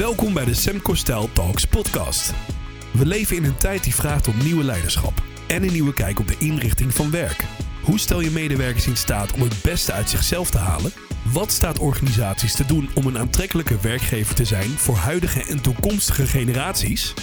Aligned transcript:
Welkom 0.00 0.34
bij 0.34 0.44
de 0.44 0.54
Semco 0.54 0.94
Style 0.94 1.32
Talks 1.32 1.64
podcast. 1.66 2.34
We 2.92 3.06
leven 3.06 3.36
in 3.36 3.44
een 3.44 3.56
tijd 3.56 3.84
die 3.84 3.94
vraagt 3.94 4.28
om 4.28 4.42
nieuwe 4.42 4.64
leiderschap 4.64 5.12
en 5.48 5.62
een 5.62 5.72
nieuwe 5.72 5.94
kijk 5.94 6.18
op 6.18 6.28
de 6.28 6.36
inrichting 6.38 6.94
van 6.94 7.10
werk. 7.10 7.44
Hoe 7.84 7.98
stel 7.98 8.20
je 8.20 8.30
medewerkers 8.30 8.86
in 8.86 8.96
staat 8.96 9.32
om 9.32 9.40
het 9.40 9.62
beste 9.62 9.92
uit 9.92 10.10
zichzelf 10.10 10.50
te 10.50 10.58
halen? 10.58 10.92
Wat 11.32 11.50
staat 11.50 11.78
organisaties 11.78 12.54
te 12.54 12.66
doen 12.66 12.88
om 12.94 13.06
een 13.06 13.18
aantrekkelijke 13.18 13.80
werkgever 13.80 14.34
te 14.34 14.44
zijn 14.44 14.68
voor 14.68 14.96
huidige 14.96 15.44
en 15.44 15.62
toekomstige 15.62 16.26
generaties? 16.26 17.14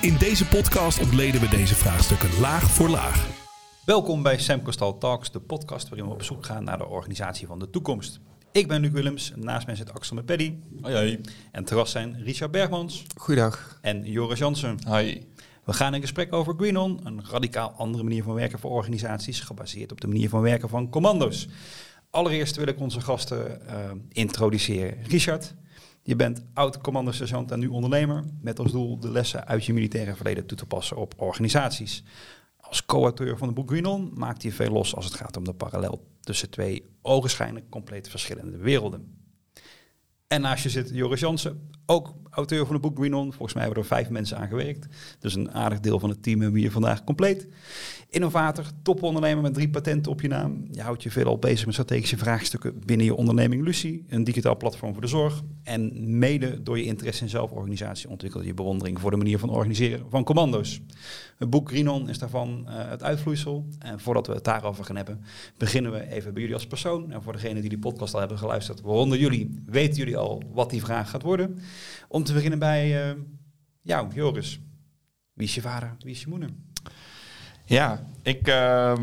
In 0.00 0.16
deze 0.18 0.46
podcast 0.46 1.00
ontleden 1.00 1.40
we 1.40 1.48
deze 1.48 1.74
vraagstukken 1.74 2.40
laag 2.40 2.70
voor 2.70 2.88
laag. 2.88 3.26
Welkom 3.84 4.22
bij 4.22 4.38
Sam 4.38 4.62
Costal 4.62 4.98
Talks, 4.98 5.30
de 5.30 5.40
podcast 5.40 5.88
waarin 5.88 6.08
we 6.08 6.14
op 6.14 6.22
zoek 6.22 6.46
gaan 6.46 6.64
naar 6.64 6.78
de 6.78 6.86
organisatie 6.86 7.46
van 7.46 7.58
de 7.58 7.70
toekomst. 7.70 8.20
Ik 8.56 8.68
ben 8.68 8.80
Luc 8.80 8.90
Willems, 8.90 9.32
naast 9.34 9.66
mij 9.66 9.76
zit 9.76 9.92
Axel 9.92 10.14
met 10.14 10.26
Paddy. 10.26 10.54
Hoi, 10.80 10.94
hoi. 10.94 11.20
En 11.52 11.64
terras 11.64 11.90
zijn 11.90 12.22
Richard 12.22 12.50
Bergmans 12.50 13.02
Goeiedag. 13.16 13.78
en 13.80 14.04
Joris 14.04 14.38
Jansen. 14.38 14.78
Hoi. 14.86 15.26
We 15.64 15.72
gaan 15.72 15.94
in 15.94 16.00
gesprek 16.00 16.32
over 16.32 16.54
Greenon, 16.56 17.00
een 17.04 17.24
radicaal 17.26 17.70
andere 17.76 18.04
manier 18.04 18.22
van 18.22 18.34
werken 18.34 18.58
voor 18.58 18.70
organisaties, 18.70 19.40
gebaseerd 19.40 19.92
op 19.92 20.00
de 20.00 20.06
manier 20.06 20.28
van 20.28 20.40
werken 20.40 20.68
van 20.68 20.90
commando's. 20.90 21.48
Allereerst 22.10 22.56
wil 22.56 22.66
ik 22.66 22.80
onze 22.80 23.00
gasten 23.00 23.68
eh, 23.68 23.90
introduceren. 24.12 25.02
Richard, 25.02 25.54
je 26.02 26.16
bent 26.16 26.42
oud 26.54 26.78
commando-sergeant 26.78 27.50
en 27.50 27.58
nu 27.58 27.66
ondernemer, 27.66 28.24
met 28.40 28.58
als 28.58 28.72
doel 28.72 28.98
de 28.98 29.10
lessen 29.10 29.46
uit 29.46 29.64
je 29.64 29.72
militaire 29.72 30.14
verleden 30.14 30.46
toe 30.46 30.58
te 30.58 30.66
passen 30.66 30.96
op 30.96 31.14
organisaties. 31.16 32.02
Als 32.68 32.84
co-auteur 32.86 33.38
van 33.38 33.46
het 33.46 33.56
boek 33.56 33.70
Greenon 33.70 34.12
maakt 34.14 34.42
hij 34.42 34.52
veel 34.52 34.70
los 34.70 34.94
als 34.94 35.04
het 35.04 35.14
gaat 35.14 35.36
om 35.36 35.44
de 35.44 35.54
parallel 35.54 36.06
tussen 36.20 36.50
twee 36.50 36.86
ogenschijnlijk 37.02 37.70
compleet 37.70 38.08
verschillende 38.08 38.56
werelden. 38.56 39.18
En 40.26 40.40
naast 40.40 40.62
je 40.62 40.70
zit 40.70 40.90
Joris 40.92 41.20
Jansen, 41.20 41.70
ook 41.86 42.14
auteur 42.30 42.64
van 42.64 42.74
het 42.74 42.82
boek 42.82 42.98
Green 42.98 43.14
On. 43.14 43.32
Volgens 43.32 43.54
mij 43.54 43.64
hebben 43.64 43.82
er 43.82 43.88
vijf 43.88 44.08
mensen 44.08 44.38
aan 44.38 44.48
gewerkt. 44.48 44.86
Dus 45.18 45.34
een 45.34 45.52
aardig 45.52 45.80
deel 45.80 45.98
van 45.98 46.08
het 46.08 46.22
team 46.22 46.36
hebben 46.36 46.54
we 46.54 46.60
hier 46.60 46.72
vandaag 46.72 47.04
compleet. 47.04 47.46
Innovator, 48.10 48.64
topondernemer 48.82 49.42
met 49.42 49.54
drie 49.54 49.68
patenten 49.68 50.12
op 50.12 50.20
je 50.20 50.28
naam. 50.28 50.64
Je 50.70 50.82
houdt 50.82 51.02
je 51.02 51.10
veelal 51.10 51.38
bezig 51.38 51.64
met 51.66 51.74
strategische 51.74 52.16
vraagstukken 52.16 52.80
binnen 52.84 53.06
je 53.06 53.14
onderneming 53.14 53.64
Lucie. 53.64 54.04
Een 54.08 54.24
digitaal 54.24 54.56
platform 54.56 54.92
voor 54.92 55.02
de 55.02 55.08
zorg. 55.08 55.42
En 55.62 56.18
mede 56.18 56.62
door 56.62 56.78
je 56.78 56.84
interesse 56.84 57.22
in 57.22 57.28
zelforganisatie 57.28 58.08
ontwikkel 58.08 58.42
je 58.42 58.54
bewondering 58.54 59.00
voor 59.00 59.10
de 59.10 59.16
manier 59.16 59.38
van 59.38 59.50
organiseren 59.50 60.06
van 60.10 60.24
commando's. 60.24 60.80
Het 61.38 61.50
boek 61.50 61.68
Green 61.68 61.88
On 61.88 62.08
is 62.08 62.18
daarvan 62.18 62.64
eh, 62.68 62.88
het 62.88 63.02
uitvloeisel. 63.02 63.66
En 63.78 64.00
voordat 64.00 64.26
we 64.26 64.32
het 64.32 64.44
daarover 64.44 64.84
gaan 64.84 64.96
hebben, 64.96 65.20
beginnen 65.56 65.92
we 65.92 66.10
even 66.10 66.32
bij 66.32 66.40
jullie 66.40 66.56
als 66.56 66.66
persoon. 66.66 67.12
En 67.12 67.22
voor 67.22 67.32
degenen 67.32 67.60
die 67.60 67.70
die 67.70 67.78
podcast 67.78 68.14
al 68.14 68.20
hebben 68.20 68.38
geluisterd, 68.38 68.80
waaronder 68.80 69.18
jullie, 69.18 69.62
weten 69.66 69.96
jullie 69.96 70.16
al 70.16 70.42
wat 70.52 70.70
die 70.70 70.84
vraag 70.84 71.10
gaat 71.10 71.22
worden. 71.22 71.58
Om 72.08 72.24
te 72.24 72.32
beginnen 72.32 72.58
bij 72.58 73.10
uh, 73.10 73.22
jou, 73.82 74.14
Joris. 74.14 74.60
Wie 75.32 75.46
is 75.46 75.54
je 75.54 75.60
vader, 75.60 75.96
wie 75.98 76.14
is 76.14 76.20
je 76.20 76.28
moeder? 76.28 76.50
Ja, 77.64 78.04
ik, 78.22 78.48
uh, 78.48 78.94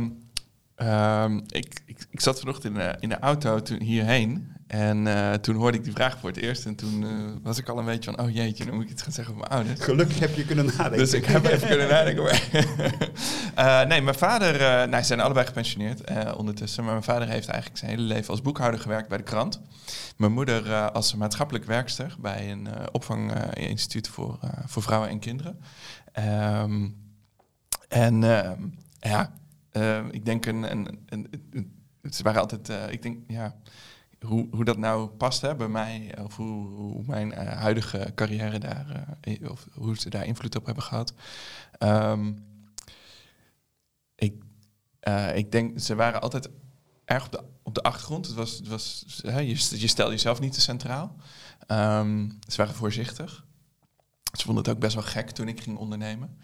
ik, 1.47 1.81
ik, 1.85 2.05
ik, 2.09 2.19
zat 2.19 2.39
vanochtend 2.39 2.73
in 2.75 2.79
de, 2.79 2.95
in 2.99 3.09
de 3.09 3.19
auto 3.19 3.61
toen, 3.61 3.81
hierheen. 3.81 4.52
En 4.67 5.05
uh, 5.05 5.33
toen 5.33 5.55
hoorde 5.55 5.77
ik 5.77 5.83
die 5.83 5.93
vraag 5.93 6.19
voor 6.19 6.29
het 6.29 6.37
eerst. 6.37 6.65
En 6.65 6.75
toen 6.75 7.01
uh, 7.01 7.09
was 7.41 7.57
ik 7.57 7.69
al 7.69 7.77
een 7.77 7.85
beetje 7.85 8.11
van, 8.13 8.25
oh 8.25 8.33
jeetje, 8.33 8.65
dan 8.65 8.75
moet 8.75 8.83
ik 8.83 8.89
iets 8.89 9.01
gaan 9.01 9.11
zeggen 9.11 9.33
over 9.33 9.47
mijn 9.47 9.59
ouders. 9.61 9.85
Gelukkig 9.85 10.19
heb 10.19 10.35
je 10.35 10.45
kunnen 10.45 10.65
nadenken. 10.65 10.97
Dus 10.97 11.13
ik 11.13 11.25
heb 11.25 11.45
even 11.45 11.67
kunnen 11.67 11.87
nadenken. 11.87 12.23
uh, 13.57 13.85
nee, 13.89 14.01
mijn 14.01 14.17
vader, 14.17 14.57
nou, 14.89 15.01
ze 15.01 15.07
zijn 15.07 15.19
allebei 15.19 15.45
gepensioneerd 15.45 16.01
ondertussen. 16.35 16.83
Maar 16.83 16.91
mijn 16.91 17.03
vader 17.03 17.27
heeft 17.27 17.47
eigenlijk 17.47 17.79
zijn 17.79 17.91
hele 17.91 18.03
leven 18.03 18.29
als 18.29 18.41
boekhouder 18.41 18.79
gewerkt 18.79 19.09
bij 19.09 19.17
de 19.17 19.23
krant. 19.23 19.61
Mijn 20.17 20.31
moeder 20.31 20.89
als 20.91 21.15
maatschappelijk 21.15 21.65
werkster 21.65 22.15
bij 22.19 22.51
een 22.51 22.67
opvanginstituut 22.91 24.07
voor, 24.07 24.39
voor 24.65 24.81
vrouwen 24.81 25.09
en 25.09 25.19
kinderen. 25.19 25.59
Um, 26.61 26.95
en 27.87 28.23
ehm, 28.23 28.61
ja, 28.99 29.33
ik 30.11 30.25
denk 30.25 30.45
een, 30.45 30.71
een, 30.71 30.99
een, 31.05 31.27
een, 31.51 31.71
ze 32.11 32.23
waren 32.23 32.41
altijd, 32.41 32.71
ik 32.89 33.01
denk, 33.01 33.17
ja 33.27 33.55
hoe, 34.25 34.47
hoe 34.51 34.63
dat 34.63 34.77
nou 34.77 35.07
past 35.07 35.41
hè, 35.41 35.55
bij 35.55 35.67
mij, 35.67 36.17
of 36.23 36.35
hoe, 36.35 36.67
hoe 36.67 37.03
mijn 37.05 37.31
uh, 37.31 37.37
huidige 37.37 38.11
carrière 38.15 38.59
daar, 38.59 39.05
uh, 39.27 39.49
of 39.51 39.67
hoe 39.73 39.97
ze 39.97 40.09
daar 40.09 40.25
invloed 40.25 40.55
op 40.55 40.65
hebben 40.65 40.83
gehad. 40.83 41.13
Um, 41.79 42.45
ik, 44.15 44.43
uh, 45.07 45.35
ik 45.35 45.51
denk, 45.51 45.79
ze 45.79 45.95
waren 45.95 46.21
altijd 46.21 46.49
erg 47.05 47.25
op 47.25 47.31
de, 47.31 47.43
op 47.63 47.75
de 47.75 47.83
achtergrond. 47.83 48.25
Het 48.25 48.35
was, 48.35 48.57
het 48.57 48.67
was, 48.67 49.05
hè, 49.21 49.39
je, 49.39 49.77
je 49.79 49.87
stelde 49.87 50.11
jezelf 50.11 50.39
niet 50.39 50.53
te 50.53 50.61
centraal. 50.61 51.15
Um, 51.67 52.39
ze 52.47 52.57
waren 52.57 52.75
voorzichtig. 52.75 53.45
Ze 54.37 54.45
vonden 54.45 54.63
het 54.63 54.73
ook 54.73 54.79
best 54.79 54.93
wel 54.93 55.03
gek 55.03 55.29
toen 55.29 55.47
ik 55.47 55.61
ging 55.61 55.77
ondernemen. 55.77 56.37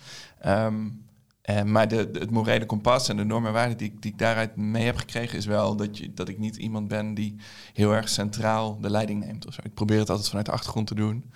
Um, 0.45 1.09
uh, 1.50 1.64
maar 1.64 1.88
de, 1.88 2.10
het 2.14 2.32
morele 2.32 2.66
kompas 2.66 3.10
en 3.10 3.18
de 3.18 3.24
normen 3.24 3.48
en 3.48 3.54
waarden 3.54 3.78
die, 3.78 3.94
die 4.00 4.12
ik 4.12 4.18
daaruit 4.18 4.56
mee 4.56 4.86
heb 4.86 4.98
gekregen, 4.98 5.38
is 5.38 5.46
wel 5.46 5.76
dat, 5.76 5.98
je, 5.98 6.14
dat 6.14 6.30
ik 6.30 6.38
niet 6.38 6.56
iemand 6.56 6.88
ben 6.88 7.14
die 7.14 7.36
heel 7.74 7.94
erg 7.94 8.10
centraal 8.10 8.80
de 8.80 8.90
leiding 8.90 9.26
neemt. 9.26 9.48
Of 9.48 9.54
zo. 9.54 9.62
Ik 9.64 9.74
probeer 9.74 10.00
het 10.00 10.10
altijd 10.10 10.28
vanuit 10.28 10.46
de 10.46 10.52
achtergrond 10.52 10.88
te 10.88 10.96
doen 10.96 11.32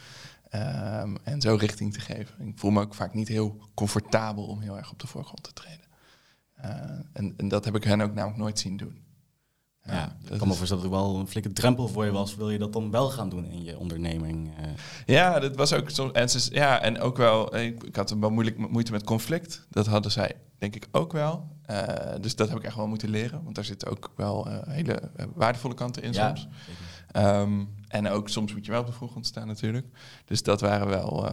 um, 0.54 1.18
en 1.24 1.42
zo 1.42 1.56
richting 1.56 1.94
te 1.94 2.00
geven. 2.00 2.48
Ik 2.48 2.60
voel 2.60 2.72
me 2.72 2.82
ook 2.82 2.94
vaak 2.94 3.14
niet 3.14 3.28
heel 3.28 3.58
comfortabel 3.74 4.44
om 4.46 4.62
heel 4.62 4.78
erg 4.78 4.92
op 4.92 5.00
de 5.00 5.08
voorgrond 5.08 5.44
te 5.44 5.54
treden. 5.54 5.86
Uh, 6.66 6.66
en, 7.14 7.34
en, 7.38 7.48
dat 7.48 7.66
heb 7.66 7.76
ik 7.76 7.84
hen 7.84 8.02
ook 8.02 8.14
namelijk 8.14 8.40
nooit 8.40 8.60
zien 8.60 8.78
doen. 8.78 9.02
Ja, 9.86 9.94
ja 9.94 10.16
ik 10.32 10.38
kan 10.38 10.48
me 10.48 10.54
voorstellen 10.54 10.84
dat 10.84 10.92
het 10.92 11.02
wel 11.02 11.20
een 11.20 11.28
flinke 11.28 11.54
drempel 11.54 11.88
voor 11.88 12.06
je 12.06 12.12
was. 12.12 12.36
Wil 12.36 12.50
je 12.50 12.58
dat 12.58 12.74
dan 12.74 12.92
wel 12.92 13.10
gaan 13.10 13.30
doen 13.30 13.46
in 13.46 13.64
je 13.64 13.78
onderneming? 13.78 14.52
Ja, 15.06 15.40
dat 15.40 15.56
was 15.56 15.74
ook 15.74 15.90
zo. 15.90 16.10
En, 16.10 16.30
ze, 16.30 16.54
ja, 16.54 16.82
en 16.82 17.00
ook 17.00 17.18
wel, 17.18 17.56
ik, 17.56 17.84
ik 17.84 17.96
had 17.96 18.10
wel 18.20 18.30
moeilijk 18.30 18.58
moeite 18.58 18.92
met 18.92 19.04
conflict. 19.04 19.68
Dat 19.70 19.86
hadden 19.86 20.12
zij 20.12 20.36
denk 20.58 20.76
ik 20.76 20.88
ook 20.92 21.12
wel. 21.12 21.48
Uh, 21.72 21.84
dus 22.22 22.36
dat 22.36 22.50
heb 22.50 22.58
ik 22.58 22.64
echt 22.64 22.76
wel 22.76 22.88
moeten 22.88 23.10
leren. 23.10 23.44
Want 23.44 23.56
daar 23.56 23.66
zitten 23.66 23.90
ook 23.90 24.12
wel 24.16 24.48
uh, 24.48 24.58
hele 24.68 25.12
waardevolle 25.36 25.74
kanten 25.74 26.04
in 26.04 26.14
ja, 26.14 26.28
soms. 26.28 26.48
Um, 27.18 27.70
en 27.94 28.10
ook 28.10 28.30
soms 28.30 28.54
moet 28.54 28.66
je 28.66 28.72
wel 28.72 28.82
op 28.82 28.88
de 28.88 28.94
voorgrond 28.94 29.26
staan 29.26 29.48
natuurlijk. 29.48 29.86
Dus 30.26 30.44
dat 30.44 30.62
waren 30.62 30.88
wel, 30.88 31.30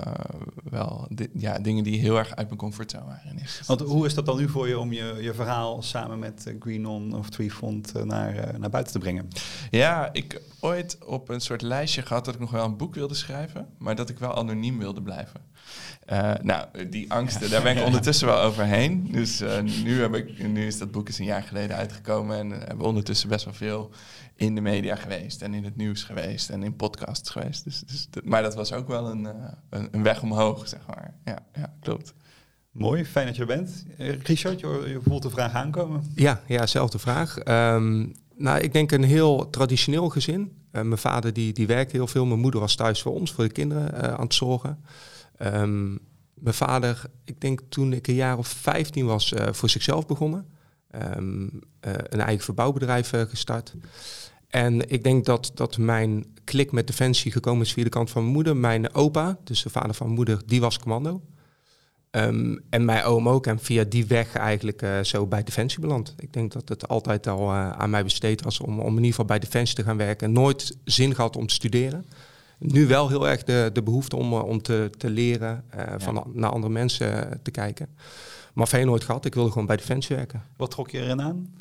wel 0.70 1.06
di 1.08 1.28
ja, 1.34 1.58
dingen 1.58 1.84
die 1.84 2.00
heel 2.00 2.18
erg 2.18 2.36
uit 2.36 2.46
mijn 2.46 2.58
comfortzone 2.58 3.04
waren. 3.04 3.38
Want 3.66 3.80
hoe 3.80 4.06
is 4.06 4.14
dat 4.14 4.26
dan 4.26 4.38
nu 4.38 4.48
voor 4.48 4.68
je 4.68 4.78
om 4.78 4.92
je, 4.92 5.16
je 5.20 5.34
verhaal 5.34 5.82
samen 5.82 6.18
met 6.18 6.54
Green 6.58 6.86
On 6.86 7.16
of 7.16 7.30
Treefront 7.30 8.04
naar, 8.04 8.58
naar 8.58 8.70
buiten 8.70 8.92
te 8.92 8.98
brengen? 8.98 9.28
Ja, 9.70 10.08
ik 10.12 10.40
ooit 10.60 10.98
op 11.06 11.28
een 11.28 11.40
soort 11.40 11.62
lijstje 11.62 12.02
gehad 12.02 12.24
dat 12.24 12.34
ik 12.34 12.40
nog 12.40 12.50
wel 12.50 12.64
een 12.64 12.76
boek 12.76 12.94
wilde 12.94 13.14
schrijven. 13.14 13.68
Maar 13.78 13.94
dat 13.94 14.08
ik 14.08 14.18
wel 14.18 14.34
anoniem 14.36 14.78
wilde 14.78 15.02
blijven. 15.02 15.40
Uh, 16.12 16.32
nou, 16.42 16.88
die 16.88 17.12
angsten, 17.12 17.50
daar 17.50 17.62
ben 17.62 17.76
ik 17.76 17.84
ondertussen 17.84 18.26
wel 18.26 18.40
overheen. 18.40 19.08
Dus 19.20 19.40
uh, 19.40 19.60
nu, 19.60 20.00
heb 20.00 20.14
ik, 20.14 20.48
nu 20.48 20.66
is 20.66 20.78
dat 20.78 20.90
boek 20.90 21.08
eens 21.08 21.18
een 21.18 21.24
jaar 21.24 21.42
geleden 21.42 21.76
uitgekomen 21.76 22.38
en 22.38 22.50
hebben 22.50 22.78
we 22.78 22.84
ondertussen 22.84 23.28
best 23.28 23.44
wel 23.44 23.54
veel 23.54 23.90
in 24.36 24.54
de 24.54 24.60
media 24.60 24.96
geweest 24.96 25.42
en 25.42 25.54
in 25.54 25.64
het 25.64 25.76
nieuws 25.76 26.02
geweest 26.02 26.49
en 26.50 26.62
in 26.62 26.76
podcasts 26.76 27.30
geweest. 27.30 27.64
Dus, 27.64 27.82
dus 27.86 28.08
maar 28.24 28.42
dat 28.42 28.54
was 28.54 28.72
ook 28.72 28.88
wel 28.88 29.10
een, 29.10 29.22
uh, 29.22 29.30
een, 29.70 29.88
een, 29.90 30.02
weg 30.02 30.22
omhoog, 30.22 30.68
zeg 30.68 30.80
maar. 30.86 31.14
Ja, 31.24 31.38
ja, 31.54 31.74
klopt. 31.80 32.14
Mooi, 32.70 33.04
fijn 33.04 33.26
dat 33.26 33.34
je 33.34 33.40
er 33.40 33.46
bent. 33.46 33.84
Richard, 34.22 34.60
je, 34.60 34.84
je 34.86 35.00
voelt 35.02 35.22
de 35.22 35.30
vraag 35.30 35.52
aankomen. 35.52 36.12
Ja, 36.14 36.40
ja 36.46 36.66
zelfde 36.66 36.98
vraag. 36.98 37.38
Um, 37.74 38.14
nou, 38.36 38.60
ik 38.60 38.72
denk 38.72 38.92
een 38.92 39.04
heel 39.04 39.50
traditioneel 39.50 40.08
gezin. 40.08 40.56
mijn 40.70 40.98
vader 40.98 41.32
die, 41.32 41.52
die 41.52 41.66
werkte 41.66 41.96
heel 41.96 42.06
veel, 42.06 42.26
mijn 42.26 42.40
moeder 42.40 42.60
was 42.60 42.74
thuis 42.74 43.02
voor 43.02 43.12
ons, 43.12 43.32
voor 43.32 43.44
de 43.44 43.52
kinderen 43.52 44.16
aan 44.18 44.24
het 44.24 44.34
zorgen. 44.34 44.84
Um, 45.38 46.00
mijn 46.40 46.54
vader, 46.54 47.02
ik 47.24 47.40
denk 47.40 47.60
toen 47.68 47.92
ik 47.92 48.06
een 48.06 48.14
jaar 48.14 48.38
of 48.38 48.48
15 48.48 49.06
was, 49.06 49.32
uh, 49.32 49.46
voor 49.50 49.68
zichzelf 49.68 50.06
begonnen. 50.06 50.46
Um, 51.16 51.42
uh, 51.42 51.92
een 52.08 52.20
eigen 52.20 52.44
verbouwbedrijf 52.44 53.12
uh, 53.12 53.20
gestart. 53.20 53.74
En 54.50 54.90
ik 54.90 55.04
denk 55.04 55.24
dat, 55.24 55.50
dat 55.54 55.78
mijn 55.78 56.24
klik 56.44 56.72
met 56.72 56.86
Defensie 56.86 57.32
gekomen 57.32 57.64
is 57.64 57.72
via 57.72 57.84
de 57.84 57.90
kant 57.90 58.10
van 58.10 58.22
mijn 58.22 58.34
moeder. 58.34 58.56
Mijn 58.56 58.94
opa, 58.94 59.38
dus 59.44 59.62
de 59.62 59.70
vader 59.70 59.94
van 59.94 60.06
mijn 60.06 60.18
moeder, 60.18 60.42
die 60.46 60.60
was 60.60 60.78
commando. 60.78 61.22
Um, 62.10 62.60
en 62.70 62.84
mijn 62.84 63.04
oom 63.04 63.28
ook. 63.28 63.46
En 63.46 63.58
via 63.58 63.84
die 63.84 64.06
weg 64.06 64.34
eigenlijk 64.34 64.86
zo 65.02 65.26
bij 65.26 65.42
Defensie 65.42 65.80
beland. 65.80 66.14
Ik 66.18 66.32
denk 66.32 66.52
dat 66.52 66.68
het 66.68 66.88
altijd 66.88 67.26
al 67.26 67.52
aan 67.52 67.90
mij 67.90 68.04
besteed 68.04 68.42
was 68.42 68.60
om, 68.60 68.80
om 68.80 68.88
in 68.88 68.94
ieder 68.94 69.10
geval 69.10 69.24
bij 69.24 69.38
Defensie 69.38 69.76
te 69.76 69.82
gaan 69.82 69.96
werken. 69.96 70.32
Nooit 70.32 70.76
zin 70.84 71.14
gehad 71.14 71.36
om 71.36 71.46
te 71.46 71.54
studeren 71.54 72.04
nu 72.60 72.86
wel 72.86 73.08
heel 73.08 73.28
erg 73.28 73.44
de, 73.44 73.70
de 73.72 73.82
behoefte 73.82 74.16
om, 74.16 74.32
eh, 74.32 74.44
om 74.44 74.62
te, 74.62 74.90
te 74.98 75.10
leren, 75.10 75.64
van 75.96 76.24
naar 76.32 76.50
andere 76.50 76.72
mensen 76.72 77.40
te 77.42 77.50
kijken. 77.50 77.88
Maar 78.54 78.68
veel 78.68 78.84
nooit 78.84 79.04
gehad. 79.04 79.24
Ik 79.24 79.34
wilde 79.34 79.50
gewoon 79.50 79.66
bij 79.66 79.76
Defensie 79.76 80.16
werken. 80.16 80.42
Wat 80.56 80.70
trok 80.70 80.90
je 80.90 81.00
erin 81.00 81.22
aan? 81.22 81.54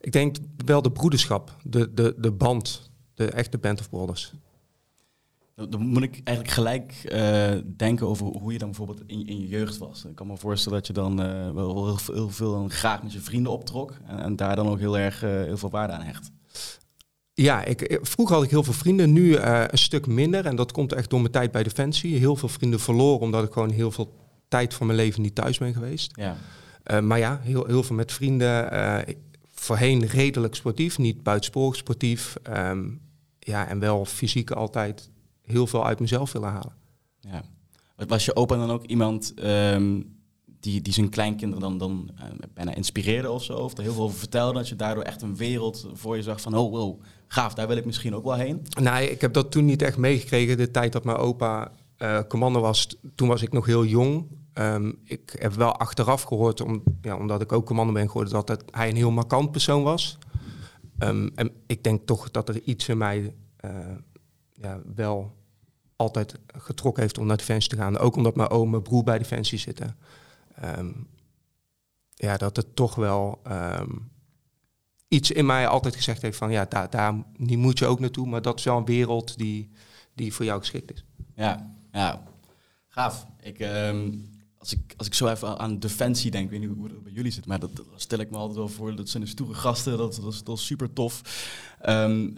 Ik 0.00 0.12
denk 0.12 0.36
wel 0.64 0.82
de 0.82 0.92
broederschap, 0.92 1.56
de, 1.62 1.94
de, 1.94 2.14
de 2.18 2.32
band, 2.32 2.90
de 3.14 3.30
echte 3.30 3.58
band 3.58 3.80
of 3.80 3.90
brothers. 3.90 4.32
Dan 5.54 5.86
moet 5.86 6.02
ik 6.02 6.20
eigenlijk 6.24 6.56
gelijk 6.56 7.10
uh, 7.12 7.62
denken 7.76 8.06
over 8.06 8.26
hoe 8.26 8.52
je 8.52 8.58
dan 8.58 8.68
bijvoorbeeld 8.68 9.02
in, 9.06 9.26
in, 9.26 9.40
je 9.40 9.48
jeugd 9.48 9.78
was. 9.78 10.04
Ik 10.04 10.14
kan 10.14 10.26
me 10.26 10.36
voorstellen 10.36 10.78
dat 10.78 10.86
je 10.86 10.92
dan 10.92 11.24
uh, 11.24 11.50
wel 11.50 11.86
heel 11.86 11.96
veel, 11.96 12.14
heel 12.14 12.30
veel 12.30 12.68
graag 12.68 13.02
met 13.02 13.12
je 13.12 13.20
vrienden 13.20 13.52
optrok 13.52 13.94
en, 14.06 14.18
en, 14.18 14.36
daar 14.36 14.56
dan 14.56 14.68
ook 14.68 14.78
heel 14.78 14.98
erg 14.98 15.24
uh, 15.24 15.30
heel 15.30 15.56
veel 15.56 15.70
waarde 15.70 15.92
aan 15.92 16.02
hecht. 16.02 16.30
Ja, 17.40 17.64
ik, 17.64 17.98
vroeger 18.02 18.34
had 18.34 18.44
ik 18.44 18.50
heel 18.50 18.62
veel 18.62 18.72
vrienden, 18.72 19.12
nu 19.12 19.34
eh, 19.34 19.64
een 19.66 19.78
stuk 19.78 20.06
minder. 20.06 20.46
En 20.46 20.56
dat 20.56 20.72
komt 20.72 20.92
echt 20.92 21.10
door 21.10 21.20
mijn 21.20 21.32
tijd 21.32 21.50
bij 21.50 21.62
Defensie. 21.62 22.16
Heel 22.16 22.36
veel 22.36 22.48
vrienden 22.48 22.80
verloren 22.80 23.20
omdat 23.20 23.44
ik 23.44 23.52
gewoon 23.52 23.70
heel 23.70 23.90
veel 23.90 24.14
tijd 24.48 24.74
van 24.74 24.86
mijn 24.86 24.98
leven 24.98 25.22
niet 25.22 25.34
thuis 25.34 25.58
ben 25.58 25.72
geweest. 25.72 26.16
Ja. 26.16 26.36
Eh, 26.82 27.00
maar 27.00 27.18
ja, 27.18 27.40
heel, 27.42 27.66
heel 27.66 27.82
veel 27.82 27.96
met 27.96 28.12
vrienden. 28.12 28.70
eh, 28.70 29.14
voorheen 29.58 30.06
redelijk 30.06 30.54
sportief, 30.54 30.98
niet 30.98 31.22
buitensporig 31.22 31.76
sportief. 31.76 32.36
Ehm, 32.42 32.90
ja, 33.38 33.68
en 33.68 33.78
wel 33.78 34.04
fysiek 34.04 34.50
altijd 34.50 35.10
heel 35.42 35.66
veel 35.66 35.86
uit 35.86 36.00
mezelf 36.00 36.32
willen 36.32 36.48
halen. 36.48 36.76
Ja. 37.20 37.42
Was 38.06 38.24
je 38.24 38.36
opa 38.36 38.56
dan 38.56 38.70
ook 38.70 38.84
iemand 38.84 39.34
ehm, 39.34 40.00
die, 40.60 40.82
die 40.82 40.92
zijn 40.92 41.08
kleinkinderen 41.08 41.60
dan, 41.60 41.78
dan 41.78 42.10
eh, 42.16 42.24
bijna 42.54 42.74
inspireerde 42.74 43.30
of 43.30 43.44
zo? 43.44 43.52
Of 43.52 43.76
er 43.76 43.82
heel 43.82 43.92
veel 43.92 44.02
over 44.02 44.18
vertelde, 44.18 44.58
dat 44.58 44.68
je 44.68 44.76
daardoor 44.76 45.02
echt 45.04 45.22
een 45.22 45.36
wereld 45.36 45.86
voor 45.92 46.16
je 46.16 46.22
zag 46.22 46.40
van... 46.40 46.56
oh, 46.56 46.70
wow, 46.70 47.00
gaaf, 47.26 47.54
daar 47.54 47.68
wil 47.68 47.76
ik 47.76 47.84
misschien 47.84 48.14
ook 48.14 48.24
wel 48.24 48.34
heen. 48.34 48.66
Nee, 48.80 49.10
ik 49.10 49.20
heb 49.20 49.32
dat 49.32 49.50
toen 49.50 49.64
niet 49.64 49.82
echt 49.82 49.96
meegekregen. 49.96 50.56
De 50.56 50.70
tijd 50.70 50.92
dat 50.92 51.04
mijn 51.04 51.16
opa 51.16 51.72
eh, 51.96 52.20
commando 52.28 52.60
was, 52.60 52.96
toen 53.14 53.28
was 53.28 53.42
ik 53.42 53.52
nog 53.52 53.66
heel 53.66 53.84
jong. 53.84 54.26
Ehm, 54.58 54.92
ik 55.04 55.36
heb 55.38 55.52
wel 55.52 55.76
achteraf 55.76 56.22
gehoord, 56.22 56.64
ja, 57.02 57.16
omdat 57.16 57.40
ik 57.40 57.52
ook 57.52 57.66
commando 57.66 57.92
ben 57.92 58.06
geworden, 58.06 58.32
dat 58.32 58.64
hij 58.70 58.88
een 58.88 58.96
heel 58.96 59.10
markant 59.10 59.50
persoon 59.50 59.82
was. 59.82 60.18
Ehm, 60.98 61.28
en 61.34 61.50
ik 61.66 61.84
denk 61.84 62.06
toch 62.06 62.30
dat 62.30 62.48
er 62.48 62.62
iets 62.62 62.88
in 62.88 62.98
mij 62.98 63.34
eh, 63.56 63.70
ja, 64.52 64.80
wel 64.94 65.36
altijd 65.96 66.34
getrokken 66.46 67.02
heeft 67.02 67.18
om 67.18 67.26
naar 67.26 67.36
Defensie 67.36 67.70
te 67.70 67.76
gaan. 67.76 67.98
Ook 67.98 68.16
omdat 68.16 68.36
mijn 68.36 68.48
oom 68.48 68.74
en 68.74 68.82
broer 68.82 69.04
bij 69.04 69.18
Defensie 69.18 69.58
zitten. 69.58 69.96
Ehm, 70.54 70.90
ja, 72.14 72.36
dat 72.36 72.56
het 72.56 72.76
toch 72.76 72.94
wel 72.94 73.42
iets 75.08 75.30
in 75.30 75.46
mij 75.46 75.68
altijd 75.68 75.96
gezegd 75.96 76.22
heeft 76.22 76.38
van 76.38 76.50
ja, 76.50 76.64
daar, 76.64 76.90
daar 76.90 77.14
die 77.36 77.58
moet 77.58 77.78
je 77.78 77.86
ook 77.86 78.00
naartoe. 78.00 78.26
Maar 78.26 78.42
dat 78.42 78.58
is 78.58 78.64
wel 78.64 78.76
een 78.76 78.84
wereld 78.84 79.38
die, 79.38 79.70
die 80.14 80.34
voor 80.34 80.44
jou 80.44 80.60
geschikt 80.60 80.92
is. 80.92 81.04
Ja, 81.34 81.70
ja. 81.92 82.22
gaaf. 82.88 83.26
Ik, 83.40 83.58
als, 84.68 84.78
ik, 84.78 84.94
als 84.96 85.06
ik 85.06 85.14
zo 85.14 85.28
even 85.28 85.58
aan 85.58 85.78
defensie 85.78 86.30
denk, 86.30 86.44
ik 86.44 86.50
weet 86.50 86.60
niet 86.60 86.78
hoe 86.78 86.88
dat 86.88 87.02
bij 87.02 87.12
jullie 87.12 87.32
zit, 87.32 87.46
maar 87.46 87.58
dat, 87.58 87.70
stel 87.96 88.18
ik 88.18 88.30
me 88.30 88.36
altijd 88.36 88.56
wel 88.56 88.68
voor. 88.68 88.96
Dat 88.96 89.08
zijn 89.08 89.24
de 89.24 89.54
gasten, 89.54 89.98
dat, 89.98 90.20
dat, 90.22 90.32
is, 90.32 90.44
dat 90.44 90.58
super 90.58 90.92
tof. 90.92 91.22
Ehm, 91.80 92.30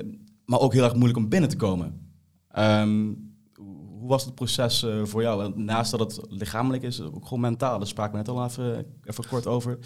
maar 0.44 0.60
ook 0.60 0.72
heel 0.72 0.84
erg 0.84 0.94
moeilijk 0.94 1.18
om 1.18 1.28
binnen 1.28 1.50
te 1.50 1.56
komen. 1.56 2.12
Ehm, 2.50 3.12
hoe 3.98 4.08
was 4.08 4.24
het 4.24 4.34
proces 4.34 4.82
eh, 4.82 5.04
voor 5.04 5.22
jou? 5.22 5.52
Naast 5.60 5.90
dat 5.90 6.00
het 6.00 6.20
lichamelijk 6.28 6.82
is, 6.82 7.00
ook 7.00 7.24
gewoon 7.24 7.40
mentaal. 7.40 7.78
Daar 7.78 7.86
spraken 7.86 8.12
we 8.12 8.18
net 8.18 8.28
al 8.28 8.44
even, 8.44 8.86
even 9.04 9.28
kort 9.28 9.46
over. 9.46 9.78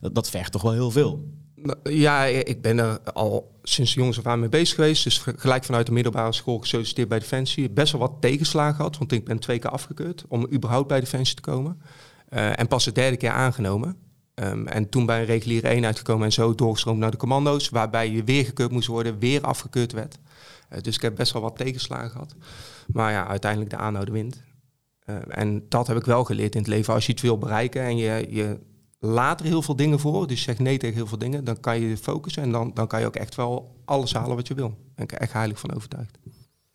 Dat, 0.00 0.14
dat 0.14 0.30
vergt 0.30 0.52
toch 0.52 0.62
wel 0.62 0.72
heel 0.72 0.90
veel. 0.90 1.32
Ja, 1.82 2.24
ik 2.24 2.62
ben 2.62 2.78
er 2.78 3.00
al 3.12 3.58
sinds 3.62 3.94
jongs 3.94 4.18
af 4.18 4.26
aan 4.26 4.40
mee 4.40 4.48
bezig 4.48 4.74
geweest. 4.74 5.04
Dus 5.04 5.18
gelijk 5.18 5.64
vanuit 5.64 5.86
de 5.86 5.92
middelbare 5.92 6.32
school 6.32 6.58
gesolliciteerd 6.58 7.08
bij 7.08 7.18
Defensie. 7.18 7.70
Best 7.70 7.92
wel 7.92 8.00
wat 8.00 8.12
tegenslagen 8.20 8.74
gehad, 8.74 8.98
want 8.98 9.12
ik 9.12 9.24
ben 9.24 9.38
twee 9.38 9.58
keer 9.58 9.70
afgekeurd 9.70 10.24
om 10.28 10.46
überhaupt 10.52 10.88
bij 10.88 11.00
Defensie 11.00 11.34
te 11.34 11.42
komen. 11.42 11.80
Eh, 12.28 12.58
en 12.58 12.68
pas 12.68 12.84
de 12.84 12.92
derde 12.92 13.16
keer 13.16 13.30
aangenomen. 13.30 13.96
Ehm, 14.34 14.66
en 14.66 14.88
toen 14.88 15.06
bij 15.06 15.20
een 15.20 15.26
reguliere 15.26 15.68
eenheid 15.68 15.98
gekomen 15.98 16.24
en 16.24 16.32
zo 16.32 16.54
doorgestroomd 16.54 16.98
naar 16.98 17.10
de 17.10 17.16
commando's, 17.16 17.68
waarbij 17.68 18.10
je 18.10 18.24
weer 18.24 18.44
gekeurd 18.44 18.70
moest 18.70 18.86
worden, 18.86 19.18
weer 19.18 19.40
afgekeurd 19.40 19.92
werd. 19.92 20.18
Eh, 20.68 20.80
dus 20.80 20.94
ik 20.96 21.02
heb 21.02 21.16
best 21.16 21.32
wel 21.32 21.42
wat 21.42 21.56
tegenslagen 21.56 22.10
gehad. 22.10 22.34
Maar 22.86 23.12
ja, 23.12 23.26
uiteindelijk 23.26 23.70
de 23.70 23.76
aanhouden 23.76 24.14
wint. 24.14 24.42
Eh, 25.04 25.16
en 25.28 25.64
dat 25.68 25.86
heb 25.86 25.96
ik 25.96 26.04
wel 26.04 26.24
geleerd 26.24 26.54
in 26.54 26.60
het 26.60 26.70
leven. 26.70 26.94
Als 26.94 27.06
je 27.06 27.12
iets 27.12 27.22
wil 27.22 27.38
bereiken 27.38 27.82
en 27.82 27.96
je, 27.96 28.26
je 28.30 28.58
laat 28.98 29.40
er 29.40 29.46
heel 29.46 29.62
veel 29.62 29.76
dingen 29.76 29.98
voor, 29.98 30.26
dus 30.26 30.38
je 30.38 30.44
zegt 30.44 30.58
nee 30.58 30.78
tegen 30.78 30.96
heel 30.96 31.06
veel 31.06 31.18
dingen, 31.18 31.44
dan 31.44 31.60
kan 31.60 31.80
je 31.80 31.96
focussen 31.96 32.42
en 32.42 32.52
dan, 32.52 32.70
dan 32.74 32.86
kan 32.86 33.00
je 33.00 33.06
ook 33.06 33.16
echt 33.16 33.34
wel 33.34 33.76
alles 33.84 34.12
halen 34.12 34.36
wat 34.36 34.48
je 34.48 34.54
wil. 34.54 34.68
Daar 34.68 34.78
ben 34.94 35.04
ik 35.04 35.12
echt 35.12 35.32
heilig 35.32 35.58
van 35.58 35.74
overtuigd. 35.74 36.18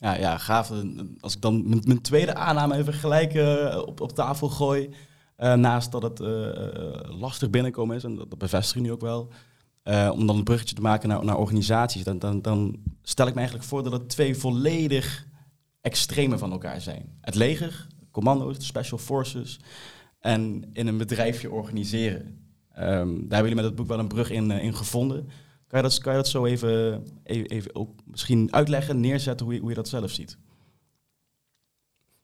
Ja, 0.04 0.18
ja 0.18 0.38
gaaf. 0.38 0.72
Als 1.20 1.36
ik 1.36 1.42
dan 1.42 1.82
mijn, 1.86 2.02
tweede 2.02 2.36
aanname 2.36 2.76
even 2.76 2.94
gelijk 2.94 3.34
eh, 3.34 3.82
op, 3.86 4.02
op 4.02 4.12
tafel 4.12 4.50
gooi. 4.50 4.90
eh, 5.36 5.54
naast 5.54 5.92
dat 5.92 6.04
het 6.04 6.20
eh, 6.20 7.20
lastig 7.20 7.50
binnenkomen 7.50 7.96
is, 7.96 8.04
en 8.04 8.16
dat, 8.16 8.30
dat 8.30 8.40
bevestig 8.40 8.76
je 8.76 8.82
nu 8.82 8.92
ook 8.92 9.02
wel. 9.02 9.30
om 10.12 10.28
dan 10.28 10.38
een 10.38 10.44
bruggetje 10.44 10.76
te 10.76 10.82
maken 10.82 11.10
naar, 11.10 11.26
naar 11.26 11.38
organisaties. 11.38 12.04
Dan, 12.04 12.20
dan, 12.20 12.42
dan 12.42 12.80
stel 13.02 13.28
ik 13.28 13.34
me 13.34 13.40
eigenlijk 13.40 13.70
voor 13.70 13.84
dat 13.84 13.92
het 13.92 14.10
twee 14.10 14.38
volledig 14.38 15.28
extreme 15.82 16.38
van 16.38 16.52
elkaar 16.52 16.82
zijn. 16.82 17.18
Het 17.22 17.36
leger, 17.36 17.88
commando's, 18.12 18.58
de 18.58 18.64
special 18.64 19.00
forces. 19.00 19.60
En 20.24 20.70
in 20.74 20.88
een 20.88 20.98
bedrijfje 20.98 21.52
organiseren. 21.52 22.38
Ehm, 22.74 22.88
daar 22.88 23.14
hebben 23.14 23.38
jullie 23.38 23.56
met 23.56 23.64
het 23.64 23.76
boek 23.76 23.88
wel 23.88 24.00
een 24.00 24.08
brug 24.08 24.32
in, 24.32 24.52
eh, 24.52 24.64
in 24.64 24.76
gevonden. 24.76 25.30
Kan 25.68 25.82
je 25.82 25.88
dat, 25.88 25.98
kan 25.98 26.12
je 26.12 26.18
dat 26.18 26.28
zo 26.28 26.46
even, 26.46 27.04
even, 27.24 27.50
even 27.50 27.76
ook 27.76 27.90
misschien 28.06 28.54
uitleggen, 28.54 29.00
neerzetten 29.00 29.46
hoe 29.46 29.56
je, 29.56 29.62
hoe 29.62 29.70
je 29.70 29.76
dat 29.76 29.88
zelf 29.88 30.12
ziet? 30.12 30.38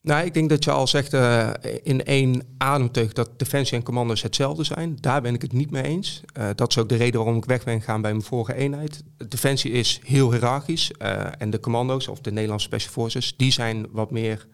Nou, 0.01 0.25
ik 0.25 0.33
denk 0.33 0.49
dat 0.49 0.63
je 0.63 0.71
al 0.71 0.87
zegt 0.87 1.13
eh, 1.13 1.49
in 1.83 2.03
één 2.03 2.55
ademteug 2.57 3.13
dat 3.13 3.39
defensie 3.39 3.77
en 3.77 3.83
commando's 3.83 4.21
hetzelfde 4.21 4.63
zijn. 4.63 4.95
Daar 4.99 5.21
ben 5.21 5.33
ik 5.33 5.41
het 5.41 5.53
niet 5.53 5.71
mee 5.71 5.83
eens. 5.83 6.21
Eh, 6.33 6.49
dat 6.55 6.69
is 6.69 6.77
ook 6.77 6.89
de 6.89 6.95
reden 6.95 7.19
waarom 7.19 7.37
ik 7.37 7.45
weg 7.45 7.63
ben 7.63 7.79
gegaan 7.79 8.01
bij 8.01 8.11
mijn 8.11 8.23
vorige 8.23 8.53
eenheid. 8.53 9.03
Defensie 9.27 9.71
is 9.71 9.99
heel 10.03 10.31
hiërarchisch 10.31 10.91
en 11.37 11.49
de 11.49 11.59
commando's 11.59 12.07
of 12.07 12.19
de 12.19 12.31
Nederlandse 12.31 12.67
Special 12.67 12.91
Forces, 12.91 13.37
die 13.37 13.51
zijn 13.51 13.87
wat 13.91 14.11
meer 14.11 14.47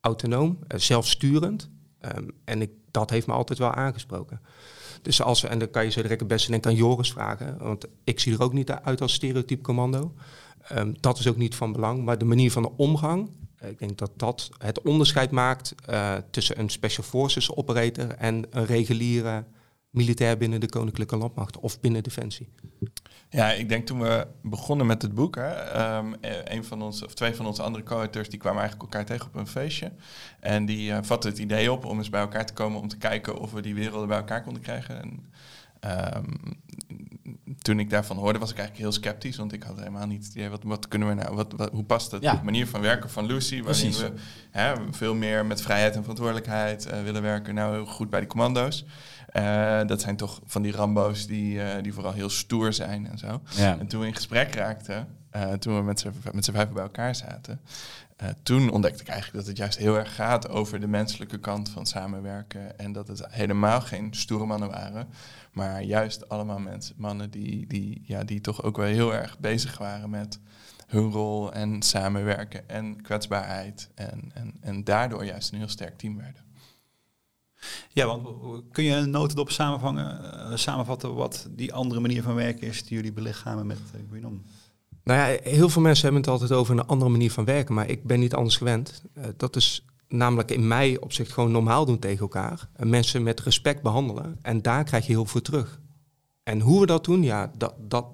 autonoom, 0.00 0.58
zelfsturend. 0.68 1.70
Ehm, 2.00 2.28
en 2.44 2.62
ik, 2.62 2.70
dat 2.98 3.10
heeft 3.10 3.26
me 3.26 3.32
altijd 3.32 3.58
wel 3.58 3.72
aangesproken. 3.72 4.40
Dus 5.02 5.22
als, 5.22 5.44
en 5.44 5.58
dan 5.58 5.70
kan 5.70 5.84
je 5.84 5.90
zo 5.90 6.02
direct 6.02 6.20
het 6.20 6.28
beste 6.28 6.50
denk 6.50 6.64
ik 6.64 6.70
aan 6.70 6.76
Joris 6.76 7.12
vragen, 7.12 7.58
want 7.58 7.86
ik 8.04 8.20
zie 8.20 8.32
er 8.32 8.42
ook 8.42 8.52
niet 8.52 8.70
uit 8.70 9.00
als 9.00 9.12
stereotype 9.12 9.62
commando. 9.62 10.14
Ehm, 10.62 10.92
dat 11.00 11.18
is 11.18 11.28
ook 11.28 11.36
niet 11.36 11.54
van 11.54 11.72
belang, 11.72 12.04
maar 12.04 12.18
de 12.18 12.24
manier 12.24 12.52
van 12.52 12.62
de 12.62 12.70
omgang, 12.76 13.30
eh, 13.58 13.70
ik 13.70 13.78
denk 13.78 13.98
dat 13.98 14.10
dat 14.16 14.50
het 14.58 14.82
onderscheid 14.82 15.30
maakt 15.30 15.74
eh, 15.86 16.14
tussen 16.30 16.58
een 16.58 16.68
Special 16.68 17.04
Forces 17.04 17.56
operator 17.56 18.08
en 18.08 18.46
een 18.50 18.66
reguliere 18.66 19.44
militair 19.96 20.36
binnen 20.36 20.60
de 20.60 20.68
Koninklijke 20.68 21.16
Landmacht 21.16 21.58
of 21.58 21.80
binnen 21.80 22.02
Defensie. 22.02 22.48
Ja, 23.28 23.52
ik 23.52 23.68
denk 23.68 23.86
toen 23.86 24.00
we 24.00 24.26
begonnen 24.42 24.86
met 24.86 25.02
het 25.02 25.14
boek, 25.14 25.34
hè, 25.34 25.50
eh, 25.50 25.98
een 26.44 26.64
van 26.64 26.82
ons, 26.82 27.04
of 27.04 27.14
twee 27.14 27.34
van 27.34 27.46
onze 27.46 27.62
andere 27.62 27.84
co-auteurs, 27.84 28.28
die 28.28 28.38
kwamen 28.38 28.60
eigenlijk 28.60 28.92
elkaar 28.92 29.06
tegen 29.06 29.26
op 29.26 29.34
een 29.34 29.46
feestje. 29.46 29.92
En 30.40 30.66
die 30.66 30.92
eh, 30.92 30.98
vatten 31.02 31.30
het 31.30 31.38
idee 31.38 31.72
op 31.72 31.84
om 31.84 31.98
eens 31.98 32.10
bij 32.10 32.20
elkaar 32.20 32.46
te 32.46 32.52
komen 32.52 32.80
om 32.80 32.88
te 32.88 32.96
kijken 32.96 33.38
of 33.38 33.52
we 33.52 33.62
die 33.62 33.74
werelden 33.74 34.08
bij 34.08 34.16
elkaar 34.16 34.42
konden 34.42 34.62
krijgen. 34.62 35.02
En, 35.02 35.32
ehm, 35.80 36.34
toen 37.58 37.78
ik 37.78 37.90
daarvan 37.90 38.16
hoorde, 38.16 38.38
was 38.38 38.50
ik 38.50 38.58
eigenlijk 38.58 38.88
heel 38.88 39.00
sceptisch, 39.00 39.36
want 39.36 39.52
ik 39.52 39.62
had 39.62 39.78
helemaal 39.78 40.06
niet 40.06 40.26
idee, 40.26 40.48
wat, 40.48 40.62
wat 40.62 40.88
kunnen 40.88 41.08
we 41.08 41.14
nou, 41.14 41.34
wat, 41.34 41.52
wat, 41.56 41.70
hoe 41.70 41.84
past 41.84 42.10
het? 42.10 42.22
Ja. 42.22 42.34
De 42.34 42.44
manier 42.44 42.66
van 42.66 42.80
werken 42.80 43.10
van 43.10 43.26
Lucy, 43.26 43.62
waarin 43.62 43.90
Precies. 43.90 44.00
we 44.00 44.12
hè, 44.50 44.74
veel 44.90 45.14
meer 45.14 45.46
met 45.46 45.62
vrijheid 45.62 45.94
en 45.94 46.00
verantwoordelijkheid 46.00 46.86
eh, 46.86 47.02
willen 47.02 47.22
werken, 47.22 47.54
nou 47.54 47.74
heel 47.74 47.86
goed 47.86 48.10
bij 48.10 48.20
die 48.20 48.28
commando's. 48.28 48.84
Eh, 49.26 49.80
dat 49.86 50.00
zijn 50.00 50.16
toch 50.16 50.40
van 50.44 50.62
die 50.62 50.72
Rambo's 50.72 51.26
die, 51.26 51.62
eh, 51.62 51.82
die 51.82 51.92
vooral 51.92 52.12
heel 52.12 52.30
stoer 52.30 52.72
zijn 52.72 53.06
en 53.10 53.18
zo. 53.18 53.40
Ja. 53.56 53.78
En 53.78 53.86
toen 53.86 54.00
we 54.00 54.06
in 54.06 54.14
gesprek 54.14 54.54
raakten, 54.54 55.08
eh, 55.36 55.52
toen 55.52 55.76
we 55.76 55.82
met 55.82 56.00
z'n 56.00 56.12
met 56.32 56.72
bij 56.72 56.82
elkaar 56.82 57.14
zaten, 57.14 57.60
eh, 58.16 58.28
toen 58.42 58.70
ontdekte 58.70 59.02
ik 59.02 59.08
eigenlijk 59.08 59.38
dat 59.38 59.46
het 59.46 59.56
juist 59.56 59.78
heel 59.78 59.98
erg 59.98 60.14
gaat 60.14 60.48
over 60.48 60.80
de 60.80 60.86
menselijke 60.86 61.38
kant 61.38 61.68
van 61.68 61.86
samenwerken. 61.86 62.78
En 62.78 62.92
dat 62.92 63.08
het 63.08 63.26
helemaal 63.28 63.80
geen 63.80 64.14
stoere 64.14 64.46
mannen 64.46 64.70
waren, 64.70 65.08
maar 65.52 65.82
juist 65.82 66.28
allemaal 66.28 66.58
mensen, 66.58 66.94
mannen 66.98 67.30
die, 67.30 67.66
die, 67.66 68.02
ja, 68.04 68.24
die 68.24 68.40
toch 68.40 68.62
ook 68.62 68.76
wel 68.76 68.86
heel 68.86 69.14
erg 69.14 69.38
bezig 69.38 69.78
waren 69.78 70.10
met 70.10 70.40
hun 70.86 71.10
rol 71.10 71.52
en 71.52 71.82
samenwerken 71.82 72.68
en 72.68 73.02
kwetsbaarheid. 73.02 73.90
En, 73.94 74.30
en, 74.34 74.54
en 74.60 74.84
daardoor 74.84 75.24
juist 75.24 75.52
een 75.52 75.58
heel 75.58 75.68
sterk 75.68 75.98
team 75.98 76.16
werden. 76.16 76.44
Ja, 77.92 78.06
want 78.06 78.28
kun 78.72 78.84
je 78.84 78.94
een 78.94 79.10
notendop 79.10 79.50
samenvangen, 79.50 80.32
eh, 80.32 80.56
samenvatten 80.56 81.14
wat 81.14 81.48
die 81.50 81.72
andere 81.72 82.00
manier 82.00 82.22
van 82.22 82.34
werken 82.34 82.66
is 82.66 82.84
die 82.84 82.96
jullie 82.96 83.12
belichamen 83.12 83.66
met 83.66 83.78
uh, 83.78 84.00
Green 84.10 84.26
On? 84.26 84.44
Nou 85.06 85.18
ja, 85.18 85.38
heel 85.42 85.68
veel 85.68 85.82
mensen 85.82 86.04
hebben 86.04 86.20
het 86.20 86.30
altijd 86.30 86.52
over 86.52 86.78
een 86.78 86.86
andere 86.86 87.10
manier 87.10 87.30
van 87.30 87.44
werken, 87.44 87.74
maar 87.74 87.88
ik 87.88 88.04
ben 88.04 88.20
niet 88.20 88.34
anders 88.34 88.56
gewend. 88.56 89.02
Eh, 89.14 89.24
dat 89.36 89.56
is 89.56 89.84
namelijk 90.08 90.50
in 90.50 90.68
mij 90.68 91.00
opzicht 91.00 91.32
gewoon 91.32 91.50
normaal 91.50 91.84
doen 91.84 91.98
tegen 91.98 92.20
elkaar. 92.20 92.68
En 92.72 92.88
mensen 92.88 93.22
met 93.22 93.40
respect 93.40 93.82
behandelen. 93.82 94.38
En 94.42 94.62
daar 94.62 94.84
krijg 94.84 95.06
je 95.06 95.12
heel 95.12 95.24
veel 95.24 95.40
terug. 95.42 95.80
En 96.42 96.60
hoe 96.60 96.80
we 96.80 96.86
dat 96.86 97.04
doen, 97.04 97.22
ja, 97.22 97.52
dat, 97.56 97.74
dat, 97.78 98.06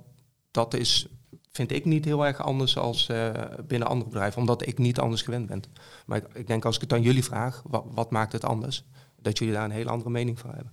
dat 0.51 0.75
is, 0.75 1.07
vind 1.51 1.73
ik 1.73 1.85
niet 1.85 2.05
heel 2.05 2.27
erg 2.27 2.41
anders 2.43 2.77
als 2.77 3.09
eh, 3.09 3.31
binnen 3.67 3.89
andere 3.89 4.11
bedrijven, 4.11 4.41
omdat 4.41 4.67
ik 4.67 4.79
niet 4.79 5.01
anders 5.01 5.23
gewend 5.23 5.47
ben. 5.47 5.63
Maar 6.07 6.19
ik, 6.19 6.27
ik 6.35 6.47
denk 6.47 6.65
als 6.65 6.75
ik 6.75 6.81
het 6.81 6.93
aan 6.93 7.03
jullie 7.03 7.25
vraag, 7.25 7.63
wat, 7.67 7.85
wat 7.91 8.11
maakt 8.11 8.33
het 8.33 8.45
anders? 8.45 8.85
Dat 9.17 9.39
jullie 9.39 9.55
daar 9.55 9.65
een 9.65 9.71
hele 9.71 9.91
andere 9.91 10.11
mening 10.11 10.39
van 10.39 10.51
hebben. 10.51 10.73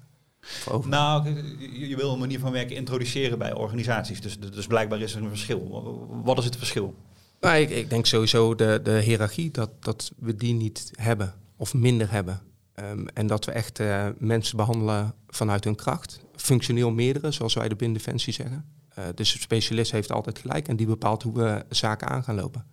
Nou, 0.83 1.29
je, 1.59 1.87
je 1.87 1.95
wil 1.95 2.13
een 2.13 2.19
manier 2.19 2.39
van 2.39 2.51
werken 2.51 2.75
introduceren 2.75 3.37
bij 3.37 3.53
organisaties. 3.53 4.21
Dus, 4.21 4.39
dus 4.39 4.67
blijkbaar 4.67 5.01
is 5.01 5.15
er 5.15 5.21
een 5.21 5.29
verschil. 5.29 5.83
Wat 6.23 6.37
is 6.37 6.45
het 6.45 6.55
verschil? 6.55 6.95
Nou, 7.39 7.57
ik, 7.57 7.69
ik 7.69 7.89
denk 7.89 8.05
sowieso 8.05 8.55
de, 8.55 8.79
de 8.83 8.99
hiërarchie, 8.99 9.51
dat, 9.51 9.69
dat 9.79 10.11
we 10.17 10.35
die 10.35 10.53
niet 10.53 10.91
hebben 10.95 11.33
of 11.57 11.73
minder 11.73 12.11
hebben. 12.11 12.41
Um, 12.75 13.07
en 13.07 13.27
dat 13.27 13.45
we 13.45 13.51
echt 13.51 13.79
uh, 13.79 14.07
mensen 14.17 14.57
behandelen 14.57 15.13
vanuit 15.27 15.63
hun 15.63 15.75
kracht. 15.75 16.19
Functioneel 16.35 16.91
meerdere, 16.91 17.31
zoals 17.31 17.53
wij 17.53 17.69
de 17.69 17.75
binnen 17.75 17.97
Defensie 17.97 18.33
zeggen. 18.33 18.65
Uh, 18.99 19.05
dus 19.15 19.33
de 19.33 19.39
specialist 19.39 19.91
heeft 19.91 20.11
altijd 20.11 20.39
gelijk 20.39 20.67
en 20.67 20.75
die 20.75 20.87
bepaalt 20.87 21.23
hoe 21.23 21.33
we 21.33 21.65
zaken 21.69 22.07
aan 22.07 22.23
gaan 22.23 22.35
lopen. 22.35 22.65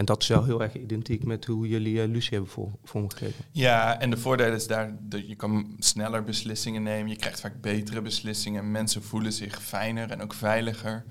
En 0.00 0.06
dat 0.06 0.22
is 0.22 0.28
wel 0.28 0.44
heel 0.44 0.62
erg 0.62 0.74
identiek 0.76 1.24
met 1.24 1.44
hoe 1.44 1.68
jullie 1.68 1.94
uh, 1.94 2.08
Lucie 2.08 2.30
hebben 2.30 2.50
voor, 2.50 2.70
vormgegeven. 2.84 3.44
Ja, 3.50 4.00
en 4.00 4.10
de 4.10 4.16
voordeel 4.16 4.52
is 4.52 4.66
daar 4.66 4.96
dat 5.00 5.28
je 5.28 5.34
kan 5.34 5.76
sneller 5.78 6.24
beslissingen 6.24 6.82
nemen. 6.82 7.10
Je 7.10 7.16
krijgt 7.16 7.40
vaak 7.40 7.60
betere 7.60 8.02
beslissingen. 8.02 8.70
Mensen 8.70 9.02
voelen 9.02 9.32
zich 9.32 9.62
fijner 9.62 10.10
en 10.10 10.22
ook 10.22 10.34
veiliger. 10.34 11.04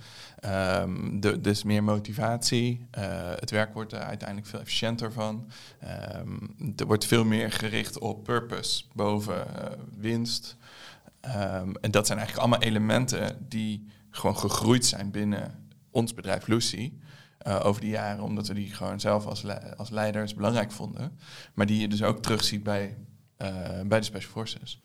Um, 0.45 1.19
de, 1.19 1.41
dus 1.41 1.63
meer 1.63 1.83
motivatie. 1.83 2.87
Uh, 2.97 3.03
het 3.35 3.51
werk 3.51 3.73
wordt 3.73 3.93
er 3.93 3.99
uiteindelijk 3.99 4.47
veel 4.47 4.59
efficiënter 4.59 5.11
van. 5.11 5.47
Um, 6.15 6.55
er 6.75 6.85
wordt 6.85 7.05
veel 7.05 7.25
meer 7.25 7.51
gericht 7.51 7.99
op 7.99 8.23
purpose 8.23 8.83
boven 8.93 9.35
uh, 9.35 9.63
winst. 9.97 10.57
Um, 11.25 11.75
en 11.81 11.91
dat 11.91 12.05
zijn 12.05 12.17
eigenlijk 12.19 12.47
allemaal 12.47 12.67
elementen 12.69 13.45
die 13.49 13.87
gewoon 14.09 14.37
gegroeid 14.37 14.85
zijn 14.85 15.11
binnen 15.11 15.67
ons 15.91 16.13
bedrijf 16.13 16.47
Lucy. 16.47 16.91
Uh, 17.47 17.65
over 17.65 17.81
die 17.81 17.89
jaren, 17.89 18.23
omdat 18.23 18.47
we 18.47 18.53
die 18.53 18.73
gewoon 18.73 18.99
zelf 18.99 19.25
als, 19.25 19.41
le 19.41 19.75
als 19.75 19.89
leiders 19.89 20.33
belangrijk 20.33 20.71
vonden. 20.71 21.19
Maar 21.53 21.65
die 21.65 21.81
je 21.81 21.87
dus 21.87 22.03
ook 22.03 22.21
terugziet 22.21 22.63
bij, 22.63 22.97
uh, 23.37 23.49
bij 23.85 23.99
de 23.99 24.05
Special 24.05 24.31
Forces. 24.31 24.81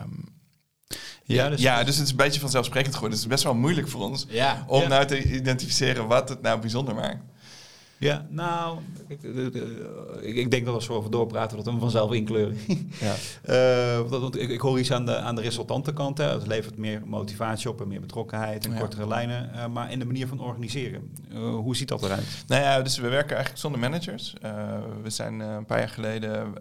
Um, 0.00 0.34
ja, 1.24 1.48
dus, 1.48 1.60
ja, 1.60 1.84
dus 1.84 1.96
het 1.96 2.04
is 2.04 2.10
een 2.10 2.16
beetje 2.16 2.40
vanzelfsprekend 2.40 2.94
geworden. 2.94 3.18
Het 3.18 3.26
is 3.26 3.32
best 3.32 3.44
wel 3.44 3.54
moeilijk 3.54 3.88
voor 3.88 4.00
ons 4.00 4.26
ja, 4.28 4.64
om 4.66 4.82
ja. 4.82 4.88
nou 4.88 5.06
te 5.06 5.22
identificeren 5.22 6.06
wat 6.06 6.28
het 6.28 6.42
nou 6.42 6.60
bijzonder 6.60 6.94
maakt. 6.94 7.22
Ja, 7.98 8.26
nou, 8.30 8.78
ik, 10.20 10.50
denk 10.50 10.64
dat 10.64 10.74
als 10.74 10.86
we 10.86 10.92
over 10.92 11.10
doorpraten, 11.10 11.56
dat 11.56 11.64
we 11.64 11.70
hem 11.70 11.80
vanzelf 11.80 12.12
inkleuren. 12.12 12.56
Ja. 13.00 13.14
uh, 14.00 14.08
want 14.08 14.40
ik, 14.40 14.50
ik, 14.50 14.60
hoor 14.60 14.78
iets 14.78 14.92
aan 14.92 15.06
de, 15.06 15.16
aan 15.16 15.34
de 15.34 15.42
resultantenkant. 15.42 16.18
Hè. 16.18 16.24
Het 16.24 16.46
levert 16.46 16.76
meer 16.76 17.02
motivatie 17.06 17.70
op 17.70 17.80
en 17.80 17.88
meer 17.88 18.00
betrokkenheid 18.00 18.64
en 18.64 18.72
Ja. 18.72 18.78
kortere 18.78 19.06
lijnen. 19.08 19.50
Uh, 19.54 19.66
maar 19.66 19.92
in 19.92 19.98
de 19.98 20.04
manier 20.04 20.28
van 20.28 20.40
organiseren, 20.40 21.12
uh, 21.32 21.54
hoe 21.54 21.76
ziet 21.76 21.88
dat 21.88 22.02
eruit? 22.02 22.44
Nou 22.46 22.62
ja, 22.62 22.82
dus 22.82 22.98
we 22.98 23.08
werken 23.08 23.34
eigenlijk 23.34 23.58
zonder 23.58 23.80
managers. 23.80 24.34
We 25.02 25.10
zijn 25.10 25.40
een 25.40 25.66
paar 25.66 25.78
jaar 25.78 25.88
geleden, 25.88 26.52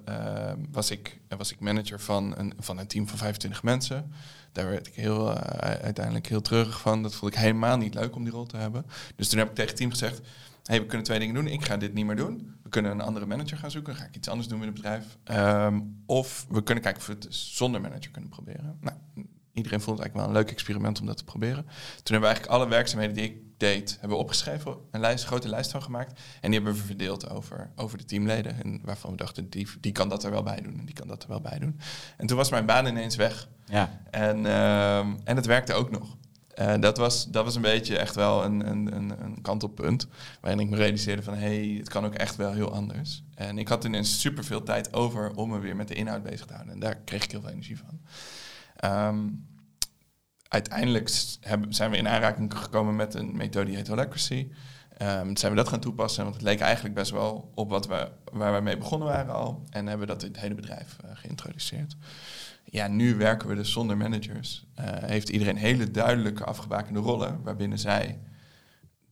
was, 0.71 0.91
ik, 0.91 1.19
was 1.37 1.51
ik 1.51 1.59
manager 1.59 1.99
van 1.99 2.33
een, 2.37 2.53
van 2.59 2.77
een 2.77 2.87
team 2.87 3.07
van 3.07 3.17
25 3.17 3.63
mensen. 3.63 4.11
Daar 4.55 4.69
werd 4.69 4.87
ik 4.87 4.93
heel, 4.93 5.31
uh, 5.31 5.35
uiteindelijk 5.61 6.27
heel 6.27 6.41
treurig 6.41 6.79
van. 6.79 7.03
Dat 7.03 7.15
vond 7.15 7.33
ik 7.33 7.39
helemaal 7.39 7.77
niet 7.77 7.93
leuk 7.93 8.15
om 8.15 8.23
die 8.23 8.33
rol 8.33 8.45
te 8.45 8.57
hebben. 8.57 8.85
Dus 9.15 9.29
toen 9.29 9.39
heb 9.39 9.47
ik 9.47 9.55
tegen 9.55 9.69
het 9.69 9.79
team 9.79 9.91
gezegd... 9.91 10.21
hey, 10.65 10.79
we 10.79 10.85
kunnen 10.85 11.05
twee 11.05 11.19
dingen 11.19 11.35
doen. 11.35 11.47
Ik 11.47 11.65
ga 11.65 11.77
dit 11.77 11.93
niet 11.93 12.05
meer 12.05 12.15
doen. 12.15 12.55
We 12.63 12.69
kunnen 12.69 12.91
een 12.91 13.01
andere 13.01 13.25
manager 13.25 13.57
gaan 13.57 13.71
zoeken. 13.71 13.93
Dan 13.93 14.01
ga 14.01 14.07
ik 14.07 14.15
iets 14.15 14.27
anders 14.27 14.47
doen 14.47 14.59
met 14.59 14.67
het 14.67 14.75
bedrijf. 14.75 15.17
Um, 15.67 16.03
of 16.05 16.45
we 16.49 16.63
kunnen 16.63 16.83
kijken 16.83 17.01
of 17.01 17.07
we 17.07 17.13
het 17.13 17.27
zonder 17.29 17.81
manager 17.81 18.11
kunnen 18.11 18.29
proberen. 18.29 18.77
Nou, 18.81 18.97
iedereen 19.53 19.81
vond 19.81 19.97
het 19.97 20.07
eigenlijk 20.07 20.13
wel 20.13 20.25
een 20.25 20.33
leuk 20.33 20.51
experiment 20.51 20.99
om 20.99 21.05
dat 21.05 21.17
te 21.17 21.23
proberen. 21.23 21.63
Toen 21.63 21.73
hebben 22.03 22.19
we 22.19 22.25
eigenlijk 22.25 22.55
alle 22.55 22.67
werkzaamheden 22.67 23.15
die 23.15 23.23
ik 23.23 23.37
deed, 23.57 23.91
hebben 23.91 24.17
we 24.17 24.23
opgeschreven, 24.23 24.77
een 24.91 24.99
lijst, 24.99 25.23
een 25.23 25.29
grote 25.29 25.49
lijst 25.49 25.71
van 25.71 25.83
gemaakt. 25.83 26.19
En 26.41 26.51
die 26.51 26.59
hebben 26.59 26.79
we 26.79 26.85
verdeeld 26.85 27.29
over, 27.29 27.71
over 27.75 27.97
de 27.97 28.05
teamleden. 28.05 28.63
En 28.63 28.79
waarvan 28.83 29.11
we 29.11 29.17
dachten, 29.17 29.49
die, 29.49 29.67
die 29.79 29.91
kan 29.91 30.09
dat 30.09 30.23
er 30.23 30.31
wel 30.31 30.43
bij 30.43 30.61
doen 30.61 30.79
en 30.79 30.85
die 30.85 30.95
kan 30.95 31.07
dat 31.07 31.23
er 31.23 31.29
wel 31.29 31.41
bij 31.41 31.59
doen. 31.59 31.79
En 32.17 32.27
toen 32.27 32.37
was 32.37 32.49
mijn 32.49 32.65
baan 32.65 32.85
ineens 32.85 33.15
weg. 33.15 33.47
Ja. 33.65 34.01
En, 34.11 34.37
uh, 34.39 34.97
en 34.97 35.35
het 35.35 35.45
werkte 35.45 35.73
ook 35.73 35.91
nog. 35.91 36.17
Uh, 36.59 36.73
dat, 36.79 36.97
was, 36.97 37.25
dat 37.25 37.43
was 37.43 37.55
een 37.55 37.61
beetje 37.61 37.97
echt 37.97 38.15
wel 38.15 38.43
een, 38.43 38.69
een, 38.69 38.95
een, 38.95 39.23
een 39.23 39.41
kantelpunt. 39.41 40.07
Waarin 40.41 40.59
ik 40.59 40.69
me 40.69 40.75
realiseerde 40.75 41.23
van, 41.23 41.33
hé, 41.33 41.67
hey, 41.67 41.77
het 41.77 41.89
kan 41.89 42.05
ook 42.05 42.13
echt 42.13 42.35
wel 42.35 42.53
heel 42.53 42.71
anders. 42.71 43.23
En 43.33 43.57
ik 43.57 43.67
had 43.67 43.83
ineens 43.83 44.19
superveel 44.19 44.63
tijd 44.63 44.93
over 44.93 45.31
om 45.31 45.49
me 45.49 45.59
weer 45.59 45.75
met 45.75 45.87
de 45.87 45.93
inhoud 45.93 46.23
bezig 46.23 46.45
te 46.45 46.53
houden. 46.53 46.73
En 46.73 46.79
daar 46.79 46.95
kreeg 46.95 47.23
ik 47.23 47.31
heel 47.31 47.41
veel 47.41 47.49
energie 47.49 47.77
van. 47.77 47.99
Um, 48.91 49.47
uiteindelijk 50.47 51.09
zijn 51.69 51.91
we 51.91 51.97
in 51.97 52.07
aanraking 52.07 52.57
gekomen 52.57 52.95
met 52.95 53.13
een 53.13 53.37
methode 53.37 53.65
die 53.65 53.75
heet 53.75 53.87
Holacracy. 53.87 54.47
Um, 55.01 55.37
zijn 55.37 55.51
we 55.51 55.57
dat 55.57 55.69
gaan 55.69 55.79
toepassen, 55.79 56.23
want 56.23 56.35
het 56.35 56.43
leek 56.43 56.59
eigenlijk 56.59 56.95
best 56.95 57.11
wel 57.11 57.51
op 57.55 57.69
wat 57.69 57.87
we, 57.87 58.11
waar 58.31 58.55
we 58.55 58.61
mee 58.61 58.77
begonnen 58.77 59.07
waren 59.07 59.33
al. 59.33 59.63
En 59.69 59.87
hebben 59.87 60.07
we 60.07 60.13
dat 60.13 60.23
in 60.23 60.31
het 60.31 60.39
hele 60.39 60.55
bedrijf 60.55 60.97
uh, 61.05 61.11
geïntroduceerd. 61.13 61.95
Ja, 62.65 62.87
nu 62.87 63.15
werken 63.15 63.47
we 63.47 63.55
dus 63.55 63.71
zonder 63.71 63.97
managers. 63.97 64.65
Uh, 64.79 64.85
heeft 64.87 65.29
iedereen 65.29 65.57
hele 65.57 65.91
duidelijke 65.91 66.43
afgebakende 66.43 66.99
rollen, 66.99 67.43
waarbinnen 67.43 67.79
zij 67.79 68.19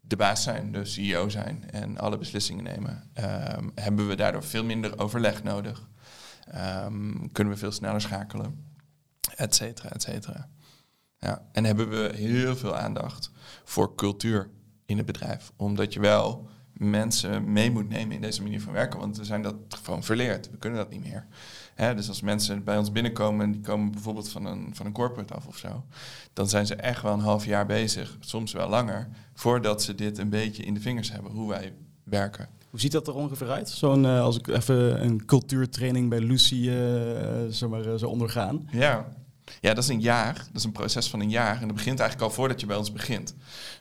de 0.01 0.15
baas 0.15 0.43
zijn, 0.43 0.71
de 0.71 0.85
CEO 0.85 1.29
zijn 1.29 1.69
en 1.69 1.97
alle 1.97 2.17
beslissingen 2.17 2.63
nemen. 2.63 3.11
Um, 3.57 3.71
hebben 3.75 4.07
we 4.07 4.15
daardoor 4.15 4.43
veel 4.43 4.63
minder 4.63 4.99
overleg 4.99 5.43
nodig. 5.43 5.87
Um, 6.55 7.31
kunnen 7.31 7.53
we 7.53 7.59
veel 7.59 7.71
sneller 7.71 8.01
schakelen, 8.01 8.65
et 9.35 9.55
cetera, 9.55 9.89
et 9.89 10.01
cetera. 10.01 10.49
Ja, 11.19 11.45
en 11.51 11.63
hebben 11.63 11.89
we 11.89 12.11
heel 12.15 12.55
veel 12.55 12.75
aandacht 12.75 13.31
voor 13.63 13.95
cultuur 13.95 14.49
in 14.85 14.97
het 14.97 15.05
bedrijf. 15.05 15.51
Omdat 15.55 15.93
je 15.93 15.99
wel 15.99 16.49
mensen 16.73 17.51
mee 17.51 17.71
moet 17.71 17.89
nemen 17.89 18.15
in 18.15 18.21
deze 18.21 18.41
manier 18.41 18.61
van 18.61 18.73
werken. 18.73 18.99
Want 18.99 19.17
we 19.17 19.23
zijn 19.23 19.41
dat 19.41 19.55
gewoon 19.83 20.03
verleerd. 20.03 20.51
We 20.51 20.57
kunnen 20.57 20.79
dat 20.79 20.89
niet 20.89 21.03
meer. 21.03 21.27
Hè, 21.75 21.95
dus 21.95 22.07
als 22.07 22.21
mensen 22.21 22.63
bij 22.63 22.77
ons 22.77 22.91
binnenkomen... 22.91 23.45
en 23.45 23.51
die 23.51 23.61
komen 23.61 23.91
bijvoorbeeld 23.91 24.29
van 24.29 24.45
een, 24.45 24.69
van 24.73 24.85
een 24.85 24.91
corporate 24.91 25.33
af 25.33 25.47
of 25.47 25.57
zo... 25.57 25.83
dan 26.33 26.49
zijn 26.49 26.65
ze 26.65 26.75
echt 26.75 27.01
wel 27.01 27.13
een 27.13 27.19
half 27.19 27.45
jaar 27.45 27.65
bezig, 27.65 28.17
soms 28.19 28.51
wel 28.51 28.69
langer... 28.69 29.07
voordat 29.33 29.83
ze 29.83 29.95
dit 29.95 30.17
een 30.17 30.29
beetje 30.29 30.63
in 30.63 30.73
de 30.73 30.79
vingers 30.79 31.11
hebben, 31.11 31.31
hoe 31.31 31.49
wij 31.49 31.73
werken. 32.03 32.47
Hoe 32.69 32.79
ziet 32.79 32.91
dat 32.91 33.07
er 33.07 33.15
ongeveer 33.15 33.49
uit? 33.49 33.69
Zo'n, 33.69 34.03
uh, 34.03 34.21
als 34.21 34.37
ik 34.37 34.47
even 34.47 35.03
een 35.03 35.25
cultuurtraining 35.25 36.09
bij 36.09 36.19
Lucy 36.19 36.55
uh, 36.55 36.73
zeg 37.49 37.69
maar, 37.69 37.85
uh, 37.85 37.93
zou 37.95 38.11
ondergaan. 38.11 38.67
Ja, 38.71 39.07
ja, 39.61 39.73
dat 39.73 39.83
is 39.83 39.89
een 39.89 40.01
jaar. 40.01 40.33
Dat 40.33 40.55
is 40.55 40.63
een 40.63 40.71
proces 40.71 41.09
van 41.09 41.19
een 41.19 41.29
jaar. 41.29 41.61
En 41.61 41.67
dat 41.67 41.75
begint 41.75 41.99
eigenlijk 41.99 42.29
al 42.29 42.35
voordat 42.35 42.59
je 42.59 42.65
bij 42.65 42.75
ons 42.75 42.91
begint. 42.91 43.35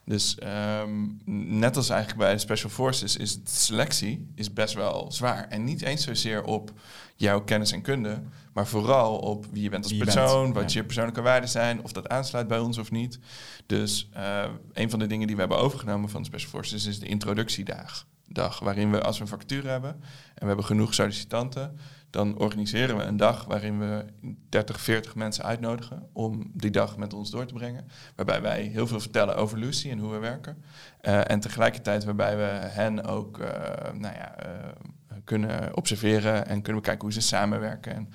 Dus 0.04 0.38
um, 0.82 1.20
net 1.58 1.76
als 1.76 1.88
eigenlijk 1.88 2.20
bij 2.20 2.32
de 2.32 2.38
Special 2.38 2.70
Forces 2.70 3.16
is 3.16 3.34
de 3.34 3.50
selectie 3.50 4.30
is 4.34 4.52
best 4.52 4.74
wel 4.74 5.12
zwaar. 5.12 5.48
En 5.48 5.64
niet 5.64 5.82
eens 5.82 6.04
zozeer 6.04 6.44
op 6.44 6.72
jouw 7.16 7.40
kennis 7.40 7.72
en 7.72 7.82
kunde, 7.82 8.22
maar 8.52 8.66
vooral 8.66 9.18
op 9.18 9.46
wie 9.50 9.62
je 9.62 9.68
bent 9.68 9.82
als 9.82 9.92
Wie 9.92 10.04
persoon, 10.04 10.42
bent, 10.42 10.54
wat 10.54 10.72
ja. 10.72 10.80
je 10.80 10.86
persoonlijke 10.86 11.20
waarden 11.20 11.48
zijn, 11.48 11.82
of 11.82 11.92
dat 11.92 12.08
aansluit 12.08 12.48
bij 12.48 12.58
ons 12.58 12.78
of 12.78 12.90
niet. 12.90 13.18
Dus 13.66 14.10
uh, 14.16 14.44
een 14.72 14.90
van 14.90 14.98
de 14.98 15.06
dingen 15.06 15.26
die 15.26 15.34
we 15.36 15.40
hebben 15.42 15.58
overgenomen 15.58 16.08
van 16.08 16.20
de 16.22 16.28
Special 16.28 16.50
Forces 16.50 16.86
is 16.86 16.98
de 16.98 17.06
introductiedag. 17.06 18.06
Dag 18.28 18.58
waarin 18.58 18.90
we, 18.90 19.02
als 19.02 19.16
we 19.16 19.22
een 19.22 19.28
vacature 19.28 19.68
hebben 19.68 19.90
en 19.90 20.40
we 20.40 20.46
hebben 20.46 20.64
genoeg 20.64 20.94
sollicitanten, 20.94 21.78
dan 22.12 22.38
organiseren 22.38 22.96
we 22.96 23.02
een 23.02 23.16
dag 23.16 23.44
waarin 23.44 23.78
we 23.78 24.04
30, 24.48 24.80
40 24.80 25.14
mensen 25.14 25.44
uitnodigen 25.44 26.08
om 26.12 26.50
die 26.54 26.70
dag 26.70 26.96
met 26.96 27.14
ons 27.14 27.30
door 27.30 27.46
te 27.46 27.54
brengen. 27.54 27.86
Waarbij 28.16 28.42
wij 28.42 28.62
heel 28.62 28.86
veel 28.86 29.00
vertellen 29.00 29.36
over 29.36 29.58
Lucy 29.58 29.90
en 29.90 29.98
hoe 29.98 30.12
we 30.12 30.18
werken. 30.18 30.62
Uh, 31.02 31.30
en 31.30 31.40
tegelijkertijd 31.40 32.04
waarbij 32.04 32.36
we 32.36 32.68
hen 32.68 33.04
ook 33.04 33.38
uh, 33.38 33.46
nou 33.92 34.14
ja, 34.14 34.46
uh, 34.46 35.16
kunnen 35.24 35.76
observeren 35.76 36.46
en 36.46 36.62
kunnen 36.62 36.82
kijken 36.82 37.02
hoe 37.02 37.12
ze 37.12 37.20
samenwerken. 37.20 37.94
En, 37.94 38.08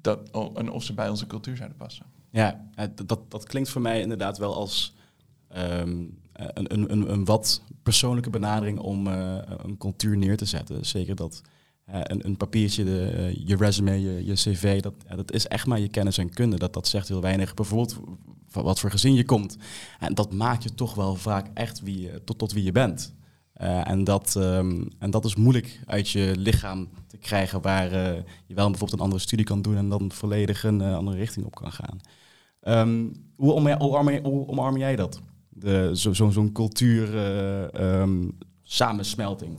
dat, 0.00 0.30
en 0.54 0.70
of 0.70 0.82
ze 0.82 0.94
bij 0.94 1.08
onze 1.08 1.26
cultuur 1.26 1.56
zouden 1.56 1.78
passen. 1.78 2.06
Ja, 2.30 2.68
dat, 3.06 3.30
dat 3.30 3.44
klinkt 3.44 3.68
voor 3.68 3.82
mij 3.82 4.00
inderdaad 4.00 4.38
wel 4.38 4.54
als 4.54 4.96
um, 5.56 6.18
een, 6.32 6.92
een, 6.92 7.10
een 7.12 7.24
wat 7.24 7.62
persoonlijke 7.82 8.30
benadering 8.30 8.78
om 8.78 9.06
een 9.06 9.76
cultuur 9.78 10.16
neer 10.16 10.36
te 10.36 10.44
zetten. 10.44 10.86
Zeker 10.86 11.14
dat 11.14 11.42
een, 11.86 12.26
een, 12.26 12.36
papiertje, 12.36 12.84
de, 12.84 13.12
uh, 13.16 13.46
je 13.46 13.56
resume, 13.56 14.00
je, 14.00 14.24
je 14.24 14.32
cv, 14.32 14.80
dat, 14.80 14.94
dat 15.16 15.32
is 15.32 15.48
echt 15.48 15.66
maar 15.66 15.80
je 15.80 15.88
kennis 15.88 16.18
en 16.18 16.30
kunde. 16.30 16.58
Dat, 16.58 16.72
dat 16.72 16.88
zegt 16.88 17.08
heel 17.08 17.20
weinig. 17.20 17.54
Bijvoorbeeld 17.54 18.00
van 18.48 18.64
wat 18.64 18.80
voor 18.80 18.90
gezin 18.90 19.14
je 19.14 19.24
komt. 19.24 19.56
En 19.98 20.14
dat 20.14 20.32
maakt 20.32 20.62
je 20.62 20.74
toch 20.74 20.94
wel 20.94 21.14
vaak 21.14 21.46
echt 21.54 21.80
wie 21.80 22.24
tot, 22.24 22.38
tot 22.38 22.52
wie 22.52 22.64
je 22.64 22.72
bent. 22.72 23.14
Uh, 23.62 23.88
en, 23.88 24.04
dat, 24.04 24.34
um, 24.38 24.88
en 24.98 25.10
dat 25.10 25.24
is 25.24 25.36
moeilijk 25.36 25.80
uit 25.86 26.10
je 26.10 26.34
lichaam 26.36 26.88
te 27.06 27.16
krijgen, 27.16 27.60
waar 27.60 27.90
je 28.46 28.54
wel 28.54 28.70
bijvoorbeeld 28.70 28.92
een 28.92 29.04
andere 29.04 29.20
studie 29.20 29.44
kan 29.44 29.62
doen 29.62 29.76
en 29.76 29.88
dan 29.88 30.12
volledig 30.12 30.64
een 30.64 30.82
andere 30.82 31.16
richting 31.16 31.46
op 31.46 31.54
kan 31.54 31.72
gaan. 31.72 32.00
Um, 32.88 33.12
hoe, 33.36 33.54
omarm, 34.46 34.76
jij 34.76 34.96
dat? 34.96 35.20
Zo'n 35.92 36.14
zo, 36.14 36.30
zo 36.30 36.50
cultuur 36.52 37.14
um, 38.00 38.38
samensmelting? 38.62 39.58